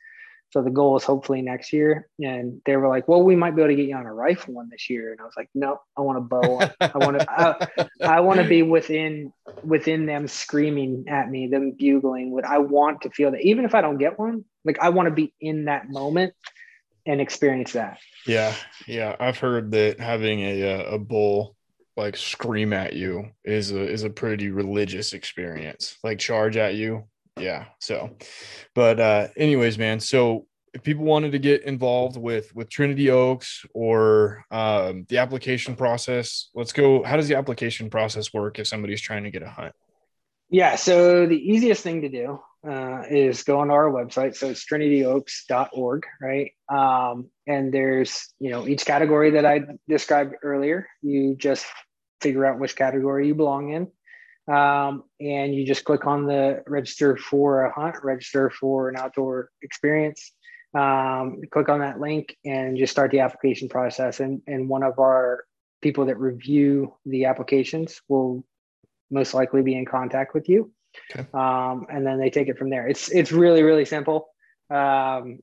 So 0.51 0.61
the 0.61 0.69
goal 0.69 0.95
is 0.95 1.03
hopefully 1.03 1.41
next 1.41 1.73
year. 1.73 2.07
And 2.23 2.61
they 2.65 2.77
were 2.77 2.87
like, 2.87 3.07
"Well, 3.07 3.21
we 3.21 3.35
might 3.35 3.55
be 3.55 3.61
able 3.61 3.69
to 3.69 3.75
get 3.75 3.87
you 3.87 3.95
on 3.95 4.05
a 4.05 4.13
rifle 4.13 4.53
one 4.53 4.69
this 4.69 4.89
year." 4.89 5.11
And 5.11 5.19
I 5.19 5.23
was 5.25 5.33
like, 5.35 5.49
"No, 5.53 5.81
I 5.97 6.01
want 6.01 6.19
a 6.19 6.21
bow. 6.21 6.61
I 6.79 6.97
want 6.97 7.19
to. 7.19 7.25
I, 7.29 7.87
I 8.01 8.19
want 8.21 8.39
to 8.39 8.47
be 8.47 8.61
within 8.63 9.33
within 9.63 10.05
them 10.05 10.27
screaming 10.27 11.05
at 11.09 11.29
me, 11.29 11.47
them 11.47 11.71
bugling. 11.71 12.31
What 12.31 12.45
I 12.45 12.59
want 12.59 13.01
to 13.01 13.09
feel 13.09 13.31
that 13.31 13.41
even 13.41 13.65
if 13.65 13.75
I 13.75 13.81
don't 13.81 13.97
get 13.97 14.17
one, 14.17 14.45
like 14.63 14.79
I 14.79 14.89
want 14.89 15.07
to 15.07 15.13
be 15.13 15.33
in 15.41 15.65
that 15.65 15.89
moment 15.89 16.33
and 17.05 17.19
experience 17.19 17.73
that." 17.73 17.99
Yeah, 18.25 18.53
yeah, 18.87 19.17
I've 19.19 19.39
heard 19.39 19.71
that 19.71 19.99
having 19.99 20.39
a 20.41 20.61
a 20.93 20.99
bull 20.99 21.56
like 21.97 22.15
scream 22.15 22.73
at 22.73 22.93
you 22.93 23.29
is 23.43 23.71
a 23.71 23.81
is 23.81 24.03
a 24.03 24.09
pretty 24.09 24.49
religious 24.49 25.13
experience. 25.13 25.97
Like 26.03 26.19
charge 26.19 26.57
at 26.57 26.75
you. 26.75 27.05
Yeah. 27.39 27.65
So 27.79 28.17
but 28.75 28.99
uh 28.99 29.27
anyways, 29.35 29.77
man. 29.77 29.99
So 29.99 30.45
if 30.73 30.83
people 30.83 31.05
wanted 31.05 31.31
to 31.31 31.39
get 31.39 31.63
involved 31.63 32.17
with 32.17 32.53
with 32.55 32.69
Trinity 32.69 33.09
Oaks 33.09 33.65
or 33.73 34.45
um, 34.51 35.05
the 35.09 35.17
application 35.17 35.75
process, 35.75 36.49
let's 36.53 36.71
go. 36.71 37.03
How 37.03 37.17
does 37.17 37.27
the 37.27 37.35
application 37.35 37.89
process 37.89 38.31
work 38.31 38.59
if 38.59 38.67
somebody's 38.67 39.01
trying 39.01 39.23
to 39.23 39.31
get 39.31 39.41
a 39.41 39.49
hunt? 39.49 39.73
Yeah, 40.49 40.75
so 40.75 41.25
the 41.25 41.35
easiest 41.35 41.81
thing 41.81 42.01
to 42.01 42.09
do 42.09 42.39
uh, 42.67 43.03
is 43.09 43.43
go 43.43 43.59
on 43.59 43.71
our 43.71 43.89
website. 43.89 44.35
So 44.35 44.49
it's 44.49 44.65
trinityoaks.org, 44.65 46.05
right? 46.21 46.51
Um, 46.69 47.29
and 47.47 47.73
there's, 47.73 48.33
you 48.39 48.51
know, 48.51 48.67
each 48.67 48.85
category 48.85 49.31
that 49.31 49.45
I 49.45 49.61
described 49.89 50.35
earlier. 50.43 50.87
You 51.01 51.35
just 51.35 51.65
figure 52.21 52.45
out 52.45 52.59
which 52.59 52.75
category 52.75 53.27
you 53.27 53.35
belong 53.35 53.71
in. 53.71 53.87
Um, 54.53 55.03
and 55.19 55.53
you 55.53 55.65
just 55.65 55.83
click 55.83 56.07
on 56.07 56.25
the 56.25 56.63
register 56.67 57.17
for 57.17 57.65
a 57.65 57.73
hunt, 57.73 57.97
register 58.03 58.49
for 58.49 58.89
an 58.89 58.95
outdoor 58.95 59.49
experience. 59.61 60.31
Um, 60.73 61.41
click 61.51 61.69
on 61.69 61.79
that 61.79 61.99
link 61.99 62.37
and 62.45 62.77
just 62.77 62.91
start 62.91 63.11
the 63.11 63.19
application 63.19 63.67
process. 63.67 64.19
And, 64.19 64.41
and 64.47 64.69
one 64.69 64.83
of 64.83 64.99
our 64.99 65.43
people 65.81 66.05
that 66.05 66.17
review 66.17 66.93
the 67.05 67.25
applications 67.25 68.01
will 68.07 68.45
most 69.11 69.33
likely 69.33 69.61
be 69.61 69.75
in 69.75 69.85
contact 69.85 70.33
with 70.33 70.49
you. 70.49 70.71
Okay. 71.11 71.27
Um, 71.33 71.87
and 71.89 72.05
then 72.05 72.19
they 72.19 72.29
take 72.29 72.47
it 72.47 72.57
from 72.57 72.69
there. 72.69 72.87
It's 72.87 73.09
it's 73.09 73.31
really 73.31 73.63
really 73.63 73.85
simple. 73.85 74.29
Um, 74.69 75.39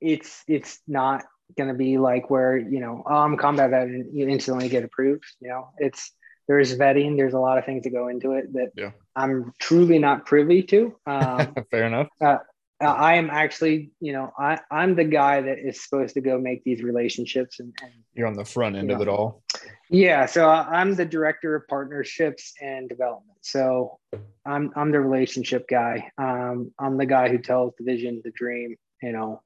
it's 0.00 0.42
it's 0.46 0.80
not 0.86 1.24
going 1.56 1.68
to 1.68 1.74
be 1.74 1.98
like 1.98 2.30
where 2.30 2.56
you 2.56 2.80
know 2.80 3.02
oh, 3.06 3.14
I'm 3.16 3.36
combat 3.36 3.70
vet 3.70 3.88
and 3.88 4.14
you 4.16 4.28
instantly 4.28 4.68
get 4.68 4.84
approved. 4.84 5.24
You 5.40 5.48
know, 5.48 5.68
it's 5.78 6.12
there's 6.46 6.76
vetting. 6.76 7.16
There's 7.16 7.34
a 7.34 7.38
lot 7.38 7.58
of 7.58 7.64
things 7.66 7.84
that 7.84 7.90
go 7.90 8.08
into 8.08 8.32
it 8.32 8.52
that 8.54 8.70
Yeah. 8.76 8.92
I'm 9.14 9.52
truly 9.58 9.98
not 9.98 10.24
privy 10.26 10.62
to. 10.64 10.94
Um, 11.06 11.54
Fair 11.70 11.86
enough. 11.86 12.08
uh, 12.22 12.38
I 12.80 13.16
am 13.16 13.28
actually, 13.28 13.90
you 14.00 14.12
know, 14.12 14.32
I, 14.38 14.60
I'm 14.70 14.94
the 14.94 15.04
guy 15.04 15.40
that 15.42 15.58
is 15.58 15.82
supposed 15.82 16.14
to 16.14 16.20
go 16.20 16.38
make 16.38 16.62
these 16.62 16.80
relationships 16.82 17.58
and, 17.58 17.74
and 17.82 17.90
You're 18.14 18.28
on 18.28 18.34
the 18.34 18.44
front 18.44 18.76
end 18.76 18.92
of 18.92 19.00
it 19.00 19.08
all. 19.08 19.42
yeah, 19.90 20.26
so 20.26 20.48
I- 20.48 20.80
I'm 20.80 20.94
the 20.94 21.04
director 21.04 21.56
of 21.56 21.66
partnerships 21.68 22.54
and 22.62 22.88
development. 22.88 23.38
So 23.42 23.98
I'm 24.46 24.70
I'm 24.76 24.90
the 24.92 25.00
relationship 25.00 25.66
guy. 25.68 26.10
Um, 26.18 26.72
I'm 26.78 26.96
the 26.96 27.06
guy 27.06 27.28
who 27.28 27.38
tells 27.38 27.74
the 27.78 27.84
vision, 27.84 28.22
the 28.24 28.30
dream, 28.30 28.76
you 29.02 29.12
know, 29.12 29.42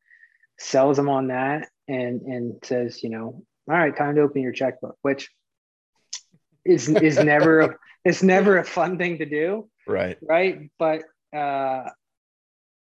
sells 0.59 0.99
them 0.99 1.09
on 1.09 1.29
that 1.29 1.69
and 1.89 2.23
and 2.23 2.55
says, 2.65 3.03
you 3.03 3.11
know, 3.11 3.45
all 3.71 3.77
right, 3.77 3.97
time 3.97 4.15
to 4.17 4.23
open 4.23 4.43
your 4.43 4.53
checkbook, 4.53 4.97
which 5.03 5.31
is 6.65 6.89
is 6.89 7.19
never 7.19 7.61
a, 7.61 7.75
it's 8.05 8.23
never 8.23 8.59
a 8.59 8.65
fun 8.65 8.99
thing 8.99 9.19
to 9.19 9.27
do, 9.27 9.69
Right. 9.87 10.19
right? 10.23 10.71
But 10.79 11.03
uh, 11.37 11.91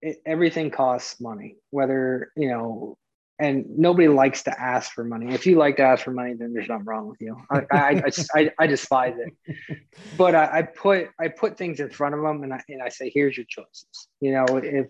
it, 0.02 0.18
everything 0.26 0.72
costs 0.72 1.20
money, 1.22 1.58
whether 1.70 2.32
you 2.36 2.50
know. 2.50 2.98
And 3.40 3.80
nobody 3.80 4.08
likes 4.08 4.44
to 4.44 4.62
ask 4.62 4.92
for 4.92 5.04
money. 5.04 5.34
If 5.34 5.48
you 5.48 5.56
like 5.56 5.78
to 5.78 5.82
ask 5.82 6.04
for 6.04 6.12
money, 6.12 6.36
then 6.36 6.54
there's 6.54 6.70
nothing 6.70 6.86
wrong 6.86 7.08
with 7.08 7.20
you. 7.22 7.42
I, 7.50 7.62
I, 7.72 7.78
I, 7.80 8.12
I, 8.36 8.52
I 8.60 8.68
despise 8.68 9.16
it. 9.18 9.58
But 10.16 10.36
I, 10.36 10.60
I 10.60 10.62
put 10.62 11.10
I 11.20 11.30
put 11.30 11.58
things 11.58 11.80
in 11.80 11.90
front 11.90 12.14
of 12.14 12.22
them, 12.22 12.44
and 12.44 12.54
I 12.54 12.62
and 12.70 12.84
I 12.84 12.90
say, 12.90 13.10
here's 13.12 13.36
your 13.36 13.48
choices. 13.50 14.08
You 14.20 14.34
know, 14.34 14.46
if 14.58 14.88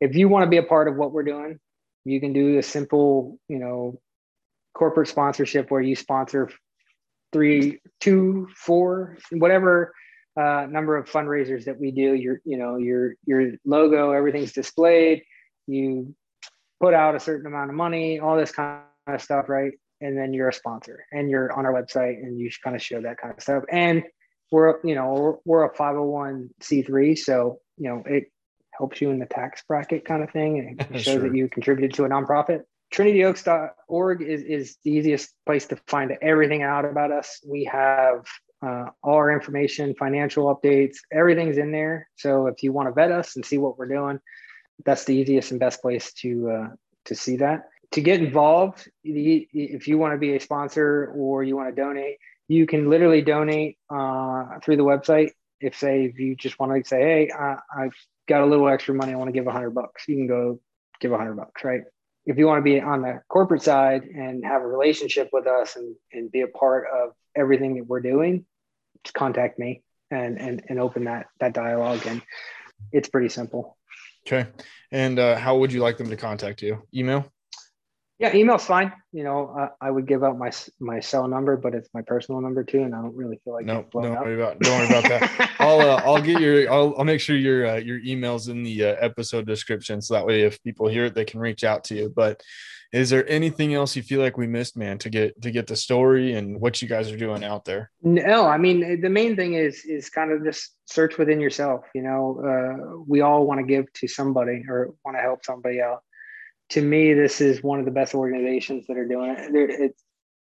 if 0.00 0.16
you 0.16 0.28
want 0.28 0.44
to 0.46 0.50
be 0.50 0.56
a 0.56 0.64
part 0.64 0.88
of 0.88 0.96
what 0.96 1.12
we're 1.12 1.22
doing, 1.22 1.60
you 2.04 2.20
can 2.20 2.32
do 2.32 2.58
a 2.58 2.62
simple, 2.62 3.38
you 3.48 3.58
know, 3.58 4.00
corporate 4.74 5.08
sponsorship 5.08 5.70
where 5.70 5.80
you 5.80 5.94
sponsor 5.94 6.50
three, 7.32 7.80
two, 8.00 8.48
four, 8.56 9.18
whatever 9.30 9.92
uh, 10.38 10.66
number 10.68 10.96
of 10.96 11.08
fundraisers 11.08 11.64
that 11.64 11.78
we 11.78 11.90
do. 11.90 12.14
Your, 12.14 12.40
you 12.44 12.56
know, 12.56 12.76
your 12.76 13.14
your 13.26 13.52
logo, 13.64 14.12
everything's 14.12 14.52
displayed. 14.52 15.22
You 15.66 16.14
put 16.80 16.94
out 16.94 17.14
a 17.14 17.20
certain 17.20 17.46
amount 17.46 17.70
of 17.70 17.76
money, 17.76 18.18
all 18.18 18.36
this 18.36 18.52
kind 18.52 18.82
of 19.06 19.22
stuff, 19.22 19.48
right? 19.48 19.72
And 20.00 20.16
then 20.16 20.32
you're 20.32 20.48
a 20.48 20.52
sponsor, 20.52 21.04
and 21.12 21.30
you're 21.30 21.52
on 21.52 21.64
our 21.64 21.72
website, 21.72 22.16
and 22.16 22.38
you 22.38 22.50
kind 22.62 22.74
of 22.74 22.82
show 22.82 23.00
that 23.02 23.18
kind 23.18 23.34
of 23.36 23.42
stuff. 23.42 23.62
And 23.70 24.02
we're, 24.50 24.80
you 24.84 24.94
know, 24.94 25.12
we're, 25.12 25.34
we're 25.44 25.64
a 25.64 25.74
501c3, 25.74 27.16
so 27.18 27.60
you 27.78 27.88
know 27.88 28.02
it 28.06 28.24
helps 28.82 29.00
you 29.00 29.10
in 29.10 29.18
the 29.20 29.26
tax 29.26 29.62
bracket 29.68 30.04
kind 30.04 30.22
of 30.24 30.30
thing, 30.30 30.58
and 30.58 30.80
it 30.80 30.86
shows 30.94 31.04
Sure. 31.04 31.20
that 31.20 31.34
you 31.36 31.48
contributed 31.48 31.94
to 31.94 32.04
a 32.04 32.08
nonprofit. 32.08 32.62
TrinityOaks.org 32.92 34.22
is, 34.22 34.42
is 34.42 34.76
the 34.84 34.90
easiest 34.90 35.32
place 35.46 35.66
to 35.66 35.76
find 35.86 36.12
everything 36.20 36.62
out 36.62 36.84
about 36.84 37.12
us. 37.12 37.40
We 37.46 37.64
have 37.64 38.26
uh, 38.60 38.86
all 39.02 39.14
our 39.14 39.32
information, 39.32 39.94
financial 39.94 40.44
updates, 40.54 40.96
everything's 41.12 41.58
in 41.58 41.70
there. 41.72 42.08
So 42.16 42.48
if 42.48 42.62
you 42.62 42.72
want 42.72 42.88
to 42.88 42.92
vet 42.92 43.12
us 43.12 43.36
and 43.36 43.44
see 43.44 43.58
what 43.58 43.78
we're 43.78 43.88
doing, 43.88 44.18
that's 44.84 45.04
the 45.04 45.14
easiest 45.14 45.52
and 45.52 45.60
best 45.60 45.80
place 45.80 46.12
to 46.22 46.50
uh, 46.50 46.68
to 47.06 47.14
see 47.14 47.36
that. 47.36 47.68
To 47.92 48.00
get 48.00 48.20
involved, 48.20 48.88
the- 49.04 49.48
if 49.52 49.86
you 49.88 49.96
want 49.98 50.14
to 50.14 50.18
be 50.18 50.34
a 50.36 50.40
sponsor 50.40 51.12
or 51.16 51.44
you 51.44 51.56
want 51.56 51.74
to 51.74 51.80
donate, 51.80 52.16
you 52.48 52.66
can 52.66 52.90
literally 52.90 53.22
donate 53.22 53.78
uh, 53.90 54.58
through 54.62 54.76
the 54.76 54.84
website. 54.84 55.30
If 55.60 55.76
say 55.78 56.04
if 56.06 56.18
you 56.18 56.34
just 56.34 56.58
want 56.58 56.72
to 56.74 56.88
say, 56.88 57.00
hey, 57.00 57.30
uh, 57.30 57.56
I've 57.76 57.94
got 58.32 58.42
a 58.42 58.46
little 58.46 58.68
extra 58.68 58.94
money, 58.94 59.12
I 59.12 59.16
want 59.16 59.28
to 59.28 59.32
give 59.32 59.46
a 59.46 59.52
hundred 59.52 59.70
bucks, 59.70 60.04
you 60.08 60.16
can 60.16 60.26
go 60.26 60.60
give 61.00 61.12
a 61.12 61.18
hundred 61.18 61.36
bucks, 61.36 61.64
right? 61.64 61.82
If 62.24 62.38
you 62.38 62.46
want 62.46 62.58
to 62.58 62.62
be 62.62 62.80
on 62.80 63.02
the 63.02 63.20
corporate 63.28 63.62
side 63.62 64.04
and 64.04 64.44
have 64.44 64.62
a 64.62 64.66
relationship 64.66 65.28
with 65.32 65.46
us 65.46 65.76
and, 65.76 65.96
and 66.12 66.30
be 66.30 66.42
a 66.42 66.46
part 66.46 66.86
of 66.92 67.10
everything 67.36 67.74
that 67.76 67.86
we're 67.86 68.00
doing, 68.00 68.46
just 69.04 69.14
contact 69.14 69.58
me 69.58 69.82
and 70.10 70.38
and 70.38 70.62
and 70.68 70.78
open 70.78 71.04
that 71.04 71.26
that 71.40 71.52
dialogue 71.52 72.06
and 72.06 72.22
it's 72.92 73.08
pretty 73.08 73.28
simple. 73.28 73.76
Okay. 74.26 74.48
And 74.92 75.18
uh, 75.18 75.36
how 75.36 75.58
would 75.58 75.72
you 75.72 75.80
like 75.80 75.96
them 75.98 76.10
to 76.10 76.16
contact 76.16 76.62
you? 76.62 76.82
Email? 76.94 77.30
Yeah, 78.22 78.36
email's 78.36 78.64
fine. 78.64 78.92
You 79.10 79.24
know, 79.24 79.52
uh, 79.58 79.70
I 79.80 79.90
would 79.90 80.06
give 80.06 80.22
out 80.22 80.38
my 80.38 80.52
my 80.78 81.00
cell 81.00 81.26
number, 81.26 81.56
but 81.56 81.74
it's 81.74 81.88
my 81.92 82.02
personal 82.02 82.40
number 82.40 82.62
too, 82.62 82.82
and 82.82 82.94
I 82.94 83.02
don't 83.02 83.16
really 83.16 83.40
feel 83.42 83.52
like 83.52 83.66
No, 83.66 83.84
don't 83.90 84.12
worry 84.12 84.40
about 84.40 84.60
don't 84.60 84.78
worry 84.78 84.88
about 84.96 85.08
that. 85.08 85.50
I'll 85.58 85.80
uh, 85.80 86.02
I'll 86.04 86.22
get 86.22 86.40
your 86.40 86.72
I'll 86.72 86.94
I'll 86.96 87.04
make 87.04 87.20
sure 87.20 87.36
your 87.36 87.66
uh, 87.66 87.76
your 87.78 88.00
emails 88.00 88.48
in 88.48 88.62
the 88.62 88.84
uh, 88.84 88.96
episode 89.00 89.44
description 89.44 90.00
so 90.00 90.14
that 90.14 90.24
way 90.24 90.42
if 90.42 90.62
people 90.62 90.86
hear 90.86 91.06
it 91.06 91.14
they 91.16 91.24
can 91.24 91.40
reach 91.40 91.64
out 91.64 91.82
to 91.84 91.96
you. 91.96 92.12
But 92.14 92.40
is 92.92 93.10
there 93.10 93.28
anything 93.28 93.74
else 93.74 93.96
you 93.96 94.04
feel 94.04 94.20
like 94.20 94.36
we 94.36 94.46
missed, 94.46 94.76
man, 94.76 94.98
to 94.98 95.10
get 95.10 95.42
to 95.42 95.50
get 95.50 95.66
the 95.66 95.74
story 95.74 96.34
and 96.34 96.60
what 96.60 96.80
you 96.80 96.86
guys 96.86 97.10
are 97.10 97.16
doing 97.16 97.42
out 97.42 97.64
there? 97.64 97.90
No, 98.02 98.46
I 98.46 98.56
mean 98.56 99.00
the 99.00 99.10
main 99.10 99.34
thing 99.34 99.54
is 99.54 99.84
is 99.84 100.10
kind 100.10 100.30
of 100.30 100.44
just 100.44 100.76
search 100.84 101.18
within 101.18 101.40
yourself. 101.40 101.86
You 101.92 102.02
know, 102.02 102.40
uh, 102.46 103.02
we 103.04 103.20
all 103.20 103.48
want 103.48 103.58
to 103.58 103.66
give 103.66 103.92
to 103.94 104.06
somebody 104.06 104.62
or 104.68 104.94
want 105.04 105.16
to 105.16 105.22
help 105.22 105.44
somebody 105.44 105.80
out. 105.80 106.04
To 106.72 106.82
me, 106.82 107.14
this 107.14 107.40
is 107.40 107.62
one 107.62 107.78
of 107.78 107.84
the 107.84 107.90
best 107.90 108.14
organizations 108.14 108.86
that 108.86 108.96
are 108.96 109.06
doing 109.06 109.30
it. 109.30 109.52
There, 109.52 109.68
it's 109.68 110.02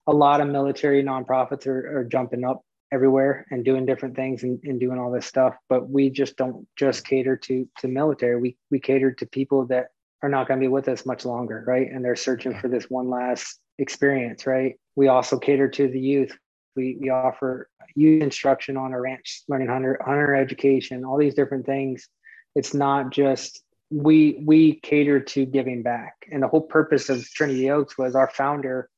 a 0.07 0.12
lot 0.12 0.41
of 0.41 0.49
military 0.49 1.03
nonprofits 1.03 1.66
are, 1.66 1.99
are 1.99 2.05
jumping 2.05 2.45
up 2.45 2.62
everywhere 2.93 3.47
and 3.51 3.64
doing 3.64 3.85
different 3.85 4.14
things 4.14 4.43
and, 4.43 4.61
and 4.64 4.79
doing 4.79 4.99
all 4.99 5.11
this 5.11 5.27
stuff. 5.27 5.55
But 5.68 5.89
we 5.89 6.11
just 6.11 6.37
don't 6.37 6.66
just 6.77 7.07
cater 7.07 7.37
to 7.37 7.68
to 7.79 7.89
military. 7.89 8.41
We 8.41 8.57
we 8.70 8.81
cater 8.81 9.12
to 9.12 9.27
people 9.27 9.66
that 9.66 9.87
are 10.22 10.29
not 10.29 10.49
going 10.49 10.61
to 10.61 10.64
be 10.64 10.68
with 10.68 10.89
us 10.89 11.07
much 11.07 11.24
longer, 11.24 11.64
right? 11.66 11.91
And 11.91 12.05
they're 12.05 12.16
searching 12.16 12.59
for 12.59 12.68
this 12.68 12.91
one 12.91 13.11
last 13.11 13.61
experience, 13.79 14.47
right? 14.47 14.77
We 14.95 15.09
also 15.09 15.39
cater 15.39 15.68
to 15.68 15.89
the 15.89 16.01
youth 16.01 16.37
we, 16.77 16.99
we 17.01 17.11
offer 17.11 17.68
youth 17.95 18.22
instruction 18.22 18.77
on 18.77 18.93
a 18.93 19.01
ranch, 19.01 19.43
learning 19.49 19.68
hunter, 19.68 19.99
hunter 20.05 20.35
education, 20.35 21.05
all 21.05 21.16
these 21.16 21.35
different 21.35 21.66
things. 21.66 22.09
It's 22.55 22.74
not 22.74 23.11
just 23.11 23.62
we 23.91 24.43
we 24.45 24.80
cater 24.80 25.20
to 25.20 25.47
giving 25.47 25.82
back. 25.82 26.26
And 26.30 26.43
the 26.43 26.49
whole 26.49 26.62
purpose 26.62 27.09
of 27.09 27.24
Trinity 27.30 27.70
Oaks 27.70 27.97
was 27.97 28.14
our 28.14 28.28
founder 28.28 28.91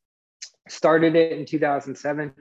started 0.68 1.16
it 1.16 1.32
in 1.32 1.46
2007 1.46 2.32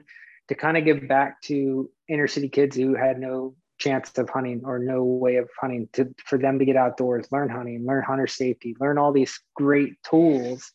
to 0.48 0.54
kind 0.54 0.76
of 0.76 0.84
give 0.84 1.08
back 1.08 1.40
to 1.42 1.90
inner 2.08 2.26
city 2.26 2.48
kids 2.48 2.76
who 2.76 2.94
had 2.94 3.18
no 3.18 3.54
chance 3.78 4.10
of 4.18 4.28
hunting 4.28 4.62
or 4.64 4.78
no 4.78 5.04
way 5.04 5.36
of 5.36 5.48
hunting 5.60 5.88
to 5.92 6.12
for 6.24 6.38
them 6.38 6.58
to 6.58 6.64
get 6.64 6.76
outdoors, 6.76 7.26
learn 7.30 7.48
hunting, 7.48 7.86
learn 7.86 8.02
hunter 8.02 8.26
safety, 8.26 8.76
learn 8.80 8.98
all 8.98 9.12
these 9.12 9.38
great 9.54 9.94
tools 10.02 10.72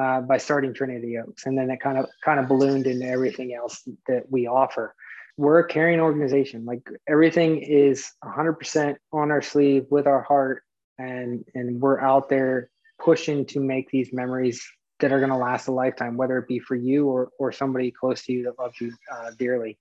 uh, 0.00 0.20
by 0.20 0.38
starting 0.38 0.74
Trinity 0.74 1.16
Oaks, 1.18 1.46
and 1.46 1.56
then 1.56 1.70
it 1.70 1.80
kind 1.80 1.98
of 1.98 2.06
kind 2.24 2.40
of 2.40 2.48
ballooned 2.48 2.86
into 2.86 3.06
everything 3.06 3.54
else 3.54 3.86
that 4.08 4.24
we 4.30 4.46
offer. 4.46 4.94
We're 5.36 5.60
a 5.60 5.68
caring 5.68 6.00
organization. 6.00 6.64
Like 6.64 6.88
everything 7.08 7.58
is 7.58 8.10
100% 8.24 8.96
on 9.12 9.30
our 9.30 9.42
sleeve 9.42 9.86
with 9.90 10.06
our 10.06 10.22
heart, 10.22 10.63
and 10.98 11.44
and 11.54 11.80
we're 11.80 12.00
out 12.00 12.28
there 12.28 12.70
pushing 13.00 13.44
to 13.46 13.60
make 13.60 13.90
these 13.90 14.12
memories 14.12 14.64
that 15.00 15.12
are 15.12 15.18
going 15.18 15.30
to 15.30 15.36
last 15.36 15.68
a 15.68 15.72
lifetime, 15.72 16.16
whether 16.16 16.38
it 16.38 16.48
be 16.48 16.58
for 16.58 16.74
you 16.74 17.08
or 17.08 17.30
or 17.38 17.52
somebody 17.52 17.90
close 17.90 18.22
to 18.24 18.32
you 18.32 18.44
that 18.44 18.58
loves 18.58 18.80
you 18.80 18.92
uh, 19.12 19.30
dearly. 19.38 19.78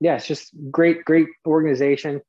Yeah, 0.00 0.16
it's 0.16 0.26
just 0.26 0.52
great, 0.70 1.04
great 1.04 1.28
organization. 1.46 2.20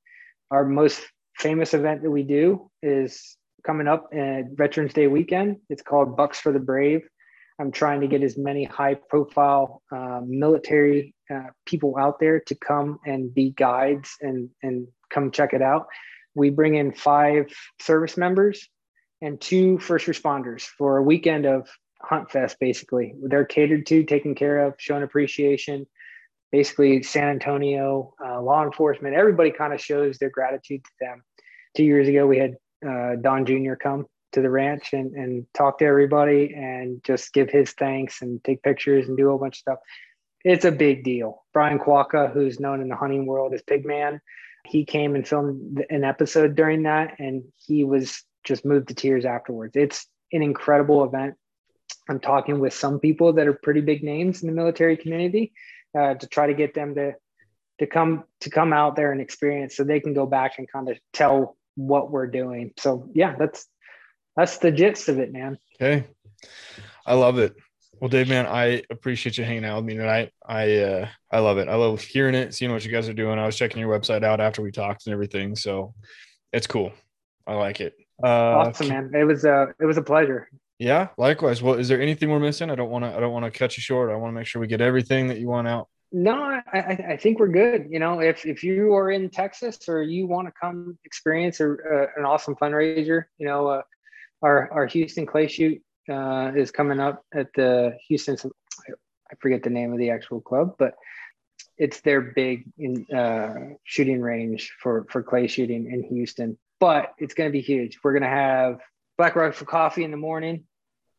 Our 0.52 0.66
most 0.66 1.02
famous 1.36 1.74
event 1.74 2.04
that 2.04 2.12
we 2.12 2.24
do 2.24 2.70
is 2.82 3.38
coming 3.66 3.88
up 3.88 4.10
at 4.14 4.52
Veterans 4.52 4.94
Day 4.94 5.08
weekend. 5.08 5.58
It's 5.70 5.82
called 5.82 6.16
Bucks 6.16 6.40
for 6.40 6.52
the 6.52 6.60
Brave. 6.60 7.02
I'm 7.60 7.72
trying 7.72 8.02
to 8.02 8.08
get 8.08 8.22
as 8.22 8.38
many 8.38 8.66
high 8.66 8.96
profile 8.96 9.82
uh, 9.92 10.22
military 10.26 11.16
uh, 11.34 11.48
people 11.66 11.98
out 11.98 12.20
there 12.20 12.42
to 12.42 12.56
come 12.56 13.00
and 13.06 13.34
be 13.34 13.52
guides 13.52 14.16
and, 14.22 14.50
and 14.62 14.88
come 15.10 15.32
check 15.32 15.54
it 15.54 15.62
out. 15.62 15.88
We 16.36 16.50
bring 16.50 16.76
in 16.76 16.92
five 16.92 17.46
service 17.82 18.18
members 18.18 18.68
and 19.22 19.40
two 19.40 19.80
first 19.80 20.06
responders 20.06 20.64
for 20.64 20.98
a 20.98 21.04
weekend 21.04 21.46
of 21.46 21.70
Hunt 22.02 22.30
Fest, 22.30 22.58
basically. 22.60 23.16
They're 23.24 23.46
catered 23.46 23.86
to, 23.88 24.04
taken 24.04 24.36
care 24.36 24.68
of, 24.68 24.76
shown 24.78 25.04
appreciation. 25.04 25.88
Basically, 26.52 27.02
San 27.04 27.30
Antonio, 27.30 28.14
uh, 28.24 28.42
law 28.42 28.64
enforcement, 28.64 29.16
everybody 29.16 29.52
kind 29.52 29.74
of 29.74 29.82
shows 29.82 30.18
their 30.18 30.30
gratitude 30.30 30.84
to 30.84 30.92
them. 31.02 31.24
Two 31.76 31.84
years 31.84 32.08
ago, 32.08 32.28
we 32.28 32.38
had 32.38 32.56
uh, 32.88 33.16
Don 33.22 33.46
Jr. 33.46 33.74
come 33.74 34.06
to 34.34 34.42
the 34.42 34.50
ranch 34.50 34.94
and, 34.94 35.14
and 35.16 35.46
talk 35.54 35.80
to 35.80 35.86
everybody 35.86 36.54
and 36.56 37.04
just 37.04 37.34
give 37.34 37.50
his 37.50 37.72
thanks 37.72 38.22
and 38.22 38.44
take 38.44 38.62
pictures 38.62 39.08
and 39.08 39.18
do 39.18 39.28
a 39.28 39.30
whole 39.30 39.40
bunch 39.40 39.56
of 39.56 39.60
stuff. 39.60 39.80
It's 40.44 40.66
a 40.66 40.72
big 40.72 41.04
deal. 41.04 41.44
Brian 41.54 41.80
Quaca, 41.80 42.32
who's 42.34 42.60
known 42.60 42.82
in 42.82 42.90
the 42.90 42.96
hunting 42.96 43.26
world 43.26 43.54
as 43.54 43.64
Pigman, 43.64 44.20
he 44.66 44.86
came 44.86 45.16
and 45.16 45.28
filmed 45.28 45.86
an 45.90 46.04
episode 46.04 46.56
during 46.56 46.84
that 46.84 47.20
and 47.20 47.44
he 47.66 47.84
was 47.84 48.24
just 48.44 48.66
moved 48.66 48.90
to 48.90 48.96
tears 48.96 49.26
afterwards. 49.26 49.76
It's 49.76 50.08
an 50.32 50.42
incredible 50.42 51.04
event. 51.04 51.36
I'm 52.10 52.20
talking 52.20 52.60
with 52.60 52.74
some 52.74 53.00
people 53.00 53.34
that 53.34 53.48
are 53.48 53.54
pretty 53.54 53.82
big 53.82 54.04
names 54.04 54.42
in 54.42 54.48
the 54.48 54.56
military 54.56 54.98
community 54.98 55.54
uh, 55.98 56.16
to 56.16 56.28
try 56.28 56.48
to 56.48 56.54
get 56.54 56.74
them 56.74 56.96
to 56.96 57.14
to 57.80 57.88
come 57.88 58.24
to 58.42 58.50
come 58.50 58.72
out 58.72 58.96
there 58.96 59.12
and 59.12 59.20
experience 59.20 59.76
so 59.76 59.84
they 59.84 60.00
can 60.00 60.14
go 60.14 60.26
back 60.26 60.54
and 60.58 60.72
kind 60.72 60.90
of 60.90 60.98
tell 61.12 61.58
what 61.76 62.10
we're 62.10 62.28
doing. 62.28 62.72
So 62.78 63.10
yeah, 63.14 63.36
that's 63.38 63.68
that's 64.36 64.58
the 64.60 64.72
gist 64.72 65.10
of 65.10 65.20
it, 65.20 65.32
man. 65.32 65.58
Okay. 65.76 66.06
I 67.06 67.14
love 67.16 67.38
it. 67.38 67.56
Well, 68.00 68.10
Dave, 68.10 68.28
man, 68.28 68.46
I 68.46 68.84
appreciate 68.90 69.38
you 69.38 69.46
hanging 69.46 69.66
out 69.66 69.78
with 69.78 69.86
me 69.86 69.96
tonight. 69.96 70.32
I 70.46 70.78
uh, 70.80 71.08
I 71.32 71.40
love 71.40 71.58
it. 71.58 71.70
I 71.70 71.76
love 71.76 72.02
hearing 72.02 72.36
it, 72.36 72.54
seeing 72.54 72.72
what 72.72 72.84
you 72.84 72.92
guys 72.92 73.08
are 73.08 73.14
doing. 73.14 73.40
I 73.40 73.46
was 73.46 73.56
checking 73.56 73.80
your 73.80 73.98
website 73.98 74.24
out 74.24 74.42
after 74.42 74.62
we 74.62 74.72
talked 74.72 75.06
and 75.06 75.14
everything, 75.14 75.56
so 75.56 75.94
it's 76.52 76.68
cool. 76.68 76.92
I 77.48 77.54
like 77.54 77.80
it. 77.80 77.96
Uh, 78.22 78.28
awesome, 78.28 78.90
man. 78.90 79.12
It 79.14 79.24
was 79.24 79.46
a 79.46 79.74
it 79.80 79.86
was 79.86 79.98
a 79.98 80.02
pleasure. 80.02 80.50
Yeah, 80.78 81.08
likewise. 81.18 81.62
Well, 81.62 81.76
is 81.76 81.88
there 81.88 82.02
anything 82.02 82.30
we're 82.30 82.40
missing? 82.40 82.70
I 82.70 82.76
don't 82.76 82.90
want 82.90 83.06
to 83.06 83.16
I 83.16 83.20
don't 83.20 83.32
want 83.32 83.46
to 83.46 83.52
cut 83.52 83.78
you 83.78 83.82
short. 83.82 84.12
I 84.12 84.16
want 84.16 84.34
to 84.34 84.36
make 84.36 84.48
sure 84.48 84.60
we 84.60 84.68
get 84.68 84.82
everything 84.82 85.28
that 85.28 85.40
you 85.40 85.48
want 85.48 85.68
out. 85.68 85.88
No, 86.12 86.62
I, 86.72 87.06
I 87.10 87.18
think 87.18 87.40
we're 87.40 87.48
good. 87.48 87.88
You 87.90 88.00
know, 88.00 88.20
if 88.20 88.46
if 88.46 88.64
you 88.64 88.94
are 88.94 89.12
in 89.12 89.30
Texas 89.30 89.80
or 89.88 90.04
you 90.04 90.28
want 90.28 90.48
to 90.48 90.54
come 90.60 90.98
experience 91.06 91.60
a, 91.60 91.72
uh, 91.72 92.08
an 92.18 92.26
awesome 92.26 92.56
fundraiser, 92.56 93.26
you 93.38 93.48
know, 93.48 93.68
uh, 93.68 93.82
our 94.42 94.72
our 94.72 94.86
Houston 94.86 95.26
Clay 95.26 95.48
Shoot 95.48 95.82
uh, 96.10 96.52
is 96.56 96.72
coming 96.72 97.00
up 97.00 97.24
at 97.34 97.48
the 97.56 97.98
Houston. 98.08 98.38
I 98.88 99.36
forget 99.40 99.64
the 99.64 99.70
name 99.70 99.92
of 99.92 99.98
the 99.98 100.12
actual 100.12 100.42
club, 100.42 100.76
but 100.78 100.96
it's 101.78 102.02
their 102.02 102.22
big 102.22 102.66
in, 102.78 103.06
uh, 103.14 103.76
shooting 103.84 104.22
range 104.22 104.74
for 104.80 105.06
for 105.10 105.24
clay 105.24 105.48
shooting 105.48 105.92
in 105.92 106.04
Houston. 106.04 106.58
But 106.80 107.14
it's 107.18 107.34
going 107.34 107.50
to 107.50 107.52
be 107.52 107.62
huge. 107.62 108.00
We're 108.04 108.14
going 108.14 108.24
to 108.24 108.30
have 108.30 108.80
Black 109.18 109.36
Rock 109.36 109.54
for 109.54 109.66
coffee 109.66 110.04
in 110.04 110.12
the 110.12 110.18
morning. 110.18 110.66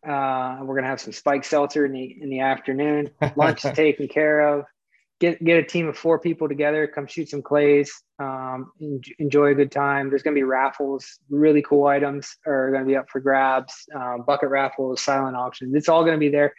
Uh, 0.07 0.59
we're 0.61 0.75
going 0.75 0.85
to 0.85 0.91
have 0.91 1.01
some 1.01 1.13
spike 1.13 1.45
seltzer 1.45 1.85
in 1.85 1.93
the 1.93 2.17
in 2.21 2.31
the 2.31 2.41
afternoon. 2.41 3.11
Lunch 3.35 3.65
is 3.65 3.73
taken 3.77 4.09
care 4.09 4.41
of 4.41 4.67
get 5.21 5.43
get 5.43 5.59
a 5.59 5.63
team 5.63 5.89
of 5.89 5.97
four 5.97 6.19
people 6.19 6.49
together, 6.49 6.87
come 6.87 7.07
shoot 7.07 7.29
some 7.29 7.43
clays, 7.43 7.93
um, 8.19 8.73
enjoy 9.19 9.47
a 9.47 9.55
good 9.55 9.73
time. 9.73 10.11
There's 10.11 10.23
going 10.23 10.35
to 10.35 10.39
be 10.39 10.45
raffles, 10.45 11.19
really 11.31 11.63
cool 11.63 11.87
items 11.87 12.37
are 12.47 12.71
going 12.71 12.83
to 12.83 12.89
be 12.89 12.97
up 12.97 13.09
for 13.11 13.21
grabs, 13.21 13.75
uh, 13.95 14.19
bucket 14.19 14.51
raffles, 14.51 15.01
silent 15.01 15.37
auctions. 15.37 15.75
It's 15.75 15.89
all 15.89 16.03
going 16.03 16.17
to 16.17 16.21
be 16.21 16.29
there 16.29 16.55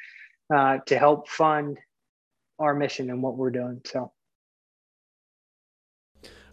uh, 0.53 0.78
to 0.88 0.97
help 0.97 1.28
fund 1.30 1.78
our 2.60 2.74
mission 2.74 3.10
and 3.10 3.22
what 3.22 3.38
we're 3.38 3.51
doing. 3.51 3.82
So 3.86 4.12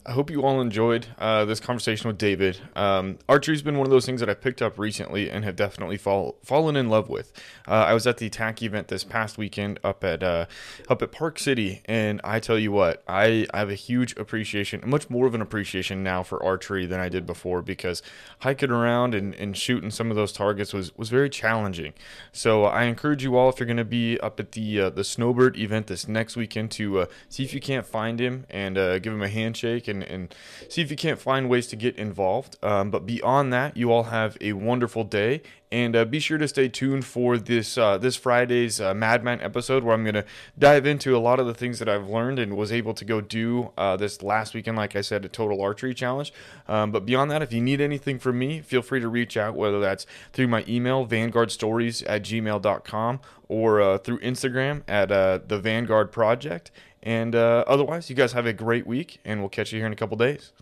I 0.06 0.12
hope 0.12 0.30
you 0.30 0.42
all 0.42 0.60
enjoyed 0.60 1.06
uh, 1.18 1.46
this 1.46 1.60
conversation 1.60 2.08
with 2.08 2.18
David. 2.18 2.60
Um, 2.76 3.18
archery's 3.26 3.62
been 3.62 3.78
one 3.78 3.86
of 3.86 3.90
those 3.90 4.04
things 4.04 4.20
that 4.20 4.28
I 4.28 4.34
picked 4.34 4.60
up 4.60 4.78
recently 4.78 5.30
and 5.30 5.46
have 5.46 5.56
definitely 5.56 5.96
fall, 5.96 6.36
fallen 6.44 6.76
in 6.76 6.90
love 6.90 7.08
with. 7.08 7.32
Uh, 7.66 7.70
I 7.70 7.94
was 7.94 8.06
at 8.06 8.18
the 8.18 8.28
TAC 8.28 8.62
event 8.62 8.88
this 8.88 9.02
past 9.02 9.38
weekend 9.38 9.80
up 9.82 10.04
at 10.04 10.22
uh, 10.22 10.44
up 10.90 11.00
at 11.00 11.10
Park 11.10 11.38
City, 11.38 11.80
and 11.86 12.20
I 12.22 12.38
tell 12.38 12.58
you 12.58 12.70
what, 12.70 13.02
I, 13.08 13.46
I 13.54 13.60
have 13.60 13.70
a 13.70 13.74
huge 13.74 14.14
appreciation, 14.18 14.82
much 14.84 15.08
more 15.08 15.26
of 15.26 15.34
an 15.34 15.40
appreciation 15.40 16.02
now 16.02 16.22
for 16.22 16.42
archery 16.42 16.84
than 16.84 17.00
I 17.00 17.08
did 17.08 17.24
before 17.24 17.62
because 17.62 18.02
hiking 18.40 18.70
around 18.70 19.14
and, 19.14 19.34
and 19.36 19.56
shooting 19.56 19.90
some 19.90 20.10
of 20.10 20.16
those 20.16 20.32
targets 20.32 20.74
was, 20.74 20.94
was 20.98 21.08
very 21.08 21.30
challenging. 21.30 21.94
So 22.30 22.64
I 22.64 22.84
encourage 22.84 23.22
you 23.22 23.38
all 23.38 23.48
if 23.48 23.58
you're 23.58 23.66
going 23.66 23.78
to 23.78 23.84
be 23.86 24.20
up 24.20 24.38
at 24.38 24.52
the 24.52 24.80
uh, 24.80 24.90
the 24.90 25.04
Snowbird 25.04 25.56
event 25.56 25.86
this 25.86 26.06
next 26.06 26.36
weekend 26.36 26.72
to 26.72 27.00
uh, 27.00 27.06
see 27.30 27.42
if 27.42 27.54
you 27.54 27.60
can't 27.60 27.86
find 27.86 28.20
him 28.20 28.44
and 28.50 28.76
uh, 28.76 28.98
give 28.98 29.14
him 29.14 29.22
a 29.22 29.28
handshake 29.28 29.88
and, 29.88 29.93
and 30.02 30.34
see 30.68 30.82
if 30.82 30.90
you 30.90 30.96
can't 30.96 31.18
find 31.18 31.48
ways 31.48 31.66
to 31.68 31.76
get 31.76 31.96
involved. 31.96 32.56
Um, 32.62 32.90
but 32.90 33.06
beyond 33.06 33.52
that, 33.52 33.76
you 33.76 33.92
all 33.92 34.04
have 34.04 34.36
a 34.40 34.52
wonderful 34.52 35.04
day, 35.04 35.42
and 35.70 35.96
uh, 35.96 36.04
be 36.04 36.20
sure 36.20 36.38
to 36.38 36.46
stay 36.46 36.68
tuned 36.68 37.04
for 37.04 37.36
this 37.36 37.76
uh, 37.76 37.98
this 37.98 38.16
Friday's 38.16 38.80
uh, 38.80 38.94
Madman 38.94 39.40
episode, 39.40 39.82
where 39.82 39.94
I'm 39.94 40.04
going 40.04 40.14
to 40.14 40.24
dive 40.58 40.86
into 40.86 41.16
a 41.16 41.18
lot 41.18 41.40
of 41.40 41.46
the 41.46 41.54
things 41.54 41.78
that 41.80 41.88
I've 41.88 42.08
learned 42.08 42.38
and 42.38 42.56
was 42.56 42.70
able 42.70 42.94
to 42.94 43.04
go 43.04 43.20
do 43.20 43.72
uh, 43.76 43.96
this 43.96 44.22
last 44.22 44.54
weekend. 44.54 44.76
Like 44.76 44.94
I 44.94 45.00
said, 45.00 45.24
a 45.24 45.28
total 45.28 45.60
archery 45.60 45.94
challenge. 45.94 46.32
Um, 46.68 46.92
but 46.92 47.04
beyond 47.04 47.30
that, 47.30 47.42
if 47.42 47.52
you 47.52 47.60
need 47.60 47.80
anything 47.80 48.18
from 48.18 48.38
me, 48.38 48.60
feel 48.60 48.82
free 48.82 49.00
to 49.00 49.08
reach 49.08 49.36
out, 49.36 49.56
whether 49.56 49.80
that's 49.80 50.06
through 50.32 50.48
my 50.48 50.64
email, 50.68 51.06
vanguardstories 51.06 52.04
at 52.06 52.22
gmail.com, 52.22 53.20
or 53.48 53.80
uh, 53.80 53.98
through 53.98 54.20
Instagram 54.20 54.82
at 54.86 55.10
uh, 55.10 55.40
the 55.46 55.58
Vanguard 55.58 56.12
Project. 56.12 56.70
And 57.04 57.36
uh, 57.36 57.64
otherwise, 57.66 58.08
you 58.08 58.16
guys 58.16 58.32
have 58.32 58.46
a 58.46 58.52
great 58.54 58.86
week, 58.86 59.20
and 59.26 59.40
we'll 59.40 59.50
catch 59.50 59.72
you 59.72 59.78
here 59.78 59.86
in 59.86 59.92
a 59.92 59.96
couple 59.96 60.16
days. 60.16 60.52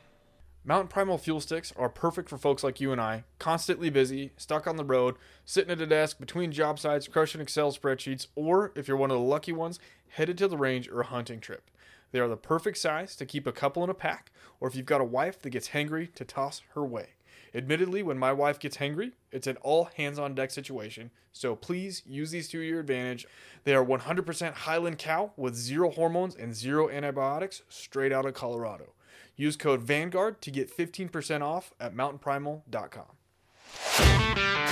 Mountain 0.64 0.88
Primal 0.88 1.18
fuel 1.18 1.40
sticks 1.40 1.72
are 1.76 1.88
perfect 1.88 2.28
for 2.28 2.36
folks 2.36 2.64
like 2.64 2.80
you 2.80 2.93
and 2.93 3.01
I, 3.01 3.24
constantly 3.38 3.90
busy, 3.90 4.32
stuck 4.36 4.66
on 4.66 4.76
the 4.76 4.84
road, 4.84 5.16
sitting 5.45 5.70
at 5.70 5.80
a 5.80 5.86
desk 5.86 6.18
between 6.18 6.53
job 6.53 6.78
sites, 6.78 7.09
crushing 7.09 7.40
Excel 7.40 7.72
spreadsheets, 7.72 8.26
or 8.34 8.72
if 8.74 8.86
you're 8.86 8.97
one 8.97 9.11
of 9.11 9.16
the 9.16 9.24
lucky 9.24 9.53
ones, 9.53 9.78
headed 10.11 10.36
to 10.38 10.49
the 10.49 10.57
range 10.57 10.88
or 10.88 11.01
a 11.01 11.07
hunting 11.07 11.40
trip. 11.40 11.70
They 12.11 12.20
are 12.20 12.28
the 12.28 12.36
perfect 12.36 12.78
size 12.78 13.16
to 13.16 13.26
keep 13.26 13.47
a 13.47 13.53
couple 13.53 13.82
in 13.82 13.90
a 13.90 13.95
pack, 13.95 14.30
or 14.61 14.68
if 14.68 14.74
you've 14.74 14.86
got 14.86 15.01
a 15.01 15.05
wife 15.05 15.40
that 15.43 15.51
gets 15.51 15.70
hangry, 15.70 16.12
to 16.14 16.24
toss 16.24 16.62
her 16.74 16.84
way. 16.84 17.11
Admittedly, 17.55 18.03
when 18.03 18.18
my 18.18 18.32
wife 18.32 18.59
gets 18.59 18.78
hangry, 18.78 19.12
it's 19.30 19.46
an 19.46 19.59
all 19.59 19.90
hands 19.96 20.18
on 20.18 20.34
deck 20.34 20.50
situation, 20.50 21.11
so 21.32 21.55
please 21.55 22.03
use 22.07 22.30
these 22.30 22.48
to 22.48 22.59
your 22.59 22.80
advantage. 22.80 23.26
They 23.64 23.74
are 23.74 23.84
100% 23.84 24.55
Highland 24.55 24.98
cow 24.98 25.32
with 25.36 25.55
zero 25.55 25.90
hormones 25.90 26.34
and 26.34 26.55
zero 26.55 26.88
antibiotics, 26.88 27.62
straight 27.68 28.12
out 28.12 28.24
of 28.24 28.34
Colorado. 28.34 28.94
Use 29.36 29.57
code 29.57 29.82
Vanguard 29.82 30.40
to 30.42 30.50
get 30.50 30.74
15% 30.74 31.42
off 31.42 31.72
at 31.78 31.94
mountainprimal.com. 31.94 34.72